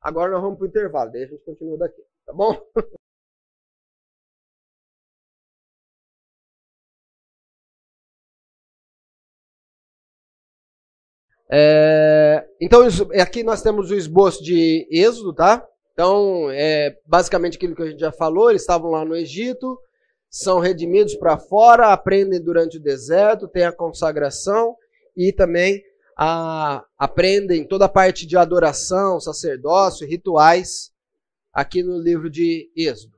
agora 0.00 0.32
nós 0.32 0.42
vamos 0.42 0.58
para 0.58 0.66
o 0.66 0.68
intervalo, 0.68 1.10
daí 1.10 1.24
a 1.24 1.26
gente 1.26 1.44
continua 1.44 1.78
daqui, 1.78 2.02
tá 2.26 2.32
bom? 2.32 2.60
É, 11.50 12.48
então, 12.60 12.82
aqui 13.20 13.42
nós 13.42 13.62
temos 13.62 13.90
o 13.90 13.94
esboço 13.94 14.42
de 14.42 14.86
Êxodo, 14.90 15.34
tá? 15.34 15.66
Então, 15.92 16.50
é 16.50 16.98
basicamente 17.06 17.56
aquilo 17.56 17.74
que 17.76 17.82
a 17.82 17.86
gente 17.86 18.00
já 18.00 18.12
falou, 18.12 18.50
eles 18.50 18.62
estavam 18.62 18.90
lá 18.90 19.04
no 19.04 19.14
Egito, 19.14 19.78
são 20.30 20.58
redimidos 20.58 21.14
para 21.14 21.38
fora, 21.38 21.92
aprendem 21.92 22.40
durante 22.40 22.78
o 22.78 22.82
deserto, 22.82 23.46
tem 23.46 23.64
a 23.64 23.72
consagração 23.72 24.76
e 25.16 25.32
também 25.32 25.82
a, 26.16 26.84
aprendem 26.98 27.66
toda 27.66 27.86
a 27.86 27.88
parte 27.88 28.26
de 28.26 28.36
adoração, 28.36 29.20
sacerdócio, 29.20 30.06
rituais, 30.06 30.90
aqui 31.52 31.82
no 31.82 31.98
livro 31.98 32.30
de 32.30 32.70
Êxodo. 32.76 33.16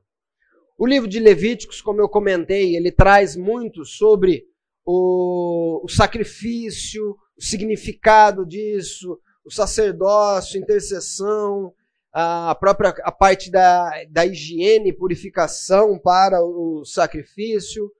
O 0.77 0.85
livro 0.85 1.07
de 1.07 1.19
Levíticos, 1.19 1.81
como 1.81 2.01
eu 2.01 2.09
comentei, 2.09 2.75
ele 2.75 2.91
traz 2.91 3.35
muito 3.35 3.85
sobre 3.85 4.45
o, 4.85 5.81
o 5.83 5.89
sacrifício, 5.89 7.15
o 7.37 7.41
significado 7.41 8.45
disso, 8.45 9.19
o 9.45 9.51
sacerdócio, 9.51 10.59
intercessão, 10.59 11.73
a 12.11 12.55
própria 12.55 12.89
a 13.03 13.11
parte 13.11 13.51
da, 13.51 13.91
da 14.09 14.25
higiene 14.25 14.89
e 14.89 14.93
purificação 14.93 15.99
para 15.99 16.41
o 16.41 16.83
sacrifício, 16.85 17.91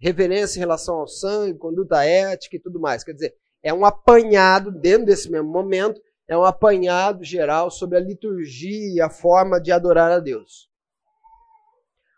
reverência 0.00 0.58
em 0.58 0.60
relação 0.60 0.96
ao 0.96 1.06
sangue, 1.06 1.58
conduta 1.58 2.04
ética 2.04 2.56
e 2.56 2.60
tudo 2.60 2.80
mais. 2.80 3.04
Quer 3.04 3.12
dizer, 3.12 3.34
é 3.62 3.72
um 3.72 3.84
apanhado, 3.84 4.72
dentro 4.72 5.06
desse 5.06 5.30
mesmo 5.30 5.50
momento, 5.50 6.00
é 6.26 6.36
um 6.36 6.44
apanhado 6.44 7.22
geral 7.22 7.70
sobre 7.70 7.98
a 7.98 8.00
liturgia 8.00 8.94
e 8.94 9.00
a 9.00 9.10
forma 9.10 9.60
de 9.60 9.70
adorar 9.70 10.10
a 10.10 10.18
Deus. 10.18 10.70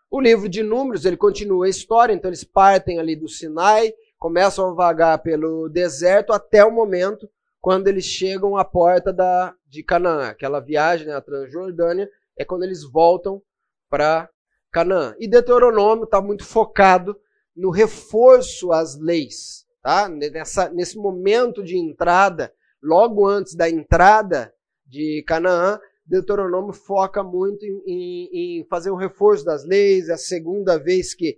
O 0.09 0.21
livro 0.21 0.47
de 0.47 0.61
Números, 0.61 1.05
ele 1.05 1.17
continua 1.17 1.65
a 1.65 1.69
história, 1.69 2.13
então 2.13 2.29
eles 2.29 2.43
partem 2.43 2.99
ali 2.99 3.15
do 3.15 3.27
Sinai, 3.27 3.91
começam 4.17 4.69
a 4.69 4.73
vagar 4.73 5.17
pelo 5.21 5.67
deserto 5.67 6.31
até 6.31 6.63
o 6.63 6.71
momento 6.71 7.27
quando 7.59 7.87
eles 7.87 8.05
chegam 8.05 8.55
à 8.55 8.63
porta 8.63 9.11
da, 9.11 9.55
de 9.67 9.83
Canaã. 9.83 10.27
Aquela 10.27 10.59
viagem, 10.59 11.07
né, 11.07 11.15
a 11.15 11.21
Transjordânia, 11.21 12.07
é 12.37 12.45
quando 12.45 12.63
eles 12.63 12.83
voltam 12.83 13.41
para 13.89 14.29
Canaã. 14.71 15.15
E 15.17 15.27
Deuteronômio 15.27 16.03
está 16.03 16.21
muito 16.21 16.45
focado 16.45 17.17
no 17.55 17.69
reforço 17.69 18.71
às 18.71 18.99
leis. 18.99 19.65
Tá? 19.81 20.07
Nessa, 20.09 20.69
nesse 20.69 20.97
momento 20.97 21.63
de 21.63 21.77
entrada, 21.77 22.53
logo 22.81 23.27
antes 23.27 23.55
da 23.55 23.69
entrada 23.69 24.53
de 24.85 25.23
Canaã, 25.27 25.79
Deuteronômio 26.05 26.73
foca 26.73 27.23
muito 27.23 27.65
em, 27.65 27.81
em, 27.87 28.59
em 28.61 28.67
fazer 28.67 28.91
um 28.91 28.95
reforço 28.95 29.45
das 29.45 29.65
leis, 29.65 30.09
é 30.09 30.13
a 30.13 30.17
segunda 30.17 30.77
vez 30.77 31.13
que 31.13 31.37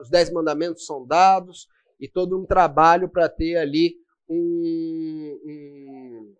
os 0.00 0.08
dez 0.10 0.30
mandamentos 0.30 0.86
são 0.86 1.04
dados 1.06 1.66
e 1.98 2.08
todo 2.08 2.38
um 2.38 2.46
trabalho 2.46 3.08
para 3.08 3.28
ter 3.28 3.56
ali 3.56 3.96
um, 4.28 5.40
um, 5.44 6.34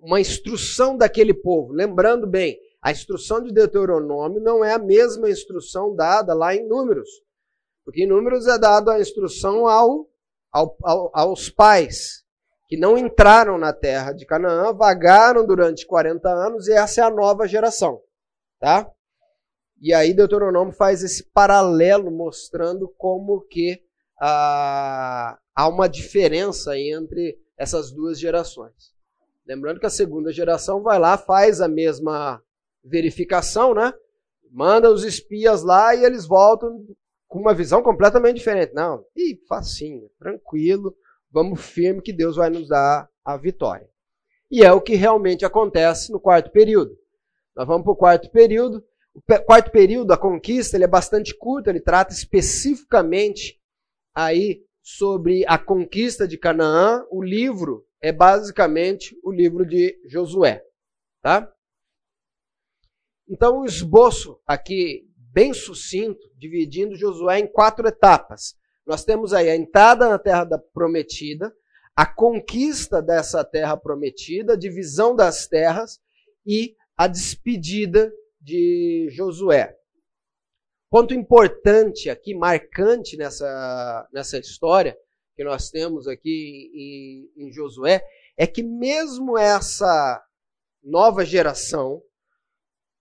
uma 0.00 0.20
instrução 0.20 0.96
daquele 0.96 1.32
povo. 1.32 1.72
Lembrando 1.72 2.26
bem, 2.26 2.58
a 2.84 2.92
instrução 2.92 3.42
de 3.42 3.50
Deuteronômio 3.50 4.42
não 4.42 4.62
é 4.62 4.74
a 4.74 4.78
mesma 4.78 5.30
instrução 5.30 5.96
dada 5.96 6.34
lá 6.34 6.54
em 6.54 6.68
Números. 6.68 7.08
Porque 7.82 8.04
em 8.04 8.06
Números 8.06 8.46
é 8.46 8.58
dada 8.58 8.92
a 8.92 9.00
instrução 9.00 9.66
ao, 9.66 10.06
ao, 10.52 10.76
ao, 10.82 11.10
aos 11.14 11.48
pais, 11.48 12.22
que 12.68 12.76
não 12.76 12.98
entraram 12.98 13.56
na 13.56 13.72
terra 13.72 14.12
de 14.12 14.26
Canaã, 14.26 14.74
vagaram 14.74 15.46
durante 15.46 15.86
40 15.86 16.28
anos, 16.28 16.68
e 16.68 16.74
essa 16.74 17.00
é 17.00 17.04
a 17.04 17.10
nova 17.10 17.48
geração. 17.48 18.02
Tá? 18.60 18.86
E 19.80 19.94
aí 19.94 20.12
Deuteronômio 20.12 20.74
faz 20.74 21.02
esse 21.02 21.24
paralelo 21.30 22.10
mostrando 22.10 22.86
como 22.98 23.40
que 23.48 23.82
ah, 24.20 25.38
há 25.54 25.68
uma 25.68 25.88
diferença 25.88 26.78
entre 26.78 27.38
essas 27.56 27.90
duas 27.90 28.20
gerações. 28.20 28.92
Lembrando 29.46 29.80
que 29.80 29.86
a 29.86 29.90
segunda 29.90 30.30
geração 30.30 30.82
vai 30.82 30.98
lá, 30.98 31.16
faz 31.16 31.62
a 31.62 31.68
mesma 31.68 32.42
verificação, 32.84 33.74
né? 33.74 33.92
Manda 34.50 34.90
os 34.90 35.04
espias 35.04 35.62
lá 35.62 35.94
e 35.94 36.04
eles 36.04 36.26
voltam 36.26 36.86
com 37.26 37.40
uma 37.40 37.54
visão 37.54 37.82
completamente 37.82 38.36
diferente. 38.36 38.74
Não, 38.74 39.04
e 39.16 39.40
facinho, 39.48 40.08
tranquilo, 40.18 40.94
vamos 41.30 41.60
firme 41.60 42.02
que 42.02 42.12
Deus 42.12 42.36
vai 42.36 42.50
nos 42.50 42.68
dar 42.68 43.08
a 43.24 43.36
vitória. 43.36 43.88
E 44.50 44.62
é 44.62 44.72
o 44.72 44.80
que 44.80 44.94
realmente 44.94 45.44
acontece 45.44 46.12
no 46.12 46.20
quarto 46.20 46.50
período. 46.50 46.96
Nós 47.56 47.66
vamos 47.66 47.82
para 47.82 47.92
o 47.92 47.96
quarto 47.96 48.30
período, 48.30 48.84
o 49.14 49.22
quarto 49.44 49.70
período, 49.70 50.12
a 50.12 50.18
conquista, 50.18 50.76
ele 50.76 50.84
é 50.84 50.88
bastante 50.88 51.36
curto, 51.36 51.70
ele 51.70 51.80
trata 51.80 52.12
especificamente 52.12 53.60
aí 54.14 54.64
sobre 54.82 55.44
a 55.46 55.56
conquista 55.56 56.26
de 56.26 56.36
Canaã. 56.36 57.04
O 57.10 57.22
livro 57.22 57.86
é 58.00 58.12
basicamente 58.12 59.18
o 59.22 59.32
livro 59.32 59.64
de 59.64 59.98
Josué, 60.06 60.62
tá? 61.22 61.50
Então, 63.28 63.60
o 63.60 63.64
esboço 63.64 64.38
aqui 64.46 65.08
bem 65.16 65.52
sucinto, 65.52 66.30
dividindo 66.36 66.96
Josué 66.96 67.40
em 67.40 67.46
quatro 67.46 67.88
etapas. 67.88 68.54
Nós 68.86 69.04
temos 69.04 69.32
aí 69.32 69.48
a 69.48 69.56
entrada 69.56 70.08
na 70.08 70.18
terra 70.18 70.44
da 70.44 70.58
prometida, 70.58 71.54
a 71.96 72.06
conquista 72.06 73.00
dessa 73.00 73.44
terra 73.44 73.76
prometida, 73.76 74.52
a 74.52 74.58
divisão 74.58 75.16
das 75.16 75.46
terras 75.46 76.00
e 76.46 76.76
a 76.96 77.06
despedida 77.06 78.12
de 78.40 79.08
Josué. 79.10 79.76
Ponto 80.90 81.14
importante 81.14 82.10
aqui, 82.10 82.34
marcante 82.34 83.16
nessa, 83.16 84.08
nessa 84.12 84.38
história 84.38 84.96
que 85.34 85.42
nós 85.42 85.70
temos 85.70 86.06
aqui 86.06 86.70
em, 87.36 87.46
em 87.46 87.52
Josué, 87.52 88.04
é 88.36 88.46
que 88.46 88.62
mesmo 88.62 89.36
essa 89.36 90.22
nova 90.82 91.24
geração 91.24 92.02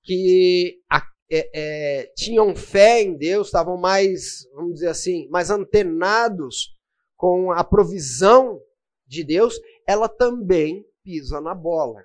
que 0.03 0.81
a, 0.89 1.01
é, 1.31 1.49
é, 1.53 2.05
tinham 2.15 2.55
fé 2.55 3.01
em 3.01 3.17
Deus, 3.17 3.47
estavam 3.47 3.77
mais, 3.77 4.47
vamos 4.53 4.75
dizer 4.75 4.89
assim, 4.89 5.27
mais 5.29 5.49
antenados 5.49 6.75
com 7.15 7.51
a 7.51 7.63
provisão 7.63 8.61
de 9.07 9.23
Deus, 9.23 9.59
ela 9.87 10.07
também 10.07 10.85
pisa 11.03 11.39
na 11.41 11.55
bola. 11.55 12.03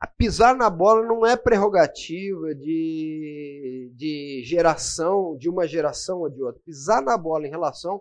A 0.00 0.06
pisar 0.06 0.56
na 0.56 0.70
bola 0.70 1.06
não 1.06 1.26
é 1.26 1.36
prerrogativa 1.36 2.54
de, 2.54 3.92
de 3.94 4.42
geração, 4.44 5.36
de 5.36 5.48
uma 5.48 5.68
geração 5.68 6.20
ou 6.20 6.30
de 6.30 6.42
outra. 6.42 6.62
Pisar 6.64 7.02
na 7.02 7.18
bola 7.18 7.46
em 7.46 7.50
relação 7.50 8.00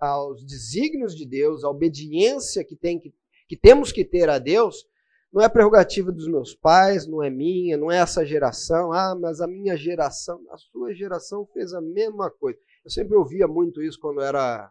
aos 0.00 0.42
desígnios 0.46 1.14
de 1.14 1.26
Deus, 1.26 1.62
à 1.62 1.68
obediência 1.68 2.64
que, 2.64 2.74
tem 2.74 2.98
que, 2.98 3.12
que 3.46 3.56
temos 3.56 3.92
que 3.92 4.02
ter 4.02 4.30
a 4.30 4.38
Deus, 4.38 4.86
não 5.32 5.42
é 5.42 5.48
prerrogativa 5.48 6.12
dos 6.12 6.28
meus 6.28 6.54
pais, 6.54 7.06
não 7.06 7.22
é 7.22 7.30
minha, 7.30 7.76
não 7.76 7.90
é 7.90 7.98
essa 7.98 8.24
geração. 8.24 8.92
Ah, 8.92 9.16
mas 9.18 9.40
a 9.40 9.46
minha 9.46 9.76
geração, 9.76 10.40
a 10.50 10.58
sua 10.58 10.92
geração 10.94 11.46
fez 11.52 11.72
a 11.72 11.80
mesma 11.80 12.30
coisa. 12.30 12.58
Eu 12.84 12.90
sempre 12.90 13.16
ouvia 13.16 13.46
muito 13.46 13.82
isso 13.82 13.98
quando 13.98 14.20
era, 14.20 14.70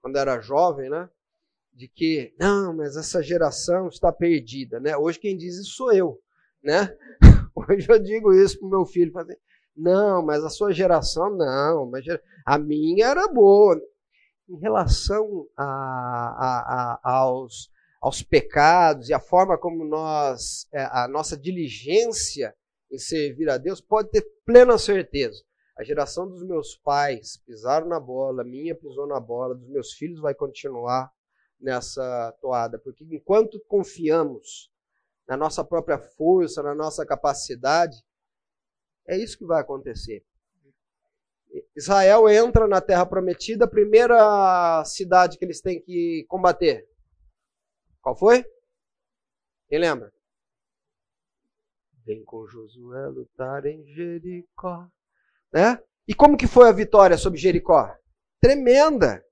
quando 0.00 0.16
era 0.16 0.40
jovem, 0.40 0.88
né? 0.88 1.08
de 1.74 1.88
que 1.88 2.32
não, 2.38 2.74
mas 2.74 2.96
essa 2.96 3.22
geração 3.22 3.88
está 3.88 4.12
perdida, 4.12 4.78
né? 4.78 4.96
Hoje 4.96 5.18
quem 5.18 5.36
diz 5.36 5.56
isso 5.56 5.72
sou 5.72 5.92
eu, 5.92 6.18
né? 6.62 6.96
Hoje 7.54 7.86
eu 7.88 7.98
digo 7.98 8.32
isso 8.32 8.58
pro 8.58 8.68
meu 8.68 8.86
filho, 8.86 9.12
não, 9.76 10.24
mas 10.24 10.44
a 10.44 10.48
sua 10.48 10.72
geração 10.72 11.36
não, 11.36 11.90
mas 11.90 12.04
a 12.46 12.58
minha 12.58 13.06
era 13.06 13.26
boa. 13.26 13.80
Em 14.48 14.58
relação 14.58 15.46
a, 15.56 15.64
a, 15.64 17.00
a, 17.02 17.16
aos, 17.16 17.70
aos 18.04 18.22
pecados 18.22 19.08
e 19.08 19.14
a 19.14 19.18
forma 19.18 19.56
como 19.56 19.82
nós, 19.82 20.68
é, 20.70 20.82
a 20.92 21.08
nossa 21.08 21.38
diligência 21.38 22.54
em 22.92 22.98
servir 22.98 23.48
a 23.48 23.56
Deus, 23.56 23.80
pode 23.80 24.10
ter 24.10 24.22
plena 24.44 24.76
certeza. 24.76 25.42
A 25.74 25.82
geração 25.82 26.28
dos 26.28 26.46
meus 26.46 26.76
pais 26.76 27.38
pisaram 27.46 27.88
na 27.88 27.98
bola, 27.98 28.44
minha 28.44 28.74
pisou 28.74 29.06
na 29.06 29.18
bola, 29.18 29.54
dos 29.54 29.70
meus 29.70 29.94
filhos 29.94 30.20
vai 30.20 30.34
continuar 30.34 31.10
nessa 31.58 32.30
toada, 32.42 32.78
porque 32.78 33.06
enquanto 33.10 33.58
confiamos 33.66 34.70
na 35.26 35.34
nossa 35.34 35.64
própria 35.64 35.98
força, 35.98 36.62
na 36.62 36.74
nossa 36.74 37.06
capacidade, 37.06 37.96
é 39.08 39.16
isso 39.16 39.38
que 39.38 39.46
vai 39.46 39.62
acontecer. 39.62 40.22
Israel 41.74 42.28
entra 42.28 42.68
na 42.68 42.82
terra 42.82 43.06
prometida, 43.06 43.64
a 43.64 43.68
primeira 43.68 44.84
cidade 44.84 45.38
que 45.38 45.44
eles 45.46 45.62
têm 45.62 45.80
que 45.80 46.26
combater. 46.28 46.86
Qual 48.04 48.14
foi? 48.14 48.44
Quem 49.66 49.78
lembra? 49.78 50.12
Vem 52.04 52.22
com 52.22 52.46
Josué 52.46 53.06
lutar 53.06 53.64
em 53.64 53.82
Jericó. 53.94 54.86
Né? 55.50 55.82
E 56.06 56.14
como 56.14 56.36
que 56.36 56.46
foi 56.46 56.68
a 56.68 56.72
vitória 56.72 57.16
sobre 57.16 57.40
Jericó? 57.40 57.90
Tremenda 58.42 59.24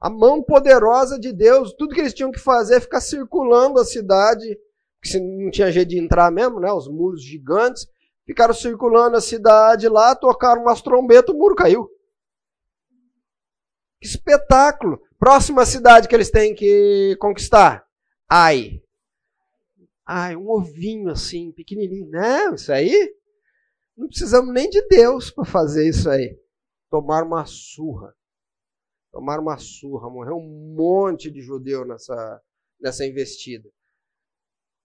a 0.00 0.08
mão 0.08 0.40
poderosa 0.40 1.18
de 1.18 1.32
Deus, 1.32 1.74
tudo 1.74 1.92
que 1.92 2.00
eles 2.00 2.14
tinham 2.14 2.30
que 2.30 2.38
fazer 2.38 2.76
é 2.76 2.80
ficar 2.80 3.00
circulando 3.00 3.80
a 3.80 3.84
cidade, 3.84 4.56
que 5.02 5.18
não 5.18 5.50
tinha 5.50 5.72
jeito 5.72 5.88
de 5.88 5.98
entrar 5.98 6.30
mesmo, 6.30 6.60
né? 6.60 6.72
Os 6.72 6.86
muros 6.88 7.20
gigantes, 7.20 7.88
ficaram 8.24 8.54
circulando 8.54 9.16
a 9.16 9.20
cidade 9.20 9.88
lá, 9.88 10.14
tocaram 10.14 10.62
umas 10.62 10.82
trombetas, 10.82 11.34
o 11.34 11.38
muro 11.38 11.56
caiu. 11.56 11.90
Que 14.02 14.08
espetáculo! 14.08 15.00
Próxima 15.18 15.64
cidade 15.64 16.08
que 16.08 16.14
eles 16.14 16.30
têm 16.30 16.54
que 16.54 17.16
conquistar. 17.20 17.86
Ai. 18.28 18.82
Ai, 20.04 20.34
um 20.34 20.50
ovinho 20.50 21.10
assim, 21.10 21.52
pequenininho. 21.52 22.10
Não, 22.10 22.54
isso 22.56 22.72
aí? 22.72 23.14
Não 23.96 24.08
precisamos 24.08 24.52
nem 24.52 24.68
de 24.68 24.84
Deus 24.88 25.30
para 25.30 25.44
fazer 25.44 25.88
isso 25.88 26.10
aí. 26.10 26.36
Tomar 26.90 27.22
uma 27.22 27.46
surra 27.46 28.12
tomaram 29.12 29.42
uma 29.42 29.58
surra, 29.58 30.08
morreu 30.08 30.36
um 30.36 30.74
monte 30.74 31.30
de 31.30 31.42
judeu 31.42 31.84
nessa, 31.84 32.40
nessa 32.80 33.06
investida. 33.06 33.68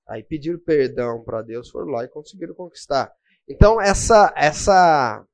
Aí 0.07 0.22
pediram 0.22 0.59
perdão 0.59 1.24
para 1.24 1.41
Deus, 1.41 1.70
foram 1.70 1.88
lá 1.88 2.03
e 2.03 2.09
conseguiram 2.09 2.53
conquistar. 2.53 3.11
Então 3.47 3.82
essa 3.82 4.34
essa 4.36 5.26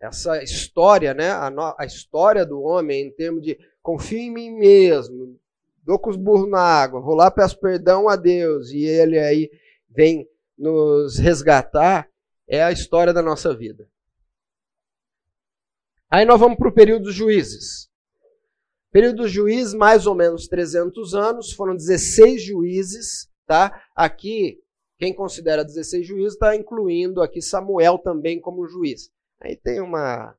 essa 0.00 0.42
história, 0.42 1.12
né, 1.12 1.30
a, 1.30 1.50
no, 1.50 1.74
a 1.78 1.84
história 1.84 2.46
do 2.46 2.60
homem 2.60 3.06
em 3.06 3.10
termos 3.10 3.42
de 3.42 3.58
confio 3.82 4.18
em 4.18 4.30
mim 4.30 4.50
mesmo, 4.50 5.38
dou 5.82 5.98
com 5.98 6.10
os 6.10 6.16
burros 6.16 6.48
na 6.48 6.60
água, 6.60 7.00
vou 7.00 7.14
lá 7.14 7.30
peço 7.30 7.58
perdão 7.58 8.08
a 8.08 8.14
Deus 8.14 8.70
e 8.70 8.84
ele 8.84 9.18
aí 9.18 9.50
vem 9.88 10.28
nos 10.56 11.18
resgatar, 11.18 12.08
é 12.46 12.62
a 12.62 12.72
história 12.72 13.12
da 13.12 13.22
nossa 13.22 13.54
vida. 13.56 13.88
Aí 16.10 16.24
nós 16.24 16.40
vamos 16.40 16.56
para 16.56 16.68
o 16.68 16.74
período 16.74 17.04
dos 17.04 17.14
juízes. 17.14 17.88
Período 18.90 19.22
dos 19.22 19.30
juízes, 19.30 19.74
mais 19.74 20.06
ou 20.06 20.14
menos 20.14 20.48
300 20.48 21.14
anos, 21.14 21.52
foram 21.52 21.76
16 21.76 22.42
juízes, 22.42 23.28
tá? 23.46 23.82
Aqui, 23.94 24.58
quem 24.98 25.14
considera 25.14 25.64
16 25.64 26.06
juízes 26.06 26.32
está 26.32 26.56
incluindo 26.56 27.20
aqui 27.20 27.42
Samuel 27.42 27.98
também 27.98 28.40
como 28.40 28.66
juiz. 28.66 29.10
Aí 29.40 29.56
tem 29.56 29.80
uma, 29.80 30.36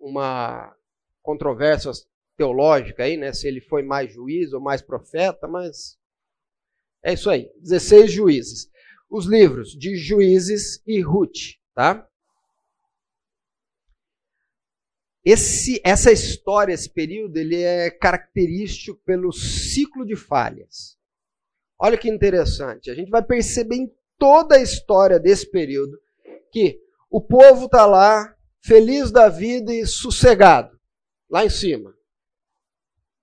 uma 0.00 0.74
controvérsia 1.22 1.90
teológica 2.36 3.04
aí, 3.04 3.16
né? 3.16 3.32
Se 3.32 3.48
ele 3.48 3.60
foi 3.60 3.82
mais 3.82 4.12
juiz 4.12 4.52
ou 4.52 4.60
mais 4.60 4.80
profeta, 4.80 5.46
mas 5.48 5.98
é 7.02 7.12
isso 7.12 7.28
aí. 7.28 7.50
16 7.60 8.10
juízes. 8.10 8.70
Os 9.08 9.26
livros 9.26 9.70
de 9.70 9.96
Juízes 9.96 10.80
e 10.86 11.00
Ruth, 11.00 11.56
tá? 11.74 12.08
Esse, 15.24 15.80
essa 15.84 16.10
história, 16.10 16.72
esse 16.72 16.88
período, 16.88 17.36
ele 17.36 17.60
é 17.60 17.90
característico 17.90 18.98
pelo 19.04 19.32
ciclo 19.32 20.06
de 20.06 20.16
falhas. 20.16 20.96
Olha 21.78 21.98
que 21.98 22.08
interessante. 22.08 22.90
A 22.90 22.94
gente 22.94 23.10
vai 23.10 23.22
perceber 23.22 23.76
em 23.76 23.92
toda 24.18 24.56
a 24.56 24.62
história 24.62 25.18
desse 25.18 25.50
período 25.50 26.00
que 26.52 26.80
o 27.10 27.20
povo 27.20 27.64
está 27.64 27.84
lá, 27.84 28.36
feliz 28.64 29.10
da 29.10 29.28
vida 29.28 29.74
e 29.74 29.84
sossegado, 29.84 30.78
lá 31.28 31.44
em 31.44 31.50
cima. 31.50 31.90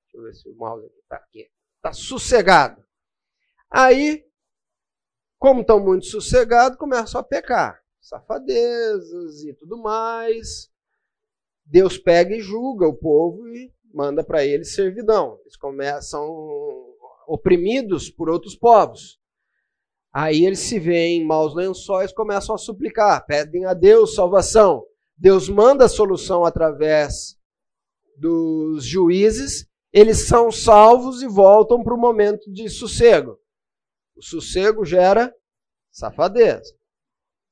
Deixa 0.04 0.18
eu 0.18 0.24
ver 0.24 0.34
se 0.34 0.50
o 0.50 0.56
mouse 0.56 0.86
está 1.02 1.16
aqui. 1.16 1.50
Está 1.78 1.94
sossegado. 1.94 2.84
Aí, 3.72 4.26
como 5.40 5.62
estão 5.62 5.80
muito 5.80 6.06
sossegados, 6.06 6.78
começam 6.78 7.22
a 7.22 7.24
pecar. 7.24 7.82
Safadezas 8.02 9.44
e 9.44 9.54
tudo 9.54 9.78
mais. 9.78 10.70
Deus 11.66 11.98
pega 11.98 12.36
e 12.36 12.42
julga 12.42 12.88
o 12.88 12.98
povo 12.98 13.48
e 13.48 13.74
manda 13.94 14.24
para 14.24 14.46
eles 14.46 14.74
servidão. 14.74 15.38
Eles 15.42 15.56
começam 15.56 16.26
oprimidos 17.26 18.10
por 18.10 18.30
outros 18.30 18.56
povos. 18.56 19.20
Aí 20.20 20.47
eles 20.47 20.61
se 20.61 20.80
veem 20.80 21.22
em 21.22 21.26
maus 21.28 21.53
lençóis, 21.53 22.11
começam 22.11 22.55
a 22.55 22.57
suplicar, 22.57 23.24
pedem 23.28 23.65
a 23.65 23.76
Deus 23.76 24.15
salvação. 24.15 24.84
Deus 25.15 25.47
manda 25.47 25.86
a 25.86 25.88
solução 25.88 26.43
através 26.43 27.38
dos 28.18 28.84
juízes, 28.84 29.68
eles 29.93 30.28
são 30.28 30.51
salvos 30.51 31.22
e 31.22 31.28
voltam 31.28 31.84
para 31.84 31.93
o 31.93 31.99
momento 31.99 32.51
de 32.51 32.68
sossego. 32.68 33.38
O 34.15 34.24
sossego 34.24 34.84
gera 34.84 35.32
safadeza. 35.91 36.74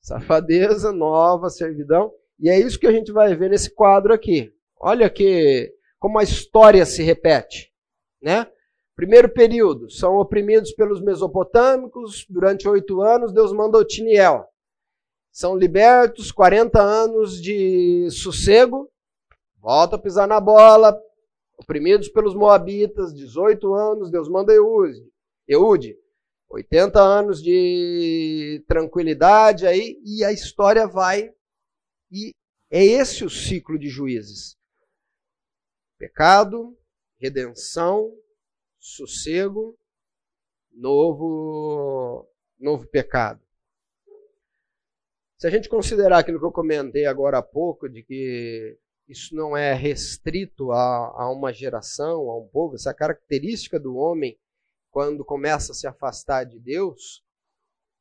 Safadeza, 0.02 0.92
nova 0.92 1.52
servidão. 1.52 2.12
E 2.40 2.50
é 2.50 2.60
isso 2.60 2.80
que 2.80 2.88
a 2.88 2.92
gente 2.92 3.12
vai 3.12 3.36
ver 3.36 3.52
nesse 3.52 3.72
quadro 3.76 4.12
aqui. 4.12 4.52
Olha 4.80 5.08
que 5.08 5.72
como 6.00 6.18
a 6.18 6.24
história 6.24 6.84
se 6.84 7.04
repete, 7.04 7.72
né? 8.20 8.48
Primeiro 8.96 9.28
período, 9.30 9.90
são 9.90 10.16
oprimidos 10.16 10.72
pelos 10.72 11.02
mesopotâmicos 11.02 12.26
durante 12.30 12.68
oito 12.68 13.02
anos, 13.02 13.34
Deus 13.34 13.52
manda 13.52 13.78
Otiniel. 13.78 14.48
São 15.32 15.58
libertos, 15.58 16.32
40 16.32 16.82
anos 16.82 17.42
de 17.42 18.10
sossego, 18.10 18.90
volta 19.58 19.98
a 19.98 20.00
pisar 20.00 20.28
na 20.28 20.40
bola, 20.40 20.98
oprimidos 21.58 22.08
pelos 22.08 22.34
moabitas, 22.34 23.14
18 23.14 23.74
anos, 23.74 24.10
Deus 24.10 24.30
manda 24.30 24.54
Eude. 24.54 25.06
Eude. 25.48 25.98
80 26.48 27.02
anos 27.02 27.42
de 27.42 28.64
tranquilidade 28.68 29.68
aí, 29.68 30.00
e 30.06 30.24
a 30.24 30.32
história 30.32 30.88
vai 30.88 31.34
e 32.12 32.32
é 32.72 32.84
esse 32.84 33.26
o 33.26 33.30
ciclo 33.30 33.78
de 33.78 33.90
juízes: 33.90 34.56
pecado, 35.98 36.78
redenção, 37.20 38.14
sossego, 38.86 39.76
novo, 40.72 42.30
novo 42.60 42.88
pecado. 42.88 43.42
Se 45.38 45.48
a 45.48 45.50
gente 45.50 45.68
considerar 45.68 46.20
aquilo 46.20 46.40
que 46.40 46.46
eu 46.46 46.52
comentei 46.52 47.06
agora 47.06 47.40
há 47.40 47.42
pouco, 47.42 47.90
de 47.90 48.04
que 48.04 48.78
isso 49.08 49.36
não 49.36 49.58
é 49.58 49.74
restrito 49.74 50.72
a, 50.72 51.24
a 51.24 51.32
uma 51.32 51.52
geração, 51.52 52.30
a 52.30 52.38
um 52.38 52.48
povo, 52.48 52.76
essa 52.76 52.94
característica 52.94 53.80
do 53.80 53.96
homem 53.96 54.38
quando 54.92 55.26
começa 55.26 55.72
a 55.72 55.76
se 55.76 55.88
afastar 55.88 56.46
de 56.46 56.60
Deus, 56.60 57.24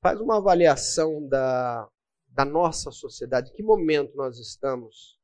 faz 0.00 0.20
uma 0.20 0.36
avaliação 0.36 1.26
da, 1.26 1.88
da 2.28 2.44
nossa 2.44 2.90
sociedade, 2.90 3.52
que 3.52 3.62
momento 3.62 4.14
nós 4.16 4.38
estamos 4.38 5.18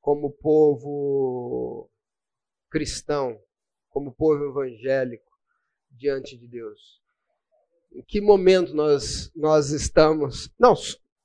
como 0.00 0.30
povo 0.30 1.88
cristão, 2.68 3.40
como 3.94 4.12
povo 4.12 4.44
evangélico 4.44 5.30
diante 5.88 6.36
de 6.36 6.48
Deus? 6.48 7.00
Em 7.92 8.02
que 8.02 8.20
momento 8.20 8.74
nós, 8.74 9.30
nós 9.36 9.70
estamos? 9.70 10.50
Não, 10.58 10.74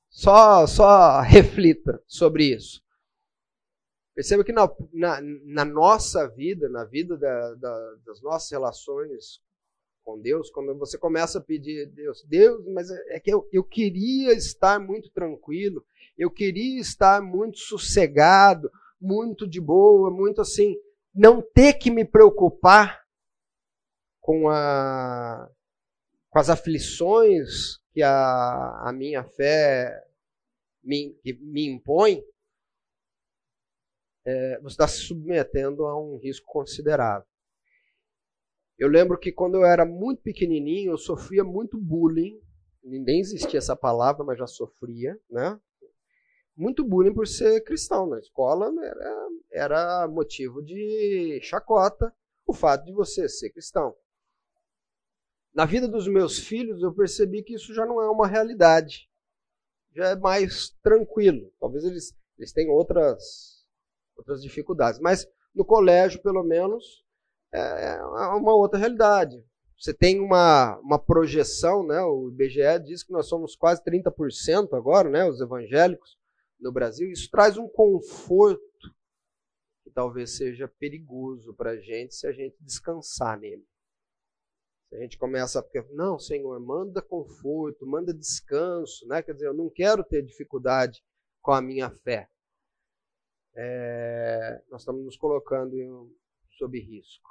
só, 0.07 0.67
só 0.67 1.19
reflita 1.21 2.01
sobre 2.05 2.55
isso. 2.55 2.81
Perceba 4.13 4.43
que 4.43 4.51
na, 4.51 4.69
na, 4.93 5.19
na 5.45 5.65
nossa 5.65 6.27
vida, 6.27 6.69
na 6.69 6.85
vida 6.85 7.17
da, 7.17 7.55
da, 7.55 7.95
das 8.05 8.21
nossas 8.21 8.51
relações 8.51 9.41
com 10.03 10.19
Deus, 10.19 10.51
quando 10.51 10.77
você 10.77 10.97
começa 10.97 11.39
a 11.39 11.41
pedir 11.41 11.87
Deus, 11.87 12.23
Deus, 12.27 12.63
mas 12.67 12.91
é, 12.91 13.15
é 13.15 13.19
que 13.19 13.33
eu, 13.33 13.47
eu 13.51 13.63
queria 13.63 14.33
estar 14.33 14.79
muito 14.79 15.09
tranquilo, 15.09 15.83
eu 16.17 16.29
queria 16.29 16.79
estar 16.79 17.21
muito 17.21 17.57
sossegado, 17.59 18.69
muito 19.01 19.47
de 19.47 19.59
boa, 19.59 20.11
muito 20.11 20.41
assim, 20.41 20.75
não 21.19 21.41
ter 21.41 21.73
que 21.73 21.91
me 21.91 22.05
preocupar 22.05 23.03
com, 24.21 24.47
a, 24.47 25.51
com 26.29 26.39
as 26.39 26.49
aflições 26.49 27.77
que 27.91 28.01
a, 28.01 28.87
a 28.87 28.93
minha 28.93 29.21
fé 29.25 30.01
me, 30.81 31.13
me 31.41 31.67
impõe, 31.67 32.23
é, 34.25 34.61
você 34.61 34.75
está 34.75 34.87
se 34.87 34.99
submetendo 34.99 35.85
a 35.87 36.01
um 36.01 36.17
risco 36.19 36.45
considerável. 36.47 37.27
Eu 38.77 38.87
lembro 38.87 39.19
que 39.19 39.33
quando 39.33 39.55
eu 39.55 39.65
era 39.65 39.85
muito 39.85 40.21
pequenininho, 40.21 40.93
eu 40.93 40.97
sofria 40.97 41.43
muito 41.43 41.77
bullying. 41.77 42.39
Nem 42.81 43.19
existia 43.19 43.57
essa 43.57 43.75
palavra, 43.75 44.23
mas 44.23 44.37
já 44.39 44.47
sofria, 44.47 45.19
né? 45.29 45.59
Muito 46.59 46.83
bullying 46.83 47.13
por 47.13 47.25
ser 47.25 47.63
cristão. 47.63 48.05
Na 48.05 48.19
escola 48.19 48.69
era, 48.83 49.27
era 49.49 50.07
motivo 50.09 50.61
de 50.61 51.39
chacota 51.41 52.13
o 52.45 52.53
fato 52.53 52.83
de 52.83 52.91
você 52.91 53.29
ser 53.29 53.49
cristão. 53.51 53.95
Na 55.53 55.63
vida 55.63 55.87
dos 55.87 56.05
meus 56.05 56.37
filhos, 56.37 56.83
eu 56.83 56.93
percebi 56.93 57.43
que 57.43 57.53
isso 57.53 57.73
já 57.73 57.85
não 57.85 58.01
é 58.01 58.09
uma 58.09 58.27
realidade. 58.27 59.09
Já 59.95 60.09
é 60.09 60.15
mais 60.17 60.71
tranquilo. 60.83 61.49
Talvez 61.61 61.85
eles, 61.85 62.13
eles 62.37 62.51
tenham 62.51 62.73
outras, 62.73 63.65
outras 64.17 64.41
dificuldades. 64.41 64.99
Mas 64.99 65.25
no 65.55 65.63
colégio, 65.63 66.21
pelo 66.21 66.43
menos, 66.43 67.05
é, 67.53 67.95
é 67.95 68.03
uma 68.03 68.53
outra 68.53 68.77
realidade. 68.77 69.41
Você 69.79 69.93
tem 69.93 70.19
uma, 70.19 70.77
uma 70.79 70.99
projeção, 70.99 71.87
né? 71.87 72.01
o 72.01 72.27
IBGE 72.27 72.83
diz 72.83 73.01
que 73.01 73.13
nós 73.13 73.27
somos 73.29 73.55
quase 73.55 73.81
30% 73.81 74.73
agora, 74.73 75.09
né? 75.09 75.23
os 75.23 75.39
evangélicos 75.39 76.18
no 76.59 76.71
Brasil. 76.71 77.11
Isso 77.11 77.29
traz 77.29 77.57
um 77.57 77.67
conforto 77.67 78.61
que 79.83 79.91
talvez 79.91 80.37
seja 80.37 80.67
perigoso 80.67 81.53
para 81.53 81.71
a 81.71 81.77
gente 81.77 82.15
se 82.15 82.27
a 82.27 82.31
gente 82.31 82.55
descansar 82.61 83.39
nele. 83.39 83.65
Se 84.89 84.95
a 84.95 84.99
gente 84.99 85.17
começa 85.17 85.59
a 85.59 85.83
não, 85.91 86.17
Senhor, 86.17 86.59
manda 86.59 87.01
conforto, 87.01 87.85
manda 87.85 88.13
descanso, 88.13 89.07
né? 89.07 89.21
Quer 89.21 89.33
dizer, 89.33 89.47
eu 89.47 89.53
não 89.53 89.69
quero 89.69 90.03
ter 90.03 90.23
dificuldade 90.23 91.03
com 91.41 91.51
a 91.51 91.61
minha 91.61 91.91
fé. 91.91 92.27
É, 93.55 94.63
nós 94.69 94.81
estamos 94.81 95.05
nos 95.05 95.15
colocando 95.15 95.75
em, 95.75 96.15
sob 96.57 96.79
risco. 96.79 97.29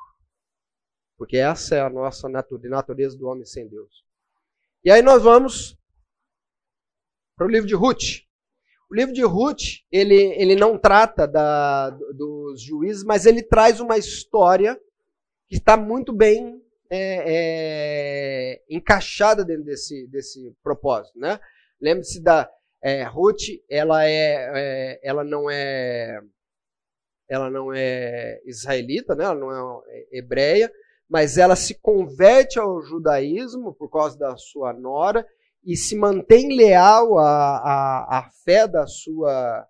Porque 1.16 1.36
essa 1.36 1.74
é 1.74 1.80
a 1.80 1.90
nossa 1.90 2.28
natureza 2.28 3.18
do 3.18 3.26
homem 3.26 3.44
sem 3.44 3.68
Deus. 3.68 4.04
E 4.84 4.90
aí 4.90 5.02
nós 5.02 5.22
vamos 5.22 5.76
para 7.36 7.46
o 7.46 7.50
livro 7.50 7.66
de 7.66 7.74
Ruth. 7.74 8.27
O 8.90 8.94
livro 8.94 9.12
de 9.12 9.22
Ruth, 9.22 9.82
ele, 9.92 10.14
ele 10.14 10.56
não 10.56 10.78
trata 10.78 11.26
da, 11.26 11.90
dos 11.90 12.62
juízes, 12.62 13.04
mas 13.04 13.26
ele 13.26 13.42
traz 13.42 13.80
uma 13.80 13.98
história 13.98 14.80
que 15.46 15.56
está 15.56 15.76
muito 15.76 16.12
bem 16.12 16.62
é, 16.90 17.22
é, 17.26 18.62
encaixada 18.68 19.44
dentro 19.44 19.64
desse, 19.64 20.06
desse 20.06 20.56
propósito. 20.62 21.18
Né? 21.18 21.38
Lembre-se 21.78 22.22
da 22.22 22.50
é, 22.82 23.02
Ruth, 23.02 23.42
ela, 23.68 24.06
é, 24.06 24.50
é 24.54 25.00
ela 25.02 25.22
não 25.22 25.50
é 25.50 26.20
ela 27.28 27.50
não 27.50 27.70
é 27.74 28.40
israelita, 28.46 29.14
né? 29.14 29.24
ela 29.24 29.34
não 29.34 29.82
é 29.86 30.06
hebreia, 30.12 30.72
mas 31.06 31.36
ela 31.36 31.54
se 31.54 31.74
converte 31.74 32.58
ao 32.58 32.80
judaísmo 32.80 33.74
por 33.74 33.90
causa 33.90 34.18
da 34.18 34.34
sua 34.38 34.72
nora 34.72 35.26
e 35.64 35.76
se 35.76 35.96
mantém 35.96 36.56
leal 36.56 37.18
à, 37.18 37.58
à, 37.58 38.18
à 38.18 38.30
fé 38.44 38.66
da 38.66 38.86
sua, 38.86 39.68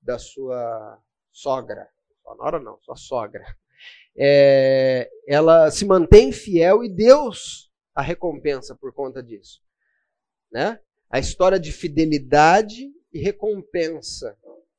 da 0.00 0.18
sua 0.18 1.02
sogra, 1.32 1.88
sua 2.22 2.34
nora 2.36 2.60
não, 2.60 2.78
sua 2.80 2.96
sogra, 2.96 3.44
é, 4.16 5.08
ela 5.26 5.70
se 5.70 5.84
mantém 5.84 6.32
fiel 6.32 6.82
e 6.82 6.88
Deus 6.88 7.70
a 7.94 8.02
recompensa 8.02 8.74
por 8.74 8.92
conta 8.92 9.22
disso. 9.22 9.62
Né? 10.50 10.80
A 11.08 11.18
história 11.18 11.58
de 11.58 11.72
fidelidade 11.72 12.92
e 13.12 13.20
recompensa 13.20 14.36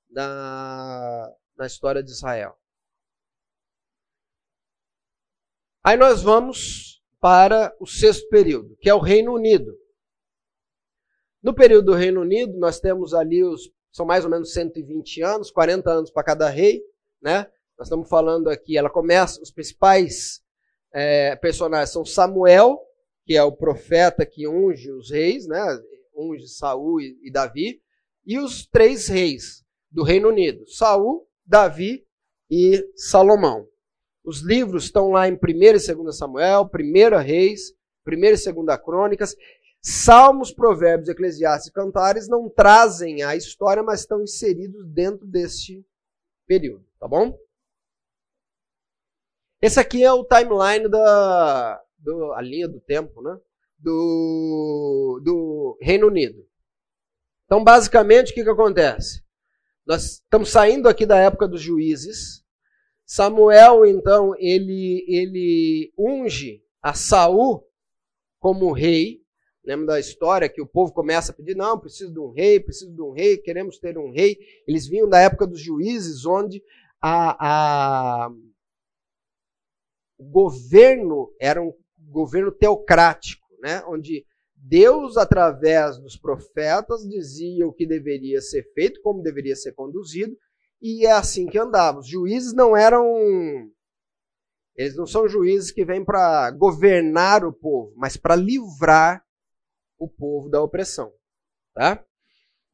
na, 0.09 1.33
na 1.57 1.65
história 1.65 2.03
de 2.03 2.11
Israel. 2.11 2.57
Aí 5.83 5.95
nós 5.95 6.21
vamos 6.21 7.01
para 7.19 7.73
o 7.79 7.87
sexto 7.87 8.27
período, 8.29 8.75
que 8.81 8.89
é 8.89 8.93
o 8.93 8.99
Reino 8.99 9.33
Unido. 9.33 9.78
No 11.41 11.53
período 11.53 11.85
do 11.85 11.93
Reino 11.93 12.21
Unido, 12.21 12.57
nós 12.57 12.79
temos 12.79 13.13
ali 13.13 13.43
os. 13.43 13.71
São 13.91 14.05
mais 14.05 14.23
ou 14.23 14.29
menos 14.29 14.53
120 14.53 15.21
anos, 15.23 15.49
40 15.49 15.89
anos 15.89 16.11
para 16.11 16.23
cada 16.23 16.47
rei, 16.47 16.83
né? 17.21 17.47
Nós 17.77 17.87
estamos 17.87 18.07
falando 18.07 18.49
aqui, 18.49 18.77
ela 18.77 18.89
começa, 18.89 19.41
os 19.41 19.49
principais 19.49 20.41
é, 20.93 21.35
personagens 21.37 21.91
são 21.91 22.05
Samuel, 22.05 22.79
que 23.25 23.35
é 23.35 23.43
o 23.43 23.51
profeta 23.51 24.25
que 24.25 24.47
unge 24.47 24.91
os 24.91 25.09
reis, 25.09 25.47
né? 25.47 25.59
Unge 26.15 26.47
Saul 26.47 26.99
e, 27.01 27.31
Davi, 27.31 27.81
e 28.25 28.37
os 28.37 28.67
três 28.67 29.07
reis 29.07 29.63
do 29.89 30.03
Reino 30.03 30.29
Unido: 30.29 30.67
Saul, 30.67 31.27
Davi 31.45 32.05
e 32.49 32.85
Salomão. 32.95 33.67
Os 34.23 34.41
livros 34.41 34.83
estão 34.83 35.11
lá 35.11 35.27
em 35.27 35.33
1 35.33 35.35
e 35.35 35.95
2 35.95 36.17
Samuel, 36.17 36.69
1 36.71 37.17
Reis, 37.17 37.73
1 38.05 38.11
e 38.11 38.53
2 38.53 38.81
Crônicas. 38.83 39.35
Salmos, 39.81 40.51
Provérbios, 40.51 41.09
Eclesiastes 41.09 41.69
e 41.69 41.73
Cantares 41.73 42.27
não 42.27 42.49
trazem 42.49 43.23
a 43.23 43.35
história, 43.35 43.81
mas 43.81 44.01
estão 44.01 44.21
inseridos 44.21 44.85
dentro 44.87 45.25
deste 45.25 45.85
período, 46.45 46.85
tá 46.99 47.07
bom? 47.07 47.37
Esse 49.61 49.79
aqui 49.79 50.03
é 50.03 50.11
o 50.11 50.25
timeline 50.25 50.89
da 50.89 51.81
do, 51.97 52.33
a 52.33 52.41
linha 52.41 52.67
do 52.67 52.79
tempo, 52.79 53.21
né? 53.21 53.37
Do, 53.77 55.21
do 55.23 55.77
Reino 55.81 56.07
Unido. 56.07 56.45
Então, 57.45 57.63
basicamente, 57.63 58.31
o 58.31 58.35
que, 58.35 58.43
que 58.43 58.49
acontece? 58.49 59.23
Nós 59.85 60.03
estamos 60.15 60.49
saindo 60.49 60.87
aqui 60.87 61.05
da 61.05 61.17
época 61.17 61.47
dos 61.47 61.61
juízes. 61.61 62.43
Samuel, 63.05 63.85
então, 63.85 64.35
ele, 64.37 65.03
ele 65.07 65.93
unge 65.97 66.63
a 66.81 66.93
Saul 66.93 67.67
como 68.39 68.71
rei. 68.71 69.18
Lembra 69.69 69.85
da 69.85 69.99
história 69.99 70.49
que 70.49 70.63
o 70.63 70.65
povo 70.65 70.91
começa 70.91 71.31
a 71.31 71.35
pedir: 71.35 71.55
não, 71.55 71.79
preciso 71.79 72.11
de 72.11 72.19
um 72.19 72.31
rei, 72.31 72.59
preciso 72.59 72.91
de 72.91 73.01
um 73.03 73.11
rei, 73.11 73.37
queremos 73.37 73.77
ter 73.77 73.99
um 73.99 74.11
rei. 74.11 74.35
Eles 74.67 74.87
vinham 74.87 75.07
da 75.07 75.19
época 75.19 75.45
dos 75.45 75.61
juízes, 75.61 76.25
onde 76.25 76.59
a, 76.99 78.25
a 78.25 78.29
o 80.17 80.23
governo 80.23 81.31
era 81.39 81.61
um 81.61 81.71
governo 81.99 82.51
teocrático, 82.51 83.47
né? 83.61 83.83
onde 83.85 84.25
Deus, 84.55 85.17
através 85.17 85.99
dos 85.99 86.17
profetas, 86.17 87.07
dizia 87.07 87.67
o 87.67 87.71
que 87.71 87.85
deveria 87.85 88.41
ser 88.41 88.63
feito, 88.73 88.99
como 89.03 89.21
deveria 89.21 89.55
ser 89.55 89.73
conduzido, 89.73 90.35
e 90.81 91.05
é 91.05 91.11
assim 91.11 91.45
que 91.45 91.59
andava. 91.59 91.99
Os 91.99 92.07
juízes 92.07 92.55
não 92.55 92.75
eram. 92.75 93.05
Eles 94.75 94.95
não 94.95 95.05
são 95.05 95.27
juízes 95.27 95.71
que 95.71 95.85
vêm 95.85 96.03
para 96.03 96.49
governar 96.49 97.45
o 97.45 97.53
povo, 97.53 97.93
mas 97.95 98.17
para 98.17 98.35
livrar 98.35 99.23
o 99.99 100.07
povo 100.07 100.49
da 100.49 100.63
opressão. 100.63 101.13
Tá? 101.75 102.03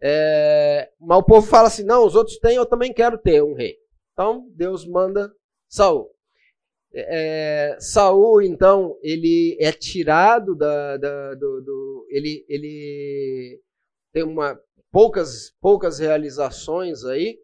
É, 0.01 0.91
mas 0.99 1.17
o 1.17 1.23
povo 1.23 1.45
fala 1.47 1.67
assim: 1.67 1.84
não, 1.84 2.05
os 2.05 2.15
outros 2.15 2.38
têm, 2.38 2.55
eu 2.55 2.65
também 2.65 2.93
quero 2.93 3.17
ter 3.17 3.43
um 3.43 3.53
rei. 3.55 3.76
Então 4.13 4.47
Deus 4.55 4.86
manda 4.86 5.34
Saul. 5.67 6.15
É, 6.93 7.76
Saul, 7.80 8.41
então, 8.41 8.97
ele 9.01 9.57
é 9.59 9.71
tirado 9.71 10.55
da, 10.55 10.95
da 10.95 11.34
do, 11.36 11.61
do, 11.61 12.07
ele, 12.09 12.45
ele 12.47 13.61
tem 14.13 14.23
uma 14.23 14.57
poucas 14.89 15.51
poucas 15.59 15.99
realizações 15.99 17.03
aí 17.03 17.38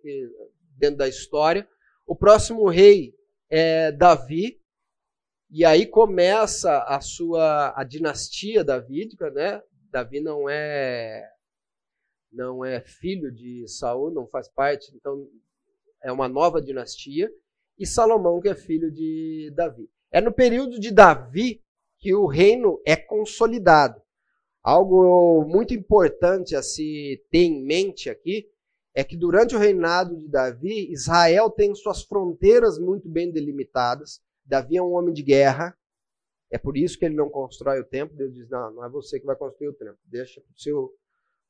dentro 0.77 0.97
da 0.97 1.07
história. 1.07 1.67
O 2.07 2.15
próximo 2.15 2.69
rei 2.69 3.13
é 3.49 3.91
Davi, 3.91 4.61
e 5.49 5.65
aí 5.65 5.85
começa 5.85 6.83
a 6.83 7.01
sua 7.01 7.73
a 7.75 7.83
dinastia 7.83 8.63
davídica, 8.63 9.29
né? 9.31 9.61
Davi 9.91 10.21
não 10.21 10.49
é 10.49 11.29
não 12.31 12.63
é 12.63 12.79
filho 12.79 13.29
de 13.31 13.67
Saul, 13.67 14.09
não 14.09 14.25
faz 14.25 14.47
parte, 14.47 14.89
então 14.95 15.27
é 16.01 16.11
uma 16.11 16.29
nova 16.29 16.61
dinastia 16.61 17.29
e 17.77 17.85
Salomão, 17.85 18.39
que 18.39 18.47
é 18.47 18.55
filho 18.55 18.89
de 18.89 19.51
Davi. 19.53 19.89
É 20.11 20.21
no 20.21 20.31
período 20.31 20.79
de 20.79 20.91
Davi 20.91 21.61
que 21.99 22.15
o 22.15 22.25
reino 22.25 22.81
é 22.85 22.95
consolidado. 22.95 24.01
Algo 24.63 25.43
muito 25.45 25.73
importante 25.73 26.55
a 26.55 26.63
se 26.63 27.21
ter 27.29 27.45
em 27.45 27.65
mente 27.65 28.09
aqui 28.09 28.47
é 28.93 29.03
que 29.03 29.17
durante 29.17 29.55
o 29.55 29.59
reinado 29.59 30.15
de 30.15 30.27
Davi, 30.27 30.91
Israel 30.91 31.49
tem 31.49 31.73
suas 31.73 32.03
fronteiras 32.03 32.77
muito 32.77 33.09
bem 33.09 33.31
delimitadas. 33.31 34.21
Davi 34.45 34.77
é 34.77 34.81
um 34.81 34.93
homem 34.93 35.13
de 35.13 35.23
guerra, 35.23 35.75
é 36.51 36.57
por 36.57 36.77
isso 36.77 36.99
que 36.99 37.05
ele 37.05 37.15
não 37.15 37.29
constrói 37.29 37.79
o 37.79 37.85
templo. 37.85 38.15
Deus 38.15 38.33
diz: 38.33 38.49
não, 38.49 38.71
não 38.71 38.85
é 38.85 38.89
você 38.89 39.19
que 39.19 39.25
vai 39.25 39.35
construir 39.35 39.69
o 39.69 39.73
templo, 39.73 39.97
deixa 40.05 40.41
para 40.41 40.51
o 40.51 40.59
seu, 40.59 40.93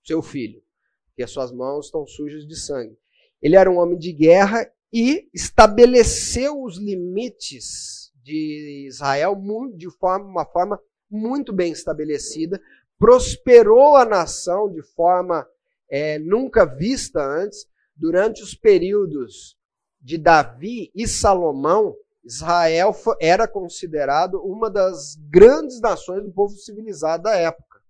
seu 0.03 0.21
filho, 0.21 0.61
porque 1.07 1.23
as 1.23 1.31
suas 1.31 1.51
mãos 1.51 1.87
estão 1.87 2.05
sujas 2.05 2.47
de 2.47 2.55
sangue. 2.55 2.97
Ele 3.41 3.55
era 3.55 3.69
um 3.69 3.77
homem 3.77 3.97
de 3.97 4.13
guerra 4.13 4.71
e 4.93 5.27
estabeleceu 5.33 6.61
os 6.61 6.77
limites 6.77 8.11
de 8.23 8.85
Israel 8.87 9.35
de 9.75 9.89
forma, 9.97 10.25
uma 10.25 10.45
forma 10.45 10.79
muito 11.09 11.51
bem 11.51 11.71
estabelecida, 11.71 12.61
prosperou 12.99 13.95
a 13.95 14.05
nação 14.05 14.71
de 14.71 14.83
forma 14.83 15.47
é, 15.89 16.19
nunca 16.19 16.65
vista 16.65 17.21
antes, 17.21 17.65
durante 17.95 18.43
os 18.43 18.53
períodos 18.53 19.57
de 19.99 20.17
Davi 20.17 20.91
e 20.95 21.07
Salomão, 21.07 21.95
Israel 22.23 22.93
era 23.19 23.47
considerado 23.47 24.41
uma 24.43 24.69
das 24.69 25.15
grandes 25.29 25.79
nações 25.81 26.23
do 26.23 26.31
povo 26.31 26.55
civilizado 26.55 27.23
da 27.23 27.35
época. 27.35 27.81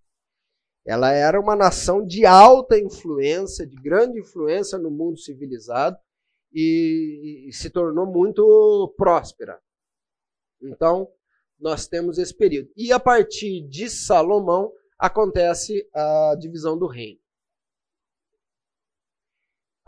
Ela 0.85 1.11
era 1.11 1.39
uma 1.39 1.55
nação 1.55 2.05
de 2.05 2.25
alta 2.25 2.79
influência, 2.79 3.67
de 3.67 3.75
grande 3.75 4.19
influência 4.19 4.77
no 4.77 4.89
mundo 4.89 5.17
civilizado, 5.17 5.97
e, 6.53 7.45
e 7.47 7.53
se 7.53 7.69
tornou 7.69 8.05
muito 8.05 8.93
próspera. 8.97 9.59
Então, 10.61 11.07
nós 11.59 11.87
temos 11.87 12.17
esse 12.17 12.35
período. 12.35 12.69
E 12.75 12.91
a 12.91 12.99
partir 12.99 13.61
de 13.67 13.89
Salomão 13.89 14.73
acontece 14.97 15.87
a 15.93 16.35
divisão 16.37 16.77
do 16.77 16.87
reino. 16.87 17.20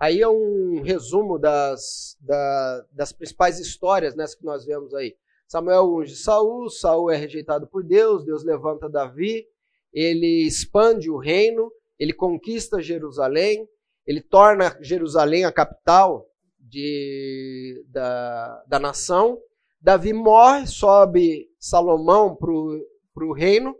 Aí 0.03 0.19
é 0.19 0.27
um 0.27 0.81
resumo 0.81 1.39
das, 1.39 2.17
da, 2.19 2.85
das 2.91 3.13
principais 3.13 3.57
histórias 3.57 4.13
nessa 4.17 4.37
que 4.37 4.43
nós 4.43 4.65
vemos 4.65 4.93
aí. 4.93 5.15
Samuel 5.47 5.95
unge 5.95 6.13
Saul, 6.17 6.69
Saul 6.69 7.09
é 7.09 7.15
rejeitado 7.15 7.67
por 7.67 7.85
Deus, 7.85 8.25
Deus 8.25 8.43
levanta 8.43 8.89
Davi, 8.89 9.47
ele 9.93 10.45
expande 10.45 11.09
o 11.09 11.17
reino, 11.17 11.71
ele 11.97 12.11
conquista 12.11 12.81
Jerusalém, 12.81 13.65
ele 14.05 14.19
torna 14.19 14.77
Jerusalém 14.81 15.45
a 15.45 15.53
capital 15.53 16.27
de, 16.59 17.81
da, 17.87 18.61
da 18.67 18.79
nação. 18.81 19.39
Davi 19.79 20.11
morre, 20.11 20.67
sobe 20.67 21.47
Salomão 21.57 22.35
para 22.35 22.51
o 22.51 23.33
reino, 23.33 23.73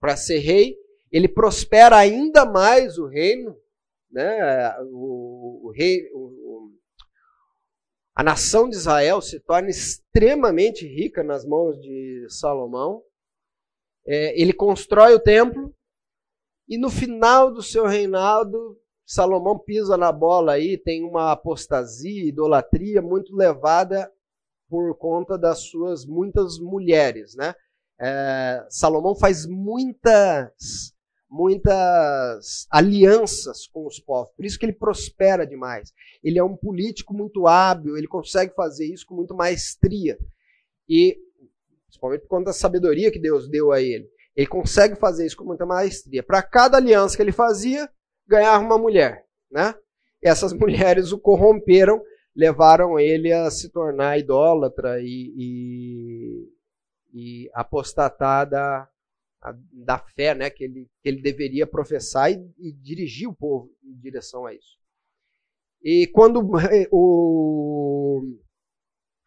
para 0.00 0.16
ser 0.16 0.38
rei. 0.38 0.74
Ele 1.12 1.28
prospera 1.28 1.98
ainda 1.98 2.46
mais 2.46 2.96
o 2.96 3.06
reino, 3.06 3.54
né? 4.14 4.74
o, 4.92 5.66
o 5.66 5.72
rei, 5.72 6.08
o, 6.14 6.70
a 8.14 8.22
nação 8.22 8.68
de 8.68 8.76
Israel 8.76 9.20
se 9.20 9.40
torna 9.40 9.68
extremamente 9.68 10.86
rica 10.86 11.24
nas 11.24 11.44
mãos 11.44 11.80
de 11.80 12.26
Salomão. 12.30 13.02
É, 14.06 14.40
ele 14.40 14.52
constrói 14.52 15.14
o 15.14 15.20
templo 15.20 15.74
e 16.68 16.78
no 16.78 16.88
final 16.88 17.52
do 17.52 17.62
seu 17.62 17.86
reinado 17.86 18.78
Salomão 19.06 19.58
pisa 19.58 19.96
na 19.96 20.10
bola 20.10 20.52
aí, 20.52 20.78
tem 20.78 21.04
uma 21.04 21.32
apostasia, 21.32 22.26
idolatria 22.26 23.02
muito 23.02 23.34
levada 23.36 24.10
por 24.68 24.96
conta 24.96 25.36
das 25.36 25.58
suas 25.60 26.06
muitas 26.06 26.58
mulheres, 26.58 27.34
né? 27.34 27.54
É, 28.00 28.66
Salomão 28.70 29.14
faz 29.14 29.46
muitas, 29.46 30.93
muitas 31.34 32.64
alianças 32.70 33.66
com 33.66 33.84
os 33.88 33.98
povos, 33.98 34.30
por 34.36 34.44
isso 34.44 34.56
que 34.56 34.64
ele 34.64 34.72
prospera 34.72 35.44
demais. 35.44 35.92
Ele 36.22 36.38
é 36.38 36.44
um 36.44 36.56
político 36.56 37.12
muito 37.12 37.48
hábil, 37.48 37.96
ele 37.96 38.06
consegue 38.06 38.54
fazer 38.54 38.86
isso 38.86 39.04
com 39.04 39.16
muito 39.16 39.34
maestria 39.34 40.16
e 40.88 41.18
principalmente 41.86 42.20
por 42.20 42.28
conta 42.28 42.44
da 42.46 42.52
sabedoria 42.52 43.10
que 43.10 43.18
Deus 43.18 43.48
deu 43.48 43.72
a 43.72 43.82
ele. 43.82 44.08
Ele 44.36 44.46
consegue 44.46 44.94
fazer 44.94 45.26
isso 45.26 45.36
com 45.36 45.44
muita 45.44 45.66
maestria. 45.66 46.22
Para 46.22 46.40
cada 46.40 46.76
aliança 46.76 47.16
que 47.16 47.22
ele 47.22 47.32
fazia, 47.32 47.90
ganhar 48.28 48.56
uma 48.60 48.78
mulher, 48.78 49.24
né? 49.50 49.74
Essas 50.22 50.52
mulheres 50.54 51.10
o 51.10 51.18
corromperam 51.18 52.00
levaram 52.34 52.98
ele 52.98 53.32
a 53.32 53.50
se 53.50 53.70
tornar 53.70 54.18
idólatra 54.18 55.00
e, 55.00 55.34
e, 55.36 56.48
e 57.12 57.50
apostatar 57.54 58.48
da, 58.48 58.88
da 59.72 59.98
fé 59.98 60.34
né, 60.34 60.50
que, 60.50 60.64
ele, 60.64 60.88
que 61.02 61.08
ele 61.08 61.20
deveria 61.20 61.66
professar 61.66 62.32
e, 62.32 62.36
e 62.58 62.72
dirigir 62.72 63.28
o 63.28 63.34
povo 63.34 63.74
em 63.82 63.94
direção 63.98 64.46
a 64.46 64.54
isso. 64.54 64.78
E 65.82 66.06
quando 66.06 66.40
o, 66.90 68.38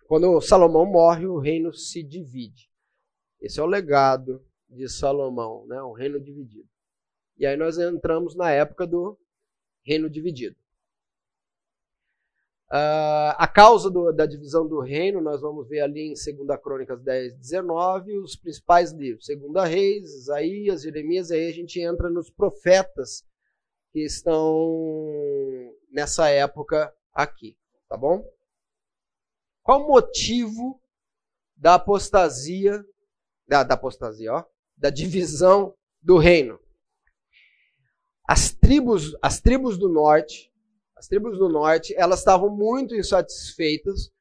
quando 0.07 0.41
Salomão 0.41 0.85
morre, 0.85 1.27
o 1.27 1.37
reino 1.37 1.71
se 1.73 2.01
divide. 2.01 2.69
Esse 3.39 3.59
é 3.59 3.63
o 3.63 3.67
legado 3.67 4.43
de 4.67 4.89
Salomão, 4.89 5.67
né? 5.67 5.81
um 5.83 5.93
reino 5.93 6.19
dividido. 6.19 6.67
E 7.37 7.45
aí 7.45 7.55
nós 7.55 7.77
entramos 7.77 8.35
na 8.35 8.51
época 8.51 8.87
do 8.87 9.19
reino 9.85 10.09
dividido. 10.09 10.55
Uh, 12.69 13.31
a 13.37 13.47
causa 13.47 13.89
do, 13.89 14.11
da 14.11 14.25
divisão 14.25 14.67
do 14.67 14.81
reino, 14.81 15.21
nós 15.21 15.39
vamos 15.39 15.69
ver 15.69 15.79
ali 15.79 16.11
em 16.11 16.13
2 16.13 16.61
Crônicas 16.61 17.01
10, 17.01 17.35
19, 17.35 18.17
os 18.19 18.35
principais 18.35 18.91
livros. 18.91 19.25
2 19.27 19.69
Reis, 19.69 20.13
Isaías, 20.13 20.81
Jeremias, 20.81 21.31
aí 21.31 21.47
a 21.47 21.53
gente 21.53 21.79
entra 21.79 22.09
nos 22.09 22.29
profetas 22.29 23.23
que 23.93 24.03
estão 24.03 25.73
nessa 25.89 26.29
época 26.29 26.93
aqui, 27.13 27.57
tá 27.87 27.95
bom? 27.95 28.21
Qual 29.63 29.83
o 29.83 29.87
motivo 29.87 30.81
da 31.55 31.75
apostasia, 31.75 32.85
da, 33.47 33.63
da 33.63 33.75
apostasia, 33.75 34.33
ó, 34.33 34.43
da 34.75 34.89
divisão 34.89 35.73
do 36.01 36.17
reino? 36.17 36.59
As 38.27 38.51
tribos, 38.51 39.15
as 39.21 39.39
tribos 39.39 39.77
do 39.77 39.87
norte, 39.87 40.51
as 40.97 41.07
tribos 41.07 41.37
do 41.37 41.47
norte, 41.47 41.93
elas 41.95 42.19
estavam 42.19 42.49
muito 42.49 42.95
insatisfeitas 42.95 44.11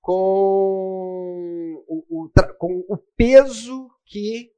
com 0.00 1.84
o, 1.86 2.04
o 2.08 2.30
com 2.58 2.84
o 2.88 2.96
peso 3.16 3.90
que 4.04 4.52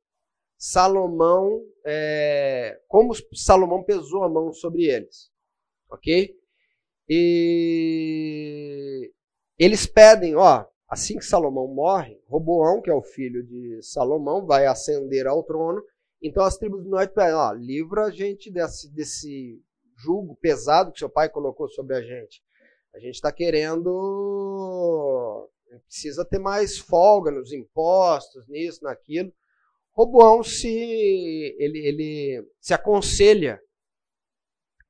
Salomão, 0.57 1.62
é, 1.85 2.81
como 2.89 3.14
Salomão 3.35 3.85
pesou 3.85 4.25
a 4.25 4.29
mão 4.29 4.53
sobre 4.53 4.85
eles, 4.85 5.31
ok? 5.91 6.35
E 7.09 9.12
eles 9.59 9.87
pedem, 9.87 10.37
ó, 10.37 10.66
assim 10.89 11.16
que 11.16 11.25
Salomão 11.25 11.69
morre, 11.69 12.21
Roboão, 12.27 12.81
que 12.81 12.91
é 12.91 12.95
o 12.95 13.03
filho 13.03 13.47
de 13.47 13.81
Salomão, 13.83 14.47
vai 14.47 14.66
ascender 14.66 15.27
ao 15.27 15.43
trono. 15.43 15.83
Então 16.21 16.45
as 16.45 16.59
tribos 16.59 16.83
do 16.83 16.91
norte 16.91 17.14
pedem, 17.14 17.35
ó, 17.35 17.53
livra 17.53 18.07
a 18.07 18.11
gente 18.11 18.51
desse, 18.51 18.93
desse 18.93 19.62
jugo 19.99 20.37
pesado 20.37 20.93
que 20.93 20.99
seu 20.99 21.11
pai 21.11 21.29
colocou 21.29 21.69
sobre 21.69 21.97
a 21.97 22.03
gente. 22.03 22.43
A 22.95 22.99
gente 22.99 23.15
está 23.15 23.33
querendo. 23.33 23.91
Precisa 25.87 26.25
ter 26.25 26.39
mais 26.39 26.79
folga 26.79 27.31
nos 27.31 27.53
impostos, 27.53 28.47
nisso, 28.49 28.83
naquilo. 28.83 29.33
Roboão 29.93 30.43
se 30.43 30.69
ele, 31.59 31.79
ele 31.87 32.49
se 32.61 32.73
aconselha 32.73 33.61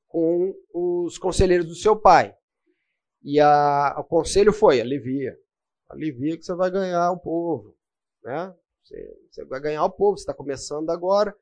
com 0.07 0.55
os 0.73 1.19
conselheiros 1.19 1.67
do 1.67 1.75
seu 1.75 1.97
pai. 1.99 2.35
E 3.23 3.41
a, 3.41 3.97
o 3.99 4.05
conselho 4.05 4.53
foi: 4.53 4.81
alivia. 4.81 5.37
Alivia 5.89 6.37
que 6.37 6.45
você 6.45 6.55
vai 6.55 6.71
ganhar 6.71 7.11
o 7.11 7.19
povo. 7.19 7.77
Né? 8.23 8.55
Você, 8.83 9.19
você 9.31 9.45
vai 9.45 9.61
ganhar 9.61 9.85
o 9.85 9.91
povo, 9.91 10.17
você 10.17 10.23
está 10.23 10.35
começando 10.35 10.91
agora. 10.91 11.35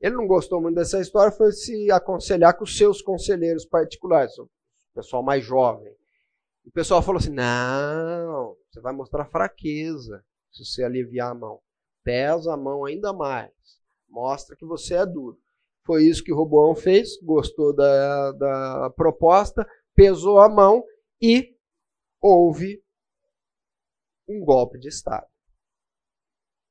Ele 0.00 0.14
não 0.14 0.26
gostou 0.26 0.60
muito 0.60 0.74
dessa 0.74 1.00
história, 1.00 1.32
foi 1.32 1.52
se 1.52 1.90
aconselhar 1.90 2.56
com 2.56 2.64
os 2.64 2.76
seus 2.76 3.00
conselheiros 3.00 3.64
particulares, 3.64 4.36
o 4.38 4.48
pessoal 4.94 5.22
mais 5.22 5.44
jovem. 5.44 5.94
O 6.64 6.70
pessoal 6.70 7.00
falou 7.00 7.18
assim: 7.18 7.32
não, 7.32 8.56
você 8.70 8.80
vai 8.80 8.92
mostrar 8.92 9.24
fraqueza 9.26 10.24
se 10.52 10.64
você 10.64 10.82
aliviar 10.82 11.30
a 11.30 11.34
mão. 11.34 11.60
Pesa 12.02 12.54
a 12.54 12.56
mão 12.56 12.84
ainda 12.84 13.12
mais. 13.12 13.52
Mostra 14.08 14.56
que 14.56 14.64
você 14.64 14.94
é 14.94 15.06
duro. 15.06 15.38
Foi 15.84 16.04
isso 16.04 16.24
que 16.24 16.32
Roboão 16.32 16.74
fez, 16.74 17.16
gostou 17.22 17.74
da, 17.74 18.32
da 18.32 18.90
proposta, 18.90 19.66
pesou 19.94 20.40
a 20.40 20.48
mão 20.48 20.84
e 21.20 21.56
houve 22.20 22.82
um 24.28 24.44
golpe 24.44 24.78
de 24.78 24.88
Estado. 24.88 25.26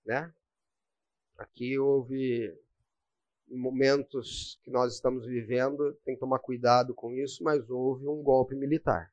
Né? 0.05 0.33
Aqui 1.37 1.79
houve 1.79 2.53
momentos 3.49 4.59
que 4.63 4.71
nós 4.71 4.93
estamos 4.93 5.25
vivendo, 5.25 5.93
tem 6.03 6.15
que 6.15 6.19
tomar 6.19 6.39
cuidado 6.39 6.93
com 6.93 7.11
isso, 7.13 7.43
mas 7.43 7.69
houve 7.69 8.07
um 8.07 8.21
golpe 8.23 8.55
militar. 8.55 9.11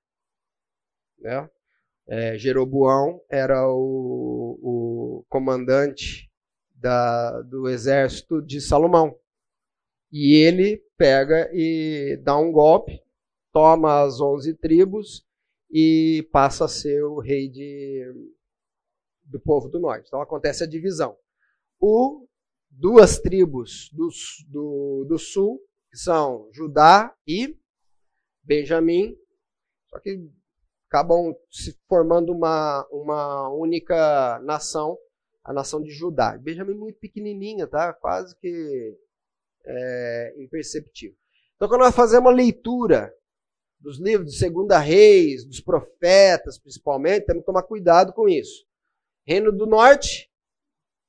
Né? 1.18 1.48
É, 2.06 2.36
Jeroboão 2.36 3.20
era 3.28 3.68
o, 3.68 4.58
o 4.62 5.24
comandante 5.28 6.30
da, 6.74 7.42
do 7.42 7.68
exército 7.68 8.42
de 8.42 8.60
Salomão. 8.60 9.16
E 10.10 10.34
ele 10.34 10.82
pega 10.96 11.48
e 11.52 12.20
dá 12.22 12.36
um 12.36 12.52
golpe, 12.52 13.00
toma 13.52 14.02
as 14.02 14.20
onze 14.20 14.54
tribos 14.54 15.26
e 15.70 16.28
passa 16.30 16.66
a 16.66 16.68
ser 16.68 17.02
o 17.04 17.18
rei 17.18 17.48
de, 17.48 18.12
do 19.24 19.40
povo 19.40 19.68
do 19.68 19.80
norte. 19.80 20.08
Então 20.08 20.20
acontece 20.20 20.64
a 20.64 20.68
divisão. 20.68 21.16
O 21.80 22.26
duas 22.72 23.18
tribos 23.18 23.90
do, 23.92 24.08
do, 24.48 25.06
do 25.08 25.18
sul, 25.18 25.60
que 25.90 25.96
são 25.96 26.48
Judá 26.52 27.14
e 27.26 27.56
Benjamim, 28.42 29.16
só 29.88 30.00
que 30.00 30.28
acabam 30.88 31.34
se 31.50 31.78
formando 31.88 32.32
uma, 32.32 32.86
uma 32.90 33.48
única 33.50 34.40
nação, 34.40 34.98
a 35.44 35.52
nação 35.52 35.82
de 35.82 35.90
Judá. 35.90 36.36
Benjamim 36.38 36.74
muito 36.74 36.98
pequenininha, 36.98 37.66
tá? 37.66 37.92
Quase 37.92 38.36
que 38.36 38.98
é, 39.64 40.34
imperceptível. 40.38 41.16
Então, 41.56 41.68
quando 41.68 41.82
nós 41.82 41.94
fazemos 41.94 42.30
a 42.30 42.34
leitura 42.34 43.14
dos 43.78 44.00
livros 44.00 44.32
de 44.32 44.38
Segunda 44.38 44.78
Reis, 44.78 45.44
dos 45.44 45.60
profetas, 45.60 46.58
principalmente, 46.58 47.26
temos 47.26 47.42
que 47.42 47.46
tomar 47.46 47.62
cuidado 47.62 48.12
com 48.12 48.28
isso. 48.28 48.64
Reino 49.26 49.52
do 49.52 49.66
Norte, 49.66 50.30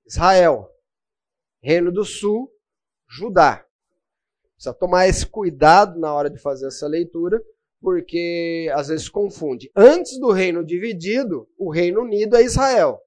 Israel. 0.05 0.72
Reino 1.63 1.93
do 1.93 2.03
Sul, 2.03 2.51
Judá. 3.07 3.65
Precisa 4.55 4.73
tomar 4.73 5.07
esse 5.07 5.25
cuidado 5.25 5.97
na 5.97 6.13
hora 6.13 6.29
de 6.29 6.37
fazer 6.37 6.67
essa 6.67 6.87
leitura, 6.87 7.41
porque 7.79 8.69
às 8.73 8.89
vezes 8.89 9.07
confunde. 9.07 9.71
Antes 9.73 10.19
do 10.19 10.31
reino 10.31 10.65
dividido, 10.65 11.49
o 11.57 11.71
Reino 11.71 12.01
Unido 12.01 12.35
é 12.35 12.43
Israel. 12.43 12.99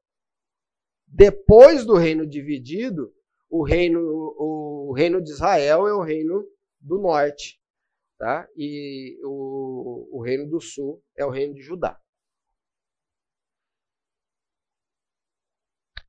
Depois 1.07 1.85
do 1.85 1.97
reino 1.97 2.27
dividido, 2.27 3.13
o 3.49 3.63
reino, 3.63 4.01
o 4.01 4.93
reino 4.97 5.23
de 5.23 5.31
Israel 5.31 5.87
é 5.87 5.93
o 5.93 6.03
reino 6.03 6.43
do 6.81 6.99
norte. 6.99 7.61
Tá? 8.19 8.49
E 8.57 9.19
o, 9.23 10.09
o 10.19 10.23
reino 10.23 10.49
do 10.49 10.61
sul 10.61 11.03
é 11.15 11.27
o 11.27 11.31
reino 11.31 11.55
de 11.55 11.61
Judá. 11.61 12.01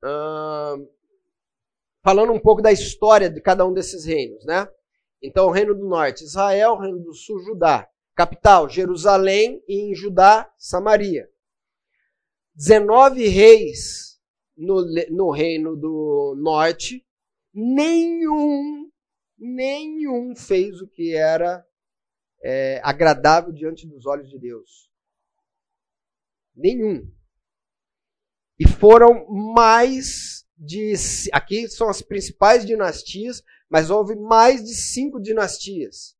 Hum, 0.02 0.88
falando 2.02 2.32
um 2.32 2.40
pouco 2.40 2.62
da 2.62 2.72
história 2.72 3.28
de 3.30 3.40
cada 3.40 3.66
um 3.66 3.72
desses 3.72 4.04
reinos, 4.04 4.44
né? 4.44 4.68
Então, 5.22 5.46
o 5.46 5.50
reino 5.50 5.74
do 5.74 5.86
norte, 5.88 6.24
Israel, 6.24 6.78
reino 6.78 7.00
do 7.00 7.12
sul, 7.12 7.40
Judá. 7.40 7.88
Capital, 8.14 8.68
Jerusalém 8.68 9.62
e 9.68 9.90
em 9.90 9.94
Judá, 9.94 10.52
Samaria. 10.58 11.28
19 12.54 13.28
reis 13.28 14.20
no, 14.56 14.84
no 15.10 15.30
reino 15.30 15.76
do 15.76 16.34
norte, 16.36 17.06
nenhum, 17.54 18.90
nenhum 19.38 20.34
fez 20.34 20.80
o 20.80 20.88
que 20.88 21.14
era 21.14 21.64
é, 22.42 22.80
agradável 22.82 23.52
diante 23.52 23.86
dos 23.86 24.04
olhos 24.04 24.28
de 24.28 24.38
Deus. 24.38 24.90
Nenhum. 26.56 27.08
E 28.58 28.66
foram 28.66 29.28
mais 29.28 30.44
de. 30.58 30.94
Aqui 31.32 31.68
são 31.68 31.88
as 31.88 32.02
principais 32.02 32.66
dinastias, 32.66 33.42
mas 33.68 33.90
houve 33.90 34.16
mais 34.16 34.64
de 34.64 34.74
cinco 34.74 35.20
dinastias. 35.20 36.16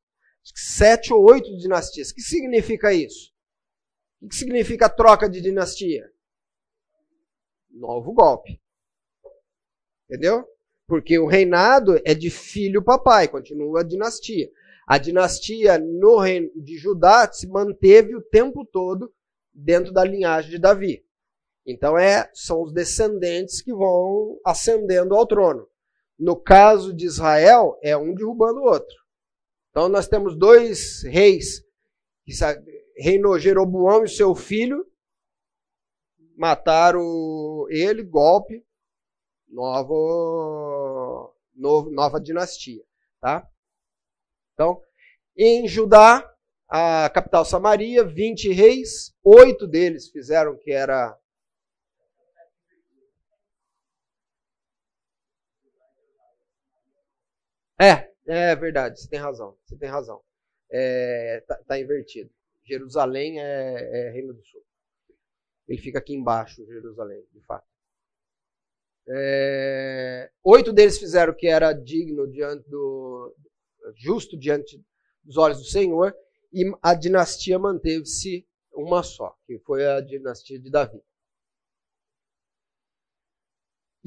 Sete 0.55 1.12
ou 1.12 1.22
oito 1.30 1.55
dinastias. 1.59 2.11
O 2.11 2.14
que 2.14 2.22
significa 2.22 2.93
isso? 2.93 3.32
O 4.20 4.28
que 4.28 4.36
significa 4.36 4.86
a 4.86 4.91
troca 4.91 5.28
de 5.28 5.41
dinastia? 5.41 6.11
Novo 7.70 8.12
golpe. 8.12 8.61
Entendeu? 10.09 10.45
Porque 10.86 11.18
o 11.18 11.26
reinado 11.26 12.01
é 12.05 12.14
de 12.14 12.30
filho 12.30 12.82
papai, 12.82 13.28
continua 13.28 13.80
a 13.80 13.84
dinastia. 13.84 14.51
A 14.86 14.97
dinastia 14.97 15.78
no 15.78 16.18
reino 16.18 16.51
de 16.57 16.78
Judá 16.78 17.30
se 17.30 17.47
manteve 17.47 18.16
o 18.16 18.22
tempo 18.22 18.64
todo 18.64 19.12
dentro 19.53 19.93
da 19.93 20.03
linhagem 20.03 20.51
de 20.51 20.59
Davi. 20.59 21.05
Então 21.69 21.99
é, 21.99 22.31
são 22.33 22.62
os 22.62 22.73
descendentes 22.73 23.61
que 23.61 23.73
vão 23.73 24.41
ascendendo 24.45 25.14
ao 25.14 25.27
trono. 25.27 25.69
No 26.19 26.35
caso 26.35 26.93
de 26.93 27.05
Israel, 27.05 27.79
é 27.83 27.97
um 27.97 28.14
derrubando 28.14 28.61
o 28.61 28.64
outro. 28.64 28.97
Então 29.71 29.89
nós 29.89 30.09
temos 30.09 30.37
dois 30.37 31.05
reis 31.05 31.62
reinou 32.99 33.39
Jeroboão 33.39 34.05
e 34.05 34.09
seu 34.09 34.35
filho, 34.35 34.85
mataram 36.37 37.66
ele, 37.71 38.03
golpe, 38.03 38.64
novo, 39.49 41.35
novo, 41.55 41.91
nova 41.91 42.21
dinastia. 42.21 42.83
Tá? 43.21 43.49
Então, 44.53 44.81
em 45.37 45.66
Judá, 45.66 46.29
a 46.69 47.09
capital 47.11 47.45
Samaria, 47.45 48.05
20 48.05 48.53
reis, 48.53 49.14
oito 49.23 49.66
deles 49.66 50.09
fizeram 50.11 50.57
que 50.59 50.71
era. 50.71 51.16
É, 57.81 58.11
é 58.26 58.57
verdade, 58.57 59.01
você 59.01 59.09
tem 59.09 59.18
razão, 59.18 59.57
você 59.64 59.76
tem 59.76 59.89
razão. 59.89 60.20
É, 60.70 61.43
tá, 61.47 61.57
tá 61.66 61.79
invertido. 61.79 62.31
Jerusalém 62.64 63.41
é, 63.41 64.09
é 64.09 64.11
Reino 64.11 64.35
do 64.35 64.45
Sul. 64.45 64.62
Ele 65.66 65.81
fica 65.81 65.99
aqui 65.99 66.14
embaixo, 66.14 66.64
Jerusalém, 66.66 67.24
de 67.33 67.41
fato. 67.43 67.66
É, 69.11 70.31
oito 70.45 70.72
deles 70.72 70.99
fizeram 70.99 71.33
o 71.33 71.37
que 71.37 71.47
era 71.47 71.72
digno 71.72 72.31
diante 72.31 72.68
do 72.68 73.35
justo 73.97 74.37
diante 74.37 74.83
dos 75.24 75.39
olhos 75.39 75.59
do 75.59 75.64
Senhor 75.64 76.14
e 76.53 76.64
a 76.83 76.95
dinastia 76.95 77.59
manteve-se 77.59 78.47
uma 78.72 79.03
só, 79.03 79.35
que 79.47 79.59
foi 79.61 79.87
a 79.87 80.01
dinastia 80.01 80.59
de 80.59 80.70
Davi. 80.70 81.03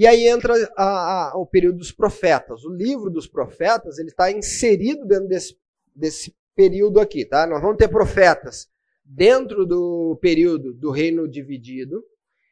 E 0.02 0.08
aí 0.08 0.28
entra 0.28 0.56
a, 0.76 1.30
a, 1.30 1.38
o 1.38 1.46
período 1.46 1.78
dos 1.78 1.92
profetas. 1.92 2.66
O 2.66 2.74
livro 2.74 3.08
dos 3.08 3.28
profetas 3.28 4.00
ele 4.00 4.10
está 4.10 4.32
inserido 4.32 5.06
dentro 5.06 5.28
desse, 5.28 5.56
desse 5.96 6.36
período 6.56 7.00
aqui, 7.00 7.24
tá? 7.24 7.46
Nós 7.46 7.62
vamos 7.62 7.78
ter 7.78 7.88
profetas 7.88 8.68
dentro 9.06 9.64
do 9.64 10.18
período 10.20 10.74
do 10.74 10.90
reino 10.90 11.30
dividido 11.30 12.04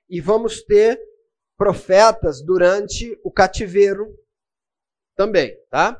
e 0.07 0.21
vamos 0.21 0.61
ter 0.61 1.01
profetas 1.57 2.39
durante 2.39 3.19
o 3.23 3.31
cativeiro 3.31 4.15
também, 5.15 5.57
tá? 5.71 5.99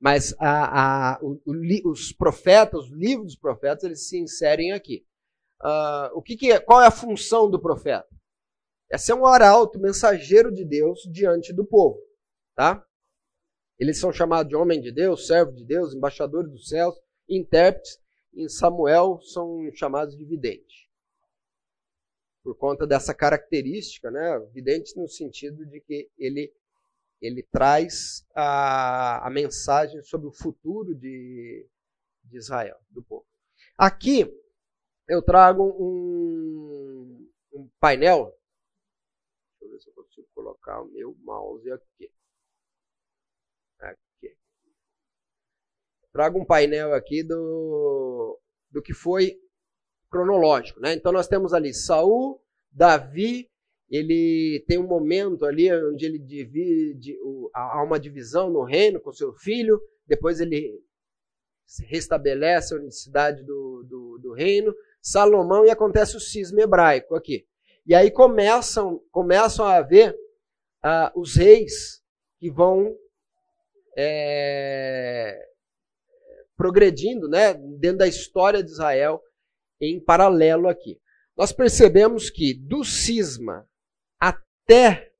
Mas 0.00 0.34
a, 0.38 1.16
a, 1.16 1.18
o, 1.20 1.38
o, 1.44 1.90
os 1.90 2.12
profetas, 2.14 2.84
os 2.84 2.90
livros 2.92 3.26
dos 3.26 3.36
profetas, 3.36 3.84
eles 3.84 4.08
se 4.08 4.18
inserem 4.18 4.72
aqui. 4.72 5.04
Uh, 5.62 6.16
o 6.16 6.22
que, 6.22 6.34
que 6.34 6.50
é, 6.50 6.58
qual 6.58 6.80
é 6.80 6.86
a 6.86 6.90
função 6.90 7.50
do 7.50 7.60
profeta? 7.60 8.08
É 8.90 8.96
ser 8.96 9.14
um 9.14 9.26
arauto, 9.26 9.78
mensageiro 9.78 10.52
de 10.52 10.64
Deus 10.64 11.02
diante 11.12 11.52
do 11.52 11.64
povo, 11.64 12.00
tá? 12.54 12.84
Eles 13.78 14.00
são 14.00 14.12
chamados 14.12 14.48
de 14.48 14.56
homem 14.56 14.80
de 14.80 14.90
Deus, 14.90 15.26
servo 15.26 15.52
de 15.52 15.64
Deus, 15.64 15.94
embaixadores 15.94 16.50
dos 16.50 16.68
céus, 16.68 16.94
intérpretes. 17.28 18.00
Em 18.34 18.48
Samuel 18.48 19.20
são 19.22 19.70
chamados 19.74 20.16
de 20.16 20.24
videntes. 20.24 20.88
Por 22.42 22.56
conta 22.56 22.86
dessa 22.86 23.14
característica, 23.14 24.10
né? 24.10 24.38
Vidente 24.52 24.96
no 24.96 25.08
sentido 25.08 25.66
de 25.66 25.80
que 25.80 26.10
ele 26.18 26.52
ele 27.20 27.42
traz 27.42 28.24
a, 28.34 29.26
a 29.26 29.30
mensagem 29.30 30.00
sobre 30.02 30.28
o 30.28 30.32
futuro 30.32 30.94
de, 30.94 31.66
de 32.22 32.38
Israel, 32.38 32.78
do 32.90 33.02
povo. 33.02 33.26
Aqui 33.76 34.24
eu 35.08 35.22
trago 35.22 35.64
um, 35.64 37.28
um 37.52 37.68
painel. 37.80 38.32
Deixa 39.60 39.64
eu 39.64 39.70
ver 39.70 39.80
se 39.80 39.88
eu 39.90 39.94
consigo 39.94 40.28
colocar 40.68 40.82
o 40.82 40.92
meu 40.92 41.16
mouse 41.24 41.70
aqui. 41.72 42.10
Aqui. 43.80 44.36
Trago 46.12 46.38
um 46.38 46.44
painel 46.44 46.92
aqui 46.92 47.22
do, 47.22 48.38
do 48.70 48.82
que 48.82 48.92
foi 48.92 49.40
cronológico. 50.10 50.80
Né? 50.80 50.92
Então 50.92 51.10
nós 51.10 51.26
temos 51.26 51.54
ali 51.54 51.72
Saul, 51.72 52.40
Davi, 52.70 53.50
ele 53.88 54.62
tem 54.66 54.78
um 54.78 54.86
momento 54.86 55.46
ali 55.46 55.72
onde 55.72 56.04
ele 56.04 56.18
divide, 56.18 57.18
há 57.54 57.82
uma 57.82 57.98
divisão 57.98 58.50
no 58.50 58.62
reino 58.62 59.00
com 59.00 59.12
seu 59.12 59.32
filho, 59.32 59.80
depois 60.06 60.40
ele 60.40 60.82
restabelece 61.86 62.74
a 62.74 62.78
unicidade 62.78 63.42
do, 63.44 63.84
do, 63.84 64.18
do 64.18 64.32
reino, 64.32 64.74
Salomão 65.00 65.64
e 65.64 65.70
acontece 65.70 66.16
o 66.16 66.20
cisma 66.20 66.62
hebraico 66.62 67.14
aqui. 67.14 67.46
E 67.86 67.94
aí 67.94 68.10
começam, 68.10 69.02
começam 69.10 69.64
a 69.64 69.76
haver 69.76 70.14
uh, 70.84 71.20
os 71.20 71.36
reis 71.36 72.02
que 72.38 72.50
vão 72.50 72.96
é, 73.96 75.36
progredindo 76.56 77.28
né, 77.28 77.54
dentro 77.54 77.98
da 77.98 78.06
história 78.06 78.62
de 78.62 78.70
Israel 78.70 79.20
em 79.80 80.02
paralelo 80.02 80.68
aqui. 80.68 81.00
Nós 81.36 81.52
percebemos 81.52 82.30
que 82.30 82.54
do 82.54 82.84
cisma 82.84 83.68
até 84.20 85.12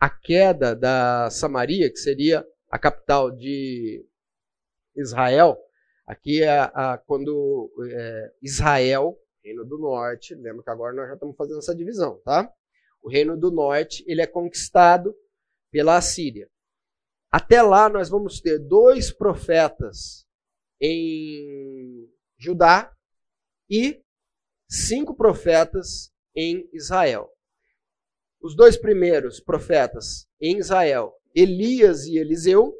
a 0.00 0.10
queda 0.10 0.74
da 0.74 1.30
Samaria, 1.30 1.90
que 1.90 1.98
seria 1.98 2.46
a 2.70 2.78
capital 2.78 3.30
de 3.30 4.04
Israel, 4.96 5.58
aqui 6.06 6.42
é 6.42 6.70
quando 7.06 7.70
é, 7.90 8.32
Israel, 8.42 9.16
reino 9.44 9.64
do 9.64 9.78
norte, 9.78 10.34
lembra 10.34 10.62
que 10.62 10.70
agora 10.70 10.94
nós 10.94 11.08
já 11.08 11.14
estamos 11.14 11.36
fazendo 11.36 11.58
essa 11.58 11.74
divisão, 11.74 12.20
tá? 12.24 12.50
O 13.02 13.10
reino 13.10 13.36
do 13.36 13.50
norte, 13.50 14.04
ele 14.06 14.22
é 14.22 14.26
conquistado 14.26 15.14
pela 15.70 15.96
Assíria. 15.96 16.48
Até 17.30 17.62
lá 17.62 17.88
nós 17.88 18.08
vamos 18.08 18.40
ter 18.40 18.58
dois 18.58 19.10
profetas 19.10 20.26
em 20.80 22.08
Judá 22.38 22.94
e 23.68 24.02
cinco 24.68 25.14
profetas 25.14 26.12
em 26.34 26.68
Israel. 26.72 27.30
Os 28.40 28.56
dois 28.56 28.76
primeiros 28.76 29.40
profetas 29.40 30.26
em 30.40 30.58
Israel, 30.58 31.14
Elias 31.34 32.04
e 32.06 32.18
Eliseu, 32.18 32.74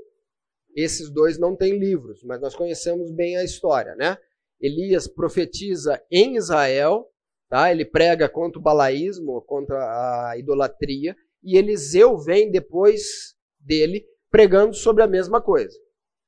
esses 0.75 1.11
dois 1.11 1.39
não 1.39 1.57
têm 1.57 1.79
livros, 1.79 2.23
mas 2.25 2.41
nós 2.41 2.55
conhecemos 2.55 3.11
bem 3.13 3.37
a 3.37 3.45
história, 3.45 3.95
né? 3.95 4.19
Elias 4.61 5.07
profetiza 5.07 6.03
em 6.11 6.37
Israel, 6.37 7.12
tá? 7.53 7.71
Ele 7.71 7.85
prega 7.85 8.31
contra 8.31 8.59
o 8.59 8.63
balaísmo, 8.63 9.43
contra 9.43 9.77
a 9.77 10.39
idolatria, 10.39 11.15
e 11.45 11.59
Eliseu 11.59 12.17
vem 12.17 12.51
depois 12.51 13.37
dele 13.61 14.07
pregando 14.31 14.75
sobre 14.75 15.03
a 15.03 15.07
mesma 15.07 15.39
coisa, 15.39 15.79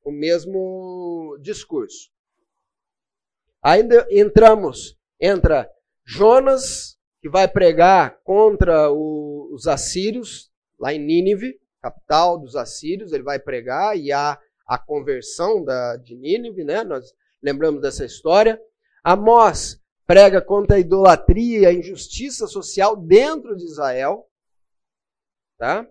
o 0.04 0.12
mesmo 0.12 1.38
discurso. 1.40 2.10
Ainda 3.62 4.06
entramos, 4.10 4.98
entra 5.18 5.66
Jonas 6.04 6.98
que 7.22 7.30
vai 7.30 7.48
pregar 7.48 8.20
contra 8.22 8.92
o, 8.92 9.48
os 9.50 9.66
assírios, 9.66 10.52
lá 10.78 10.92
em 10.92 10.98
Nínive, 10.98 11.58
capital 11.80 12.38
dos 12.38 12.54
assírios, 12.54 13.14
ele 13.14 13.22
vai 13.22 13.38
pregar 13.38 13.96
e 13.96 14.12
há 14.12 14.38
a 14.66 14.76
conversão 14.76 15.64
da, 15.64 15.96
de 15.96 16.14
Nínive, 16.14 16.64
né? 16.64 16.84
Nós 16.84 17.14
lembramos 17.42 17.80
dessa 17.80 18.04
história. 18.04 18.60
Amós 19.02 19.82
prega 20.06 20.40
contra 20.40 20.76
a 20.76 20.80
idolatria 20.80 21.60
e 21.60 21.66
a 21.66 21.72
injustiça 21.72 22.46
social 22.46 22.96
dentro 22.96 23.56
de 23.56 23.64
Israel, 23.64 24.26
tá? 25.58 25.86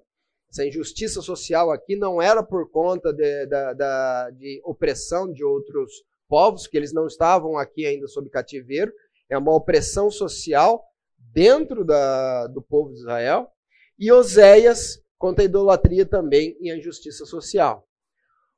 Essa 0.50 0.66
injustiça 0.68 1.22
social 1.22 1.72
aqui 1.72 1.96
não 1.96 2.22
era 2.22 2.44
por 2.44 2.70
conta 2.70 3.12
de, 3.12 3.46
de, 3.48 3.74
de, 3.74 4.32
de 4.38 4.62
opressão 4.64 5.32
de 5.32 5.44
outros 5.44 5.92
povos, 6.30 6.68
que 6.68 6.78
eles 6.78 6.94
não 6.94 7.08
estavam 7.08 7.58
aqui 7.58 7.86
ainda 7.86 8.08
sob 8.08 8.30
cativeiro, 8.30 8.94
é 9.30 9.38
uma 9.38 9.56
opressão 9.56 10.12
social 10.12 10.84
dentro 11.18 11.84
da, 11.84 12.48
do 12.48 12.62
povo 12.62 12.92
de 12.92 13.00
Israel, 13.00 13.50
e 13.98 14.12
Oséias 14.12 15.02
contra 15.18 15.44
a 15.44 15.46
idolatria 15.46 16.06
também 16.06 16.56
e 16.60 16.70
a 16.70 16.78
injustiça 16.78 17.26
social. 17.26 17.88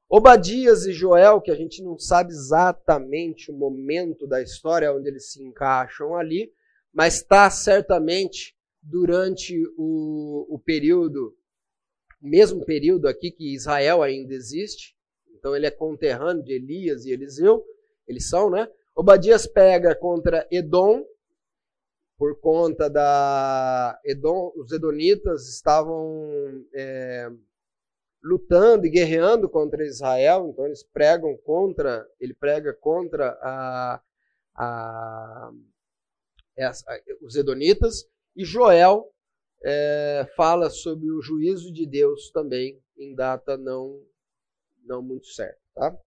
Obadias 0.07 0.85
e 0.85 0.93
Joel, 0.93 1.41
que 1.41 1.51
a 1.51 1.55
gente 1.55 1.81
não 1.83 1.97
sabe 1.97 2.31
exatamente 2.31 3.51
o 3.51 3.55
momento 3.55 4.27
da 4.27 4.41
história 4.41 4.93
onde 4.93 5.09
eles 5.09 5.31
se 5.31 5.43
encaixam 5.43 6.15
ali, 6.15 6.53
mas 6.93 7.15
está 7.15 7.49
certamente 7.49 8.55
durante 8.81 9.55
o, 9.77 10.45
o 10.49 10.59
período, 10.59 11.35
o 12.21 12.27
mesmo 12.27 12.63
período 12.63 13.07
aqui 13.07 13.31
que 13.31 13.53
Israel 13.55 14.03
ainda 14.03 14.33
existe. 14.33 14.95
Então 15.33 15.55
ele 15.55 15.65
é 15.65 15.71
conterrâneo 15.71 16.43
de 16.43 16.53
Elias 16.53 17.05
e 17.05 17.11
Eliseu, 17.11 17.65
eles 18.07 18.29
são, 18.29 18.49
né? 18.49 18.69
Obadias 18.95 19.47
pega 19.47 19.95
contra 19.95 20.47
Edom, 20.51 21.03
por 22.17 22.39
conta 22.39 22.89
da 22.89 23.99
Edom, 24.05 24.53
os 24.55 24.71
edonitas 24.71 25.49
estavam 25.49 26.63
é, 26.73 27.29
lutando 28.25 28.87
e 28.87 28.89
guerreando 28.89 29.47
contra 29.47 29.85
Israel, 29.85 30.49
então 30.49 30.65
eles 30.65 30.81
pregam 30.81 31.37
contra, 31.37 32.03
ele 32.19 32.33
prega 32.33 32.73
contra 32.73 33.37
a, 33.39 34.01
a, 34.55 35.51
a 36.57 37.01
os 37.21 37.35
edonitas 37.35 38.09
e 38.35 38.43
Joel 38.43 39.13
é, 39.63 40.27
fala 40.35 40.71
sobre 40.71 41.11
o 41.11 41.21
juízo 41.21 41.71
de 41.71 41.85
Deus 41.85 42.31
também 42.31 42.81
em 42.97 43.13
data 43.13 43.55
não 43.57 44.03
não 44.83 45.01
muito 45.01 45.27
certa, 45.27 45.59
tá? 45.73 45.97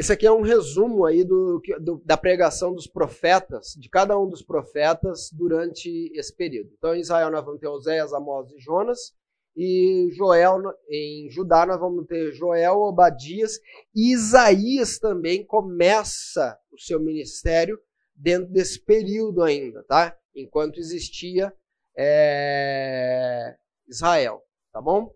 Esse 0.00 0.14
aqui 0.14 0.26
é 0.26 0.32
um 0.32 0.40
resumo 0.40 1.04
aí 1.04 1.22
do, 1.22 1.60
do, 1.78 2.02
da 2.06 2.16
pregação 2.16 2.74
dos 2.74 2.86
profetas, 2.86 3.74
de 3.76 3.86
cada 3.86 4.18
um 4.18 4.26
dos 4.26 4.40
profetas 4.40 5.28
durante 5.30 6.10
esse 6.14 6.34
período. 6.34 6.70
Então, 6.72 6.94
em 6.94 7.00
Israel 7.00 7.30
nós 7.30 7.44
vamos 7.44 7.60
ter 7.60 7.68
Oséias, 7.68 8.14
Amós 8.14 8.50
e 8.50 8.58
Jonas, 8.58 9.12
e 9.54 10.08
Joel, 10.12 10.62
em 10.88 11.28
Judá 11.28 11.66
nós 11.66 11.78
vamos 11.78 12.06
ter 12.06 12.32
Joel, 12.32 12.78
Obadias, 12.78 13.60
e 13.94 14.14
Isaías 14.14 14.98
também 14.98 15.44
começa 15.44 16.58
o 16.72 16.78
seu 16.78 16.98
ministério 16.98 17.78
dentro 18.16 18.50
desse 18.50 18.82
período 18.82 19.42
ainda, 19.42 19.82
tá? 19.82 20.16
Enquanto 20.34 20.80
existia 20.80 21.54
é, 21.94 23.54
Israel, 23.86 24.42
tá 24.72 24.80
bom? 24.80 25.14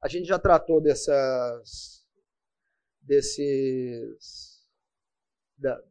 A 0.00 0.08
gente 0.08 0.26
já 0.26 0.38
tratou 0.38 0.80
dessas, 0.80 1.99
desses, 3.10 4.60
da, 5.58 5.82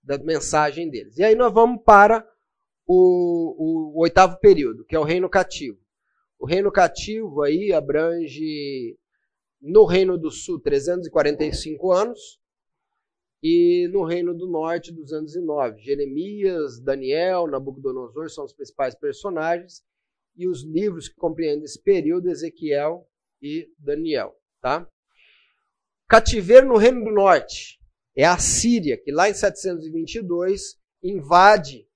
da 0.00 0.16
mensagem 0.18 0.88
deles. 0.88 1.18
E 1.18 1.24
aí 1.24 1.34
nós 1.34 1.52
vamos 1.52 1.82
para 1.82 2.24
o, 2.86 3.56
o, 3.58 3.98
o 3.98 4.02
oitavo 4.02 4.38
período, 4.38 4.84
que 4.84 4.94
é 4.94 4.98
o 4.98 5.02
reino 5.02 5.28
cativo. 5.28 5.80
O 6.38 6.46
reino 6.46 6.70
cativo 6.70 7.42
aí 7.42 7.72
abrange 7.72 8.96
no 9.60 9.84
Reino 9.84 10.16
do 10.16 10.30
Sul 10.30 10.60
345 10.60 11.90
anos 11.90 12.40
e 13.42 13.88
no 13.88 14.04
Reino 14.04 14.32
do 14.32 14.46
Norte 14.46 14.92
209. 14.92 15.80
Jeremias, 15.80 16.78
Daniel, 16.78 17.48
Nabucodonosor 17.48 18.30
são 18.30 18.44
os 18.44 18.52
principais 18.52 18.94
personagens 18.94 19.82
e 20.36 20.46
os 20.46 20.62
livros 20.62 21.08
que 21.08 21.16
compreendem 21.16 21.64
esse 21.64 21.82
período, 21.82 22.28
Ezequiel 22.28 23.10
e 23.42 23.68
Daniel, 23.80 24.38
tá? 24.60 24.88
Cativeiro 26.08 26.68
no 26.68 26.76
Reino 26.76 27.04
do 27.04 27.10
Norte 27.10 27.80
é 28.16 28.24
a 28.24 28.38
Síria, 28.38 28.96
que 28.96 29.10
lá 29.10 29.28
em 29.28 29.34
722 29.34 30.76
invade 31.02 31.86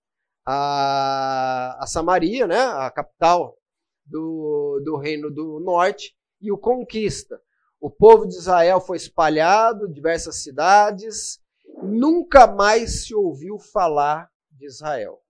a, 0.44 1.76
a 1.80 1.86
Samaria, 1.86 2.46
né, 2.46 2.58
a 2.58 2.90
capital 2.90 3.56
do, 4.04 4.82
do 4.84 4.96
Reino 4.96 5.30
do 5.30 5.60
Norte, 5.60 6.16
e 6.40 6.50
o 6.50 6.58
conquista. 6.58 7.40
O 7.80 7.88
povo 7.88 8.26
de 8.26 8.34
Israel 8.34 8.80
foi 8.80 8.96
espalhado 8.96 9.88
diversas 9.88 10.42
cidades, 10.42 11.38
nunca 11.82 12.46
mais 12.46 13.04
se 13.04 13.14
ouviu 13.14 13.58
falar 13.58 14.28
de 14.50 14.66
Israel. 14.66 15.20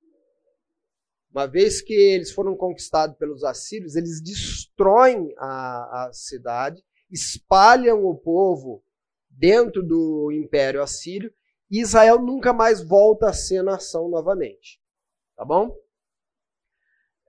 Uma 1.31 1.47
vez 1.47 1.81
que 1.81 1.93
eles 1.93 2.33
foram 2.33 2.57
conquistados 2.57 3.17
pelos 3.17 3.45
assírios, 3.45 3.95
eles 3.95 4.21
destroem 4.23 5.33
a, 5.39 6.07
a 6.07 6.13
cidade, 6.13 6.83
espalham 7.11 8.05
o 8.05 8.15
povo 8.15 8.83
dentro 9.29 9.83
do 9.83 10.31
Império 10.33 10.83
Assírio 10.83 11.33
e 11.71 11.81
Israel 11.81 12.21
nunca 12.21 12.53
mais 12.53 12.83
volta 12.83 13.29
a 13.29 13.33
ser 13.33 13.63
nação 13.63 14.09
novamente. 14.09 14.81
Tá 15.37 15.45
bom? 15.45 15.75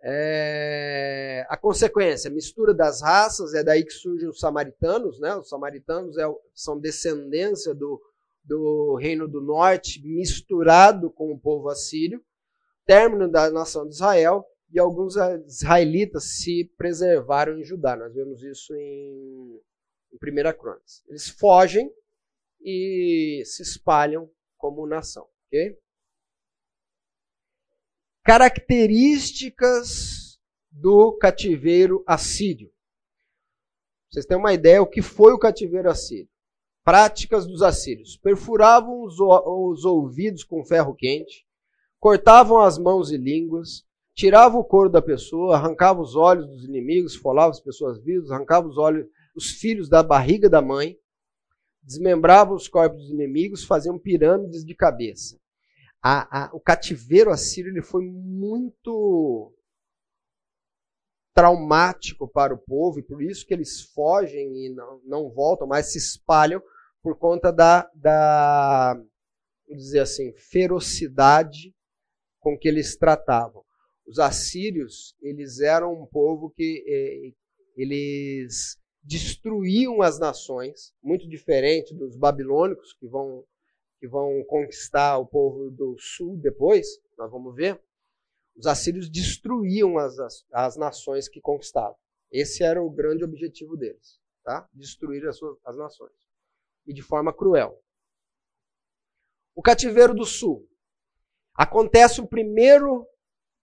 É, 0.03 1.45
a 1.47 1.55
consequência, 1.55 2.29
mistura 2.29 2.73
das 2.73 3.01
raças, 3.01 3.53
é 3.53 3.63
daí 3.63 3.85
que 3.85 3.93
surgem 3.93 4.27
os 4.27 4.39
samaritanos, 4.39 5.19
né? 5.19 5.35
Os 5.35 5.47
samaritanos 5.47 6.17
é, 6.17 6.25
são 6.55 6.79
descendência 6.79 7.73
do, 7.75 8.01
do 8.43 8.95
Reino 8.95 9.27
do 9.27 9.39
Norte 9.39 10.01
misturado 10.03 11.11
com 11.11 11.31
o 11.31 11.39
povo 11.39 11.69
assírio 11.69 12.23
término 12.85 13.29
da 13.29 13.49
nação 13.49 13.87
de 13.87 13.93
Israel 13.93 14.45
e 14.69 14.79
alguns 14.79 15.15
israelitas 15.45 16.37
se 16.37 16.65
preservaram 16.77 17.57
em 17.57 17.63
Judá. 17.63 17.95
Nós 17.95 18.13
vemos 18.13 18.41
isso 18.43 18.73
em, 18.75 19.59
em 20.11 20.17
1 20.17 20.57
Crônicas. 20.57 21.03
Eles 21.07 21.29
fogem 21.29 21.93
e 22.61 23.43
se 23.45 23.63
espalham 23.63 24.29
como 24.57 24.87
nação. 24.87 25.27
Okay? 25.47 25.77
Características 28.23 30.39
do 30.71 31.17
cativeiro 31.17 32.03
assírio. 32.07 32.71
Vocês 34.09 34.25
têm 34.25 34.37
uma 34.37 34.53
ideia 34.53 34.81
o 34.81 34.87
que 34.87 35.01
foi 35.01 35.33
o 35.33 35.39
cativeiro 35.39 35.89
assírio? 35.89 36.29
Práticas 36.83 37.47
dos 37.47 37.61
assírios. 37.61 38.17
Perfuravam 38.17 39.03
os, 39.03 39.15
os 39.19 39.85
ouvidos 39.85 40.43
com 40.43 40.65
ferro 40.65 40.93
quente, 40.93 41.47
cortavam 41.99 42.59
as 42.59 42.77
mãos 42.77 43.11
e 43.11 43.17
línguas, 43.17 43.85
tiravam 44.13 44.59
o 44.59 44.65
couro 44.65 44.89
da 44.89 45.01
pessoa, 45.01 45.55
arrancavam 45.55 46.03
os 46.03 46.15
olhos 46.15 46.47
dos 46.47 46.65
inimigos, 46.65 47.15
folavam 47.15 47.51
as 47.51 47.61
pessoas 47.61 48.03
vivas, 48.03 48.31
arrancavam 48.31 48.69
os 48.69 48.77
olhos, 48.77 49.07
os 49.35 49.51
filhos 49.51 49.89
da 49.89 50.03
barriga 50.03 50.49
da 50.49 50.61
mãe, 50.61 50.97
desmembravam 51.83 52.55
os 52.55 52.67
corpos 52.67 53.01
dos 53.01 53.11
inimigos, 53.11 53.63
faziam 53.63 53.97
pirâmides 53.97 54.63
de 54.63 54.75
cabeça. 54.75 55.39
A, 56.01 56.45
a, 56.45 56.55
o 56.55 56.59
cativeiro 56.59 57.31
assírio 57.31 57.71
ele 57.71 57.81
foi 57.81 58.05
muito 58.05 59.53
traumático 61.33 62.27
para 62.27 62.53
o 62.53 62.57
povo 62.57 62.99
e 62.99 63.03
por 63.03 63.21
isso 63.21 63.45
que 63.45 63.53
eles 63.53 63.81
fogem 63.93 64.65
e 64.65 64.69
não, 64.69 65.01
não 65.05 65.29
voltam, 65.29 65.67
mas 65.67 65.91
se 65.91 65.97
espalham 65.97 66.61
por 67.01 67.17
conta 67.17 67.51
da, 67.51 67.89
da 67.95 68.99
dizer 69.69 69.99
assim, 69.99 70.33
ferocidade 70.33 71.73
com 72.39 72.57
que 72.57 72.67
eles 72.67 72.97
tratavam. 72.97 73.63
Os 74.05 74.19
assírios, 74.19 75.15
eles 75.21 75.59
eram 75.59 75.93
um 75.93 76.05
povo 76.05 76.49
que 76.49 76.83
eh, 76.85 77.33
eles 77.77 78.77
destruíam 79.03 80.01
as 80.01 80.19
nações, 80.19 80.93
muito 81.01 81.27
diferente 81.27 81.93
dos 81.93 82.15
babilônicos 82.15 82.93
que 82.93 83.07
vão 83.07 83.45
que 83.99 84.07
vão 84.07 84.43
conquistar 84.45 85.19
o 85.19 85.27
povo 85.27 85.69
do 85.69 85.95
sul 85.99 86.35
depois, 86.35 86.87
nós 87.15 87.29
vamos 87.29 87.55
ver. 87.55 87.79
Os 88.55 88.65
assírios 88.65 89.07
destruíam 89.07 89.99
as, 89.99 90.17
as, 90.17 90.45
as 90.51 90.75
nações 90.75 91.29
que 91.29 91.39
conquistavam. 91.39 91.95
Esse 92.31 92.63
era 92.63 92.81
o 92.81 92.89
grande 92.89 93.23
objetivo 93.23 93.77
deles, 93.77 94.19
tá? 94.43 94.67
Destruir 94.73 95.27
as, 95.27 95.37
suas, 95.37 95.55
as 95.63 95.77
nações. 95.77 96.15
E 96.87 96.93
de 96.93 97.03
forma 97.03 97.31
cruel. 97.31 97.79
O 99.53 99.61
cativeiro 99.61 100.15
do 100.15 100.25
sul. 100.25 100.67
Acontece 101.53 102.21
o 102.21 102.27
primeiro, 102.27 103.01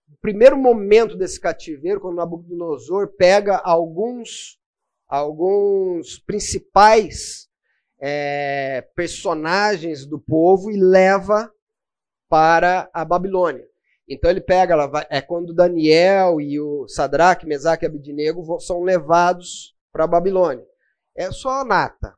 o 0.08 0.16
primeiro 0.20 0.56
momento 0.56 1.16
desse 1.16 1.40
cativeiro, 1.40 2.00
quando 2.00 2.16
Nabucodonosor 2.16 3.08
pega 3.16 3.56
alguns, 3.56 4.57
alguns 5.08 6.18
principais 6.18 7.48
é, 8.00 8.86
personagens 8.94 10.06
do 10.06 10.20
povo 10.20 10.70
e 10.70 10.78
leva 10.78 11.50
para 12.28 12.88
a 12.92 13.04
Babilônia. 13.04 13.66
Então 14.08 14.30
ele 14.30 14.40
pega, 14.40 14.74
é 15.10 15.20
quando 15.20 15.54
Daniel 15.54 16.40
e 16.40 16.58
o 16.60 16.86
Sadraque, 16.88 17.46
Mesaque 17.46 17.84
e 17.84 17.88
Abidinego 17.88 18.58
são 18.60 18.82
levados 18.82 19.74
para 19.92 20.04
a 20.04 20.08
Babilônia. 20.08 20.64
É 21.16 21.30
só 21.30 21.60
a 21.60 21.64
nata. 21.64 22.14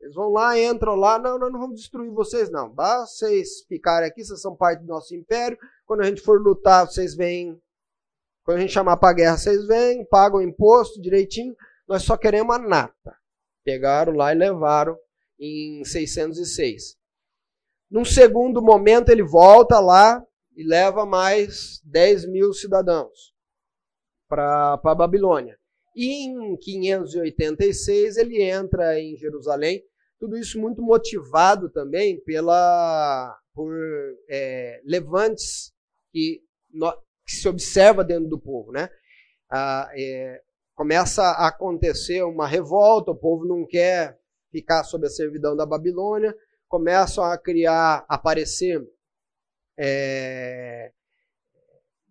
Eles 0.00 0.14
vão 0.14 0.30
lá, 0.30 0.60
entram 0.60 0.94
lá, 0.94 1.18
não, 1.18 1.38
nós 1.38 1.50
não 1.50 1.58
vamos 1.58 1.80
destruir 1.80 2.10
vocês, 2.10 2.50
não. 2.50 2.68
Basta 2.68 3.06
vocês 3.06 3.64
ficarem 3.66 4.06
aqui, 4.06 4.22
vocês 4.22 4.40
são 4.40 4.54
parte 4.54 4.80
do 4.80 4.86
nosso 4.86 5.14
império. 5.14 5.58
Quando 5.86 6.02
a 6.02 6.04
gente 6.04 6.20
for 6.20 6.40
lutar, 6.40 6.86
vocês 6.86 7.16
vêm. 7.16 7.58
Quando 8.44 8.58
a 8.58 8.60
gente 8.60 8.72
chamar 8.72 8.98
para 8.98 9.14
guerra, 9.14 9.38
vocês 9.38 9.66
vêm, 9.66 10.04
pagam 10.04 10.42
imposto 10.42 11.00
direitinho. 11.00 11.56
Nós 11.86 12.02
só 12.02 12.16
queremos 12.16 12.54
a 12.54 12.58
nata. 12.58 13.16
Pegaram 13.64 14.12
lá 14.14 14.32
e 14.32 14.38
levaram 14.38 14.96
em 15.38 15.84
606. 15.84 16.96
Num 17.90 18.04
segundo 18.04 18.62
momento, 18.62 19.10
ele 19.10 19.22
volta 19.22 19.78
lá 19.80 20.24
e 20.56 20.62
leva 20.62 21.04
mais 21.06 21.80
10 21.84 22.28
mil 22.28 22.52
cidadãos 22.52 23.34
para 24.28 24.74
a 24.82 24.94
Babilônia. 24.94 25.58
E 25.94 26.26
em 26.26 26.56
586 26.56 28.16
ele 28.16 28.42
entra 28.42 28.98
em 28.98 29.16
Jerusalém 29.16 29.82
tudo 30.18 30.38
isso 30.38 30.58
muito 30.58 30.80
motivado 30.80 31.68
também 31.68 32.18
pela 32.24 33.38
por 33.52 33.72
é, 34.28 34.80
levantes 34.84 35.72
que, 36.10 36.42
no, 36.70 36.90
que, 37.26 37.36
se 37.36 37.48
observa 37.48 38.02
dentro 38.02 38.28
do 38.28 38.40
povo, 38.40 38.72
né? 38.72 38.88
Ah, 39.50 39.88
é, 39.94 40.42
começa 40.74 41.22
a 41.22 41.48
acontecer 41.48 42.22
uma 42.22 42.46
revolta, 42.46 43.10
o 43.10 43.16
povo 43.16 43.44
não 43.44 43.66
quer 43.66 44.18
ficar 44.50 44.84
sob 44.84 45.06
a 45.06 45.10
servidão 45.10 45.56
da 45.56 45.66
Babilônia, 45.66 46.34
começam 46.68 47.24
a 47.24 47.36
criar, 47.38 48.04
aparecer 48.08 48.82
é, 49.78 50.92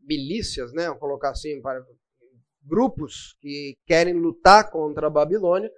milícias, 0.01 0.73
né? 0.73 0.87
Vou 0.89 0.97
colocar 0.97 1.31
assim, 1.31 1.61
para 1.61 1.85
grupos 2.61 3.35
que 3.39 3.75
querem 3.85 4.13
lutar 4.13 4.69
contra 4.71 5.07
a 5.07 5.09
Babilônia 5.09 5.71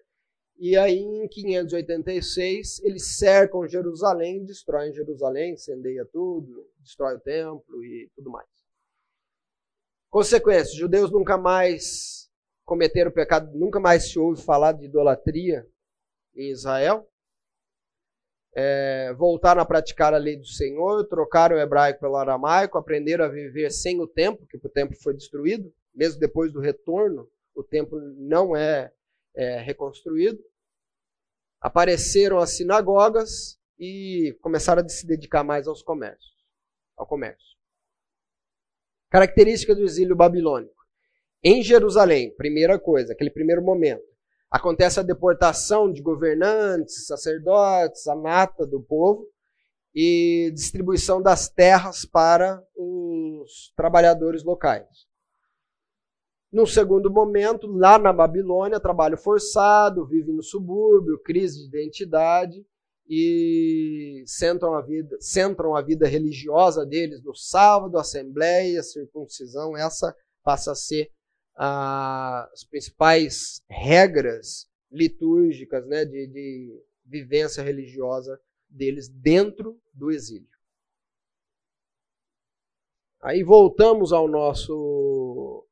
e 0.57 0.77
aí, 0.77 0.99
em 0.99 1.27
586, 1.27 2.79
eles 2.83 3.17
cercam 3.17 3.67
Jerusalém, 3.67 4.45
destroem 4.45 4.93
Jerusalém, 4.93 5.53
incendeia 5.53 6.05
tudo, 6.05 6.69
destrói 6.79 7.15
o 7.15 7.19
templo 7.19 7.83
e 7.83 8.09
tudo 8.15 8.31
mais. 8.31 8.47
Consequência: 10.09 10.71
os 10.71 10.77
judeus 10.77 11.11
nunca 11.11 11.37
mais 11.37 12.24
cometeram 12.65 13.11
pecado, 13.11 13.51
nunca 13.57 13.79
mais 13.79 14.09
se 14.09 14.19
ouve 14.19 14.41
falar 14.43 14.73
de 14.73 14.85
idolatria 14.85 15.65
em 16.35 16.51
Israel. 16.51 17.07
é, 18.55 19.13
voltaram 19.13 19.61
a 19.61 19.65
praticar 19.65 20.13
a 20.13 20.17
lei 20.17 20.37
do 20.37 20.47
Senhor, 20.47 21.05
trocaram 21.07 21.57
o 21.57 21.59
hebraico 21.59 21.99
pelo 21.99 22.15
aramaico, 22.15 22.77
aprenderam 22.77 23.25
a 23.25 23.27
viver 23.27 23.69
sem 23.69 23.99
o 23.99 24.07
templo, 24.07 24.47
porque 24.47 24.65
o 24.65 24.69
templo 24.69 24.95
foi 25.01 25.13
destruído, 25.13 25.73
mesmo 25.93 26.19
depois 26.19 26.53
do 26.53 26.61
retorno, 26.61 27.29
o 27.53 27.63
templo 27.63 27.99
não 28.17 28.55
é, 28.55 28.93
é 29.35 29.59
reconstruído. 29.59 30.39
Apareceram 31.59 32.37
as 32.37 32.51
sinagogas 32.51 33.59
e 33.77 34.37
começaram 34.41 34.81
a 34.83 34.87
se 34.87 35.05
dedicar 35.05 35.43
mais 35.43 35.67
aos 35.67 35.81
comércios, 35.81 36.33
ao 36.95 37.05
comércio. 37.05 37.57
Característica 39.09 39.75
do 39.75 39.83
exílio 39.83 40.15
babilônico. 40.15 40.74
Em 41.47 41.61
Jerusalém, 41.61 42.35
primeira 42.35 42.79
coisa, 42.79 43.13
aquele 43.13 43.29
primeiro 43.29 43.61
momento, 43.61 44.01
acontece 44.49 44.99
a 44.99 45.03
deportação 45.03 45.93
de 45.93 46.01
governantes, 46.01 47.05
sacerdotes, 47.05 48.07
a 48.07 48.15
mata 48.15 48.65
do 48.65 48.81
povo 48.81 49.27
e 49.93 50.51
distribuição 50.55 51.21
das 51.21 51.47
terras 51.47 52.03
para 52.03 52.59
os 52.75 53.71
trabalhadores 53.75 54.43
locais. 54.43 54.87
No 56.51 56.65
segundo 56.65 57.11
momento, 57.11 57.67
lá 57.67 57.99
na 57.99 58.11
Babilônia, 58.11 58.79
trabalho 58.79 59.15
forçado, 59.15 60.03
vive 60.07 60.31
no 60.31 60.41
subúrbio, 60.41 61.21
crise 61.23 61.59
de 61.59 61.67
identidade 61.67 62.65
e 63.07 64.23
centram 64.25 64.73
a 64.73 64.81
vida, 64.81 65.15
centram 65.19 65.75
a 65.75 65.81
vida 65.83 66.07
religiosa 66.07 66.83
deles 66.83 67.23
no 67.23 67.35
sábado, 67.35 67.99
assembleia, 67.99 68.81
circuncisão, 68.81 69.77
essa 69.77 70.11
passa 70.43 70.71
a 70.71 70.75
ser 70.75 71.11
as 71.55 72.63
principais 72.65 73.63
regras 73.69 74.67
litúrgicas 74.91 75.85
né, 75.87 76.05
de, 76.05 76.27
de 76.27 76.83
vivência 77.05 77.63
religiosa 77.63 78.39
deles 78.69 79.07
dentro 79.07 79.79
do 79.93 80.11
exílio. 80.11 80.49
Aí 83.21 83.43
voltamos 83.43 84.11
ao 84.13 84.27
nosso 84.27 85.65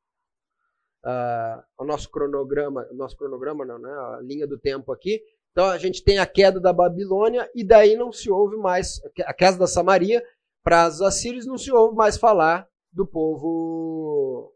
uh, 1.04 1.62
ao 1.76 1.86
nosso 1.86 2.10
cronograma, 2.10 2.88
nosso 2.92 3.16
cronograma 3.16 3.64
não, 3.64 3.78
né, 3.78 3.90
a 3.90 4.20
linha 4.22 4.46
do 4.46 4.58
tempo 4.58 4.90
aqui. 4.90 5.22
Então 5.52 5.66
a 5.66 5.78
gente 5.78 6.02
tem 6.02 6.18
a 6.18 6.26
queda 6.26 6.58
da 6.58 6.72
Babilônia 6.72 7.48
e 7.54 7.62
daí 7.62 7.94
não 7.94 8.10
se 8.10 8.30
ouve 8.30 8.56
mais 8.56 9.00
a 9.24 9.32
queda 9.32 9.58
da 9.58 9.66
Samaria 9.66 10.24
para 10.64 10.88
os 10.88 11.02
assírios 11.02 11.46
não 11.46 11.58
se 11.58 11.70
ouve 11.70 11.94
mais 11.94 12.16
falar 12.16 12.66
do 12.90 13.06
povo 13.06 14.53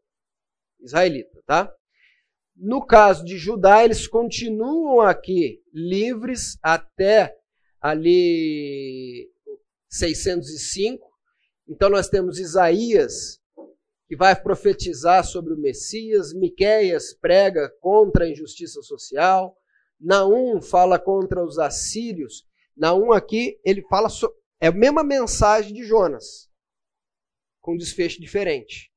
israelita, 0.80 1.42
tá? 1.46 1.72
No 2.56 2.84
caso 2.84 3.24
de 3.24 3.38
Judá, 3.38 3.84
eles 3.84 4.08
continuam 4.08 5.00
aqui 5.00 5.62
livres 5.72 6.58
até 6.62 7.36
ali 7.80 9.30
605. 9.88 11.08
Então 11.68 11.88
nós 11.88 12.08
temos 12.08 12.38
Isaías 12.38 13.40
que 14.08 14.16
vai 14.16 14.34
profetizar 14.34 15.22
sobre 15.24 15.52
o 15.52 15.58
Messias, 15.58 16.32
Miqueias 16.32 17.14
prega 17.14 17.70
contra 17.80 18.24
a 18.24 18.30
injustiça 18.30 18.80
social, 18.80 19.54
Naum 20.00 20.62
fala 20.62 20.98
contra 20.98 21.44
os 21.44 21.58
assírios. 21.58 22.46
Naum 22.76 23.12
aqui 23.12 23.60
ele 23.64 23.82
fala 23.82 24.08
so... 24.08 24.32
é 24.60 24.68
a 24.68 24.72
mesma 24.72 25.04
mensagem 25.04 25.74
de 25.74 25.84
Jonas, 25.84 26.48
com 27.60 27.76
desfecho 27.76 28.20
diferente. 28.20 28.90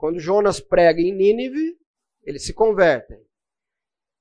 Quando 0.00 0.18
Jonas 0.18 0.58
prega 0.60 0.98
em 0.98 1.14
Nínive, 1.14 1.78
eles 2.24 2.46
se 2.46 2.54
convertem. 2.54 3.22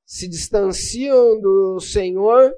Se 0.06 0.27
distanciam 0.27 1.39
do 1.39 1.80
Senhor 1.80 2.53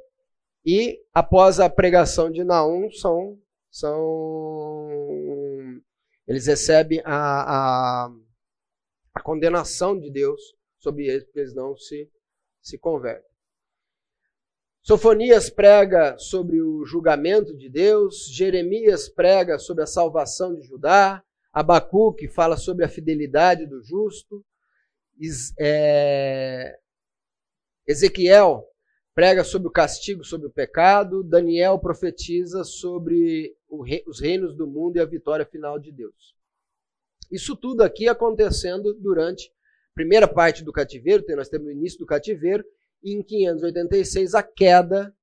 e, 0.65 0.99
após 1.14 1.60
a 1.60 1.69
pregação 1.69 2.31
de 2.31 2.43
Naum, 2.43 2.89
são, 2.89 3.39
são 3.69 4.89
eles 6.27 6.48
recebem 6.48 6.99
a, 7.06 8.06
a, 8.06 8.11
a 9.14 9.22
condenação 9.22 9.95
de 9.99 10.10
Deus 10.10 10.41
sobre 10.80 11.06
eles, 11.06 11.23
porque 11.23 11.41
eles 11.41 11.53
não 11.53 11.77
se, 11.77 12.10
se 12.60 12.76
convertem. 12.80 13.30
Sofonias 14.81 15.48
prega 15.48 16.18
sobre 16.18 16.60
o 16.60 16.84
julgamento 16.85 17.56
de 17.56 17.69
Deus, 17.69 18.26
Jeremias 18.31 19.07
prega 19.07 19.60
sobre 19.60 19.84
a 19.84 19.88
salvação 19.88 20.56
de 20.56 20.64
Judá, 20.64 21.23
Abacuque 21.53 22.28
fala 22.28 22.56
sobre 22.56 22.86
a 22.86 22.90
fidelidade 22.90 23.65
do 23.65 23.82
justo. 23.82 24.44
É... 25.60 26.78
Ezequiel 27.88 28.65
prega 29.14 29.44
sobre 29.44 29.68
o 29.68 29.72
castigo, 29.72 30.23
sobre 30.23 30.48
o 30.48 30.52
pecado. 30.52 31.23
Daniel 31.23 31.78
profetiza 31.80 32.64
sobre 32.64 33.56
os 33.69 34.19
reinos 34.19 34.56
do 34.56 34.65
mundo 34.65 34.98
e 34.98 34.99
a 34.99 35.06
vitória 35.06 35.45
final 35.45 35.78
de 35.78 35.91
Deus. 35.91 36.36
Isso 37.32 37.56
tudo 37.56 37.82
aqui 37.82 38.10
acontecendo 38.10 38.94
durante 38.94 39.49
a 39.91 39.94
primeira 39.94 40.28
parte 40.28 40.64
do 40.64 40.72
cativeiro, 40.72 41.23
nós 41.36 41.49
temos 41.49 41.68
o 41.68 41.72
início 41.72 41.99
do 41.99 42.06
cativeiro, 42.06 42.64
e 43.03 43.14
em 43.14 43.23
586 43.23 44.36
a 44.36 44.44
queda 44.44 45.14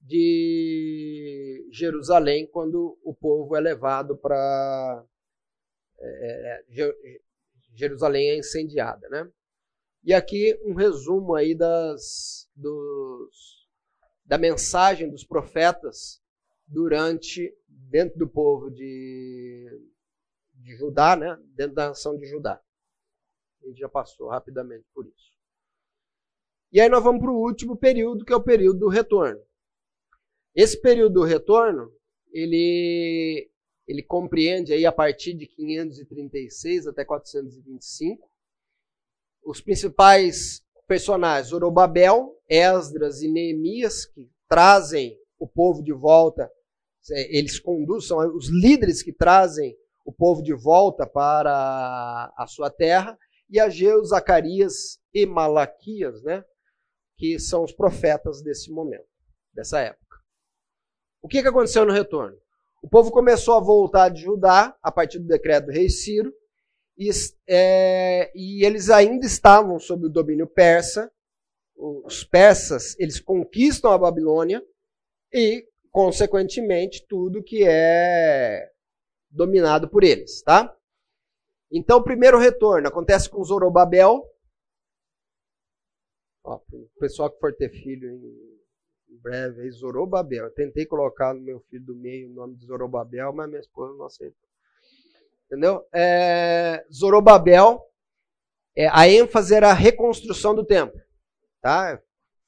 de 0.00 1.66
Jerusalém, 1.72 2.46
quando 2.46 2.98
o 3.02 3.14
povo 3.14 3.56
é 3.56 3.60
levado 3.60 4.16
para 4.16 5.04
é, 5.98 6.64
é 6.68 7.20
Jerusalém 7.74 8.30
é 8.30 8.38
incendiada, 8.38 9.08
né? 9.08 9.30
E 10.02 10.12
aqui 10.12 10.58
um 10.64 10.74
resumo 10.74 11.34
aí 11.34 11.54
das, 11.54 12.48
dos, 12.54 13.68
da 14.24 14.38
mensagem 14.38 15.10
dos 15.10 15.24
profetas 15.24 16.22
durante, 16.66 17.56
dentro 17.66 18.18
do 18.18 18.28
povo 18.28 18.70
de, 18.70 19.66
de 20.54 20.76
Judá, 20.76 21.16
né? 21.16 21.38
Dentro 21.54 21.74
da 21.74 21.88
nação 21.88 22.16
de 22.18 22.26
Judá. 22.26 22.62
A 23.62 23.66
gente 23.66 23.78
já 23.78 23.88
passou 23.88 24.28
rapidamente 24.28 24.86
por 24.92 25.06
isso. 25.06 25.34
E 26.70 26.80
aí 26.80 26.88
nós 26.88 27.02
vamos 27.02 27.22
para 27.22 27.30
o 27.30 27.40
último 27.40 27.76
período, 27.76 28.24
que 28.24 28.32
é 28.32 28.36
o 28.36 28.42
período 28.42 28.80
do 28.80 28.88
retorno. 28.88 29.40
Esse 30.54 30.80
período 30.80 31.14
do 31.14 31.24
retorno, 31.24 31.90
ele 32.32 33.50
ele 33.86 34.02
compreende 34.02 34.72
aí 34.72 34.86
a 34.86 34.92
partir 34.92 35.34
de 35.34 35.46
536 35.46 36.86
até 36.86 37.04
425 37.04 38.34
os 39.44 39.60
principais 39.60 40.62
personagens, 40.86 41.48
Zorobabel, 41.48 42.34
Esdras 42.48 43.22
e 43.22 43.28
Neemias, 43.28 44.06
que 44.06 44.28
trazem 44.48 45.18
o 45.38 45.46
povo 45.46 45.82
de 45.82 45.92
volta, 45.92 46.50
é, 47.10 47.36
eles 47.36 47.58
conduzem, 47.58 48.08
são 48.08 48.36
os 48.36 48.48
líderes 48.48 49.02
que 49.02 49.12
trazem 49.12 49.76
o 50.04 50.12
povo 50.12 50.42
de 50.42 50.54
volta 50.54 51.06
para 51.06 52.32
a 52.36 52.46
sua 52.46 52.70
terra, 52.70 53.18
e 53.48 53.60
Ageu, 53.60 54.02
Zacarias 54.04 54.98
e 55.12 55.26
Malaquias, 55.26 56.22
né, 56.22 56.44
que 57.16 57.38
são 57.38 57.64
os 57.64 57.72
profetas 57.72 58.42
desse 58.42 58.70
momento, 58.70 59.06
dessa 59.52 59.80
época. 59.80 60.18
O 61.22 61.28
que, 61.28 61.42
que 61.42 61.48
aconteceu 61.48 61.84
no 61.84 61.92
retorno? 61.92 62.36
O 62.84 62.88
povo 62.88 63.10
começou 63.10 63.54
a 63.54 63.60
voltar 63.60 64.10
de 64.10 64.20
Judá 64.20 64.76
a 64.82 64.92
partir 64.92 65.18
do 65.18 65.26
decreto 65.26 65.64
do 65.64 65.72
rei 65.72 65.88
Ciro, 65.88 66.30
e, 66.98 67.08
é, 67.48 68.30
e 68.34 68.62
eles 68.62 68.90
ainda 68.90 69.24
estavam 69.24 69.78
sob 69.78 70.04
o 70.04 70.10
domínio 70.10 70.46
persa. 70.46 71.10
Os 71.74 72.24
persas, 72.24 72.94
eles 73.00 73.18
conquistam 73.18 73.90
a 73.90 73.96
Babilônia 73.96 74.62
e, 75.32 75.66
consequentemente, 75.90 77.06
tudo 77.08 77.42
que 77.42 77.64
é 77.66 78.70
dominado 79.30 79.88
por 79.88 80.04
eles, 80.04 80.42
tá? 80.42 80.76
Então, 81.72 82.00
o 82.00 82.04
primeiro 82.04 82.38
retorno 82.38 82.86
acontece 82.86 83.30
com 83.30 83.42
Zorobabel. 83.42 84.22
Ó, 86.44 86.60
o 86.70 87.00
pessoal 87.00 87.30
que 87.30 87.40
for 87.40 87.56
ter 87.56 87.70
filho 87.70 88.10
em 88.10 88.53
breve 89.22 89.62
aí, 89.62 89.70
Zorobabel. 89.70 90.44
Eu 90.44 90.54
tentei 90.54 90.86
colocar 90.86 91.34
no 91.34 91.40
meu 91.40 91.60
filho 91.70 91.84
do 91.84 91.94
meio 91.94 92.30
o 92.30 92.34
nome 92.34 92.56
de 92.56 92.66
Zorobabel, 92.66 93.32
mas 93.32 93.48
minha 93.48 93.60
esposa 93.60 93.94
não 93.94 94.06
aceitou. 94.06 94.48
Entendeu? 95.46 95.86
É, 95.92 96.84
Zorobabel, 96.92 97.80
é, 98.76 98.88
a 98.88 99.08
ênfase 99.08 99.54
era 99.54 99.70
a 99.70 99.74
reconstrução 99.74 100.54
do 100.54 100.64
templo. 100.64 101.00
Tá? 101.60 102.00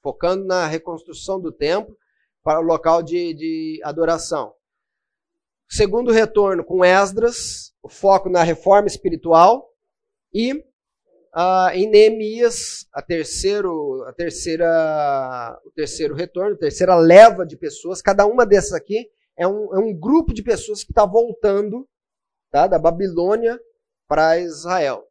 Focando 0.03 0.45
na 0.45 0.67
reconstrução 0.67 1.41
do 1.41 1.53
templo 1.53 1.97
para 2.43 2.61
o 2.61 2.65
local 2.65 3.03
de, 3.03 3.35
de 3.35 3.81
adoração. 3.83 4.55
Segundo 5.69 6.13
retorno 6.13 6.65
com 6.65 6.85
Esdras, 6.85 7.75
o 7.83 7.89
foco 7.89 8.29
na 8.29 8.43
reforma 8.43 8.87
espiritual 8.87 9.69
e 10.33 10.65
ah, 11.39 11.71
em 11.75 11.87
Neemias, 11.87 12.89
a, 12.91 13.03
terceiro, 13.03 14.03
a 14.09 14.13
terceira, 14.15 15.61
o 15.67 15.71
terceiro 15.71 16.15
retorno, 16.15 16.55
a 16.55 16.59
terceira 16.59 16.97
leva 16.97 17.45
de 17.45 17.59
pessoas, 17.59 18.01
cada 18.01 18.25
uma 18.25 18.47
dessas 18.47 18.73
aqui 18.73 19.11
é 19.37 19.47
um, 19.47 19.75
é 19.75 19.79
um 19.79 19.93
grupo 19.93 20.33
de 20.33 20.43
pessoas 20.43 20.83
que 20.83 20.93
está 20.93 21.05
voltando 21.05 21.87
tá, 22.51 22.67
da 22.67 22.79
Babilônia 22.79 23.61
para 24.09 24.39
Israel, 24.39 25.07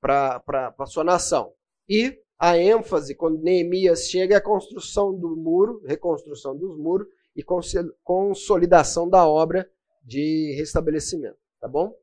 para 0.00 0.42
a 0.78 0.86
sua 0.86 1.04
nação. 1.04 1.52
E 1.86 2.18
a 2.38 2.56
ênfase, 2.56 3.14
quando 3.14 3.42
Neemias 3.42 4.08
chega, 4.08 4.34
é 4.34 4.38
a 4.38 4.42
construção 4.42 5.12
do 5.14 5.36
muro, 5.36 5.82
reconstrução 5.84 6.56
dos 6.56 6.78
muros, 6.78 7.06
e 7.36 7.44
consolidação 8.02 9.10
da 9.10 9.28
obra 9.28 9.70
de 10.02 10.54
restabelecimento, 10.56 11.36
tá 11.60 11.68
bom? 11.68 11.94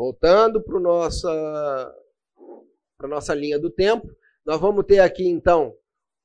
Voltando 0.00 0.62
para 0.62 0.80
nossa 0.80 1.94
para 2.96 3.06
nossa 3.06 3.34
linha 3.34 3.58
do 3.58 3.68
tempo, 3.68 4.10
nós 4.46 4.58
vamos 4.58 4.86
ter 4.86 5.00
aqui 5.00 5.28
então 5.28 5.76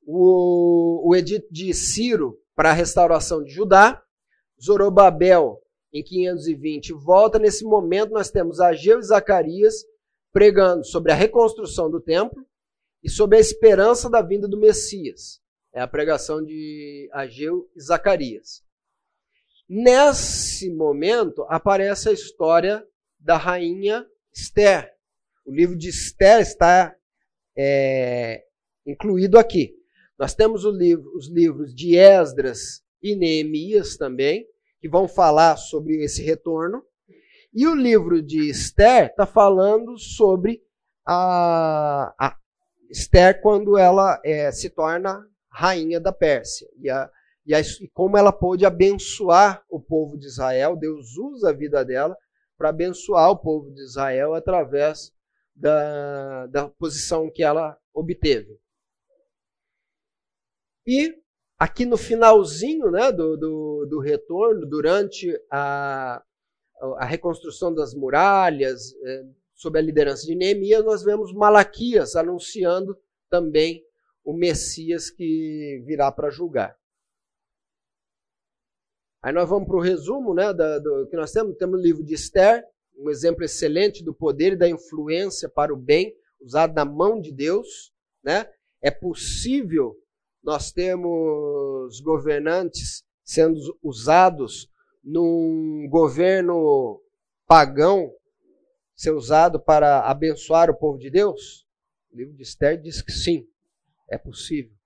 o, 0.08 1.10
o 1.10 1.14
edito 1.14 1.46
de 1.52 1.74
Ciro 1.74 2.40
para 2.56 2.70
a 2.70 2.74
restauração 2.74 3.44
de 3.44 3.52
Judá, 3.52 4.02
Zorobabel 4.64 5.62
em 5.92 6.02
520 6.02 6.94
volta. 6.94 7.38
Nesse 7.38 7.66
momento 7.66 8.12
nós 8.12 8.32
temos 8.32 8.62
Ageu 8.62 9.00
e 9.00 9.04
Zacarias 9.04 9.84
pregando 10.32 10.86
sobre 10.86 11.12
a 11.12 11.16
reconstrução 11.16 11.92
do 11.92 12.00
templo 12.00 12.48
e 13.04 13.10
sobre 13.10 13.36
a 13.36 13.42
esperança 13.42 14.10
da 14.10 14.22
vinda 14.22 14.48
do 14.48 14.58
Messias. 14.58 15.42
É 15.74 15.82
a 15.82 15.88
pregação 15.88 16.42
de 16.42 17.10
Ageu 17.12 17.70
e 17.76 17.82
Zacarias. 17.82 18.64
Nesse 19.68 20.74
momento 20.74 21.46
aparece 21.50 22.08
a 22.08 22.14
história 22.14 22.82
da 23.26 23.38
rainha 23.38 24.06
Esther. 24.32 24.94
O 25.44 25.52
livro 25.52 25.76
de 25.76 25.90
Esther 25.90 26.42
está 26.42 26.96
é, 27.58 28.44
incluído 28.86 29.40
aqui. 29.40 29.74
Nós 30.18 30.36
temos 30.36 30.64
livro, 30.64 31.12
os 31.16 31.28
livros 31.28 31.74
de 31.74 31.98
Esdras 31.98 32.84
e 33.02 33.16
Neemias 33.16 33.98
também, 33.98 34.46
que 34.80 34.88
vão 34.88 35.08
falar 35.08 35.58
sobre 35.58 36.04
esse 36.04 36.22
retorno. 36.22 36.84
E 37.52 37.66
o 37.66 37.74
livro 37.74 38.22
de 38.22 38.48
Esther 38.48 39.08
está 39.08 39.26
falando 39.26 39.98
sobre 39.98 40.62
a, 41.06 42.14
a, 42.20 42.38
Esther 42.92 43.42
quando 43.42 43.76
ela 43.76 44.22
é, 44.24 44.52
se 44.52 44.70
torna 44.70 45.26
rainha 45.50 46.00
da 46.00 46.12
Pérsia. 46.12 46.68
E, 46.80 46.90
a, 46.92 47.10
e, 47.44 47.56
a, 47.56 47.60
e 47.60 47.90
como 47.92 48.18
ela 48.18 48.32
pôde 48.32 48.66
abençoar 48.66 49.64
o 49.68 49.80
povo 49.80 50.16
de 50.16 50.28
Israel, 50.28 50.76
Deus 50.76 51.18
usa 51.18 51.50
a 51.50 51.54
vida 51.54 51.84
dela 51.84 52.16
para 52.58 52.70
abençoar 52.70 53.30
o 53.32 53.38
povo 53.38 53.72
de 53.72 53.82
Israel 53.82 54.34
através 54.34 55.14
da, 55.56 56.48
da 56.48 56.70
posição 56.70 57.30
que 57.32 57.44
ela 57.44 57.78
obteve. 57.94 58.60
E 60.86 61.16
aqui 61.58 61.86
no 61.86 61.98
finalzinho 61.98 62.92
né, 62.92 63.12
do, 63.12 63.38
do, 63.38 63.86
do 63.90 64.00
retorno, 64.00 64.66
durante 64.66 65.32
a, 65.50 66.24
a 66.98 67.06
reconstrução 67.06 67.74
das 67.74 67.94
muralhas, 67.94 68.94
é, 69.04 69.26
sob 69.54 69.80
a 69.80 69.82
liderança 69.82 70.26
de 70.26 70.36
Neemias, 70.36 70.84
nós 70.84 71.04
vemos 71.04 71.34
Malaquias 71.34 72.16
anunciando 72.16 72.98
também 73.30 73.84
o 74.24 74.34
Messias 74.34 75.10
que 75.10 75.82
virá 75.86 76.12
para 76.12 76.30
julgar. 76.30 76.78
Aí 79.26 79.34
nós 79.34 79.50
vamos 79.50 79.68
para 79.68 79.78
o 79.78 79.82
resumo 79.82 80.36
né, 80.36 80.54
do, 80.54 81.08
que 81.10 81.16
nós 81.16 81.32
temos. 81.32 81.58
Temos 81.58 81.80
o 81.80 81.82
livro 81.82 82.04
de 82.04 82.14
Esther, 82.14 82.64
um 82.96 83.10
exemplo 83.10 83.44
excelente 83.44 84.04
do 84.04 84.14
poder 84.14 84.54
e 84.54 84.56
da 84.56 84.70
influência 84.70 85.50
para 85.50 85.74
o 85.74 85.76
bem, 85.76 86.16
usado 86.40 86.76
na 86.76 86.86
mão 86.86 87.20
de 87.20 87.32
Deus. 87.32 87.92
Né? 88.24 88.48
É 88.84 88.92
possível 88.92 89.96
nós 90.44 90.72
termos 90.72 92.00
governantes 92.02 93.04
sendo 93.24 93.60
usados 93.82 94.70
num 95.04 95.88
governo 95.90 97.02
pagão 97.48 98.14
ser 98.96 99.10
usado 99.10 99.60
para 99.60 100.02
abençoar 100.02 100.70
o 100.70 100.78
povo 100.78 101.00
de 101.00 101.10
Deus? 101.10 101.66
O 102.12 102.16
livro 102.16 102.36
de 102.36 102.44
Esther 102.44 102.80
diz 102.80 103.02
que 103.02 103.12
sim, 103.12 103.48
é 104.08 104.20
possível. 104.20 104.78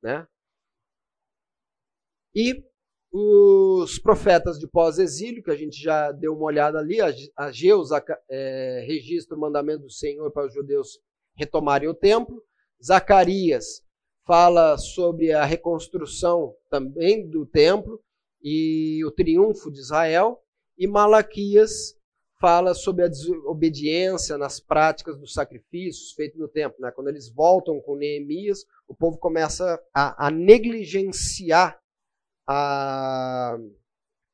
Né? 0.00 0.28
E 2.32 2.70
os 3.12 3.98
profetas 3.98 4.58
de 4.58 4.66
pós-exílio, 4.66 5.42
que 5.42 5.50
a 5.50 5.56
gente 5.56 5.80
já 5.80 6.10
deu 6.10 6.34
uma 6.34 6.46
olhada 6.46 6.78
ali, 6.78 6.96
Ageu 7.36 7.82
é, 8.30 8.84
registra 8.86 9.36
o 9.36 9.40
mandamento 9.40 9.82
do 9.82 9.90
Senhor 9.90 10.30
para 10.32 10.46
os 10.46 10.54
judeus 10.54 10.98
retomarem 11.34 11.88
o 11.88 11.94
templo. 11.94 12.42
Zacarias 12.82 13.82
fala 14.26 14.78
sobre 14.78 15.32
a 15.32 15.44
reconstrução 15.44 16.54
também 16.70 17.28
do 17.28 17.44
templo 17.44 18.00
e 18.42 19.04
o 19.04 19.10
triunfo 19.10 19.70
de 19.70 19.80
Israel. 19.80 20.42
E 20.78 20.86
Malaquias 20.86 21.94
fala 22.40 22.74
sobre 22.74 23.04
a 23.04 23.08
desobediência 23.08 24.38
nas 24.38 24.58
práticas 24.58 25.18
dos 25.18 25.34
sacrifícios 25.34 26.12
feitos 26.12 26.40
no 26.40 26.48
templo. 26.48 26.78
Né? 26.80 26.90
Quando 26.90 27.08
eles 27.08 27.28
voltam 27.28 27.78
com 27.80 27.94
Neemias, 27.94 28.64
o 28.88 28.94
povo 28.94 29.18
começa 29.18 29.78
a, 29.94 30.26
a 30.26 30.30
negligenciar 30.30 31.81
a, 32.46 33.56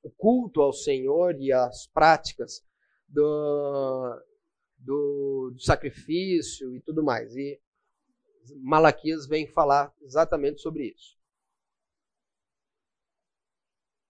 o 0.02 0.10
culto 0.10 0.60
ao 0.60 0.72
Senhor 0.72 1.40
e 1.40 1.52
as 1.52 1.86
práticas 1.88 2.64
do, 3.06 4.22
do, 4.78 5.50
do 5.54 5.60
sacrifício 5.60 6.74
e 6.74 6.80
tudo 6.80 7.02
mais. 7.02 7.34
E 7.36 7.60
Malaquias 8.56 9.26
vem 9.26 9.46
falar 9.46 9.94
exatamente 10.02 10.60
sobre 10.60 10.88
isso. 10.88 11.16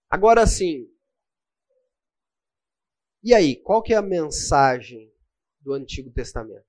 Agora 0.09 0.47
sim, 0.47 0.89
e 3.21 3.33
aí, 3.33 3.57
qual 3.57 3.83
que 3.83 3.93
é 3.93 3.97
a 3.97 4.01
mensagem 4.01 5.11
do 5.59 5.73
Antigo 5.73 6.09
Testamento? 6.09 6.65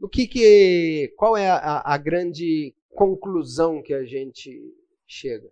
O 0.00 0.08
que 0.08 0.26
que, 0.26 1.12
qual 1.18 1.36
é 1.36 1.50
a, 1.50 1.82
a 1.84 1.98
grande 1.98 2.74
conclusão 2.88 3.82
que 3.82 3.92
a 3.92 4.04
gente 4.04 4.74
chega. 5.10 5.50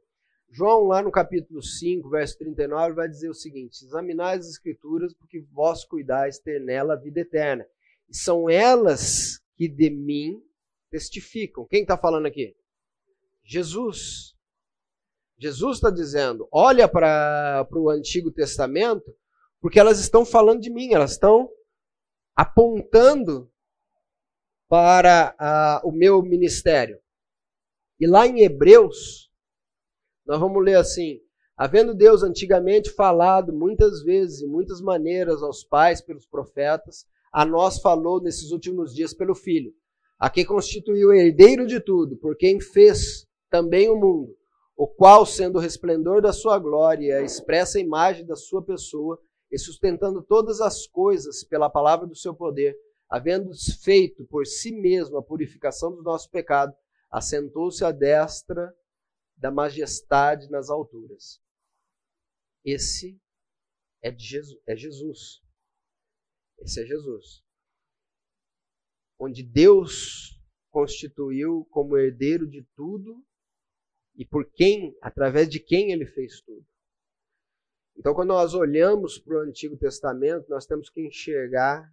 João, 0.50 0.84
lá 0.84 1.02
no 1.02 1.10
capítulo 1.10 1.62
5, 1.62 2.08
verso 2.08 2.38
39, 2.38 2.94
vai 2.94 3.08
dizer 3.08 3.28
o 3.28 3.34
seguinte: 3.34 3.84
Examinai 3.84 4.38
as 4.38 4.48
Escrituras, 4.48 5.12
porque 5.14 5.44
vós 5.52 5.84
cuidais 5.84 6.38
ter 6.38 6.60
nela 6.60 6.94
a 6.94 6.98
vida 6.98 7.20
eterna. 7.20 7.66
E 8.08 8.16
são 8.16 8.48
elas 8.48 9.40
que 9.56 9.68
de 9.68 9.90
mim 9.90 10.42
testificam. 10.90 11.66
Quem 11.66 11.82
está 11.82 11.98
falando 11.98 12.26
aqui? 12.26 12.56
Jesus. 13.44 14.34
Jesus 15.36 15.76
está 15.76 15.90
dizendo: 15.90 16.48
olha 16.50 16.88
para 16.88 17.68
o 17.72 17.90
Antigo 17.90 18.30
Testamento, 18.30 19.14
porque 19.60 19.78
elas 19.78 19.98
estão 19.98 20.24
falando 20.24 20.60
de 20.60 20.70
mim, 20.70 20.94
elas 20.94 21.12
estão 21.12 21.50
apontando 22.34 23.52
para 24.68 25.34
uh, 25.84 25.88
o 25.88 25.92
meu 25.92 26.22
ministério. 26.22 26.98
E 28.00 28.06
lá 28.06 28.26
em 28.26 28.40
Hebreus, 28.40 29.27
nós 30.28 30.38
vamos 30.38 30.62
ler 30.62 30.76
assim: 30.76 31.18
Havendo 31.56 31.94
Deus 31.94 32.22
antigamente 32.22 32.90
falado 32.90 33.52
muitas 33.52 34.02
vezes 34.02 34.42
e 34.42 34.46
muitas 34.46 34.80
maneiras 34.80 35.42
aos 35.42 35.64
pais 35.64 36.02
pelos 36.02 36.26
profetas, 36.26 37.06
a 37.32 37.44
nós 37.44 37.80
falou 37.80 38.20
nesses 38.20 38.52
últimos 38.52 38.94
dias 38.94 39.14
pelo 39.14 39.34
Filho, 39.34 39.72
a 40.18 40.28
quem 40.28 40.44
constituiu 40.44 41.12
herdeiro 41.12 41.66
de 41.66 41.80
tudo, 41.80 42.16
por 42.16 42.36
quem 42.36 42.60
fez 42.60 43.26
também 43.50 43.88
o 43.88 43.96
mundo, 43.96 44.36
o 44.76 44.86
qual, 44.86 45.24
sendo 45.24 45.56
o 45.56 45.60
resplendor 45.60 46.20
da 46.20 46.32
sua 46.32 46.58
glória, 46.58 47.18
a 47.18 47.22
expressa 47.22 47.80
imagem 47.80 48.26
da 48.26 48.36
sua 48.36 48.62
pessoa, 48.62 49.18
e 49.50 49.58
sustentando 49.58 50.22
todas 50.22 50.60
as 50.60 50.86
coisas 50.86 51.42
pela 51.42 51.70
palavra 51.70 52.06
do 52.06 52.14
seu 52.14 52.34
poder, 52.34 52.76
havendo 53.08 53.50
feito 53.82 54.24
por 54.26 54.46
si 54.46 54.70
mesmo 54.70 55.16
a 55.16 55.22
purificação 55.22 55.90
do 55.90 56.02
nosso 56.02 56.30
pecado, 56.30 56.74
assentou-se 57.10 57.82
à 57.82 57.90
destra 57.90 58.72
da 59.38 59.50
majestade 59.50 60.50
nas 60.50 60.68
alturas. 60.68 61.40
Esse 62.64 63.20
é, 64.02 64.16
Jesus, 64.16 64.60
é 64.66 64.76
Jesus. 64.76 65.42
Esse 66.58 66.82
é 66.82 66.86
Jesus. 66.86 67.44
Onde 69.18 69.42
Deus 69.42 70.38
constituiu 70.70 71.64
como 71.70 71.96
herdeiro 71.96 72.46
de 72.48 72.62
tudo 72.74 73.24
e 74.14 74.24
por 74.24 74.50
quem, 74.50 74.96
através 75.00 75.48
de 75.48 75.60
quem 75.60 75.92
ele 75.92 76.04
fez 76.04 76.40
tudo. 76.40 76.66
Então, 77.96 78.14
quando 78.14 78.28
nós 78.28 78.54
olhamos 78.54 79.18
para 79.18 79.36
o 79.36 79.40
Antigo 79.40 79.76
Testamento, 79.76 80.48
nós 80.48 80.66
temos 80.66 80.88
que 80.90 81.00
enxergar 81.00 81.92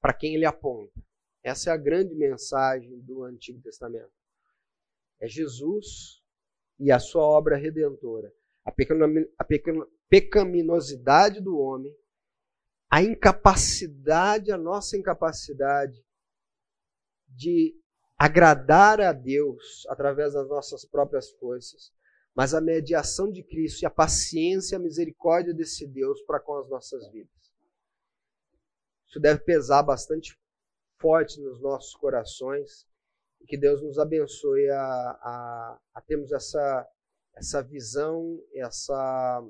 para 0.00 0.14
quem 0.14 0.34
ele 0.34 0.46
aponta. 0.46 1.02
Essa 1.42 1.70
é 1.70 1.72
a 1.72 1.76
grande 1.76 2.14
mensagem 2.14 2.98
do 3.00 3.22
Antigo 3.22 3.60
Testamento. 3.60 4.12
É 5.20 5.26
Jesus 5.26 6.22
e 6.78 6.92
a 6.92 6.98
sua 6.98 7.22
obra 7.22 7.56
redentora, 7.56 8.32
a, 8.64 8.72
pecaminosidade 10.08 11.40
do 11.40 11.58
homem, 11.58 11.94
a 12.90 13.02
incapacidade, 13.02 14.52
a 14.52 14.58
nossa 14.58 14.96
incapacidade 14.96 16.04
de 17.28 17.78
agradar 18.18 19.00
a 19.00 19.12
Deus 19.12 19.86
através 19.88 20.34
das 20.34 20.48
nossas 20.48 20.84
próprias 20.84 21.30
forças, 21.32 21.92
mas 22.34 22.54
a 22.54 22.60
mediação 22.60 23.30
de 23.30 23.42
Cristo 23.42 23.82
e 23.82 23.86
a 23.86 23.90
paciência 23.90 24.76
a 24.76 24.80
misericórdia 24.80 25.54
desse 25.54 25.86
Deus 25.86 26.22
para 26.22 26.40
com 26.40 26.56
as 26.56 26.68
nossas 26.68 27.10
vidas. 27.10 27.34
Isso 29.08 29.20
deve 29.20 29.40
pesar 29.40 29.82
bastante 29.82 30.38
forte 30.98 31.40
nos 31.40 31.60
nossos 31.60 31.94
corações 31.94 32.86
que 33.46 33.56
Deus 33.56 33.82
nos 33.82 33.98
abençoe 33.98 34.68
a, 34.70 34.80
a, 34.80 35.80
a 35.94 36.00
termos 36.02 36.32
essa, 36.32 36.88
essa 37.34 37.62
visão, 37.62 38.42
essa, 38.54 39.48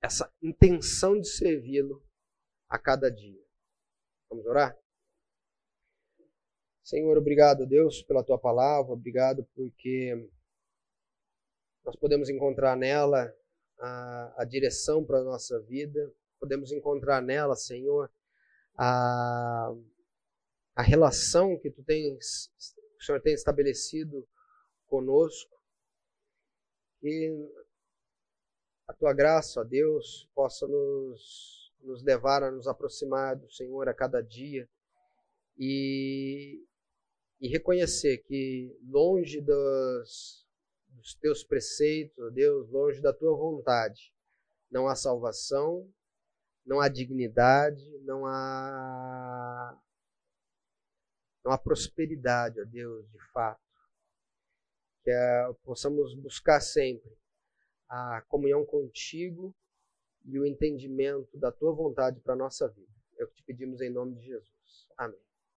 essa 0.00 0.32
intenção 0.42 1.20
de 1.20 1.28
servi-lo 1.28 2.02
a 2.68 2.78
cada 2.78 3.10
dia. 3.10 3.42
Vamos 4.30 4.46
orar? 4.46 4.78
Senhor, 6.82 7.18
obrigado, 7.18 7.66
Deus, 7.66 8.02
pela 8.02 8.24
tua 8.24 8.38
palavra, 8.38 8.92
obrigado 8.92 9.44
porque 9.54 10.30
nós 11.84 11.96
podemos 11.96 12.30
encontrar 12.30 12.76
nela 12.76 13.34
a, 13.78 14.42
a 14.42 14.44
direção 14.44 15.04
para 15.04 15.18
a 15.18 15.24
nossa 15.24 15.60
vida, 15.60 16.12
podemos 16.40 16.72
encontrar 16.72 17.20
nela, 17.20 17.54
Senhor, 17.56 18.10
a, 18.78 19.74
a 20.76 20.82
relação 20.82 21.58
que 21.58 21.68
tu 21.68 21.82
tens, 21.82 22.48
o 22.96 23.02
Senhor 23.02 23.20
tem 23.20 23.34
estabelecido 23.34 24.26
conosco. 24.86 25.58
E 27.02 27.32
a 28.86 28.94
tua 28.94 29.12
graça, 29.12 29.60
ó 29.60 29.64
Deus, 29.64 30.30
possa 30.34 30.66
nos, 30.66 31.72
nos 31.82 32.02
levar 32.04 32.44
a 32.44 32.50
nos 32.50 32.68
aproximar 32.68 33.36
do 33.36 33.50
Senhor 33.50 33.88
a 33.88 33.94
cada 33.94 34.22
dia 34.22 34.68
e, 35.58 36.64
e 37.40 37.48
reconhecer 37.48 38.18
que 38.18 38.76
longe 38.84 39.40
dos, 39.40 40.46
dos 40.88 41.14
teus 41.16 41.42
preceitos, 41.42 42.16
ó 42.24 42.30
Deus, 42.30 42.70
longe 42.70 43.00
da 43.00 43.12
tua 43.12 43.36
vontade, 43.36 44.14
não 44.70 44.86
há 44.86 44.94
salvação, 44.94 45.92
não 46.68 46.80
há 46.80 46.88
dignidade, 46.88 47.82
não 48.00 48.26
há 48.26 49.80
não 51.42 51.50
há 51.50 51.56
prosperidade, 51.56 52.60
ó 52.60 52.64
Deus, 52.64 53.10
de 53.10 53.18
fato. 53.32 53.62
Que 55.02 55.10
é, 55.10 55.52
possamos 55.64 56.14
buscar 56.14 56.60
sempre 56.60 57.10
a 57.88 58.22
comunhão 58.28 58.66
contigo 58.66 59.56
e 60.26 60.38
o 60.38 60.44
entendimento 60.44 61.38
da 61.38 61.50
tua 61.50 61.72
vontade 61.72 62.20
para 62.20 62.34
a 62.34 62.36
nossa 62.36 62.68
vida. 62.68 62.92
É 63.18 63.24
o 63.24 63.28
que 63.28 63.36
te 63.36 63.42
pedimos 63.44 63.80
em 63.80 63.88
nome 63.88 64.16
de 64.16 64.26
Jesus. 64.26 64.88
Amém. 64.98 65.27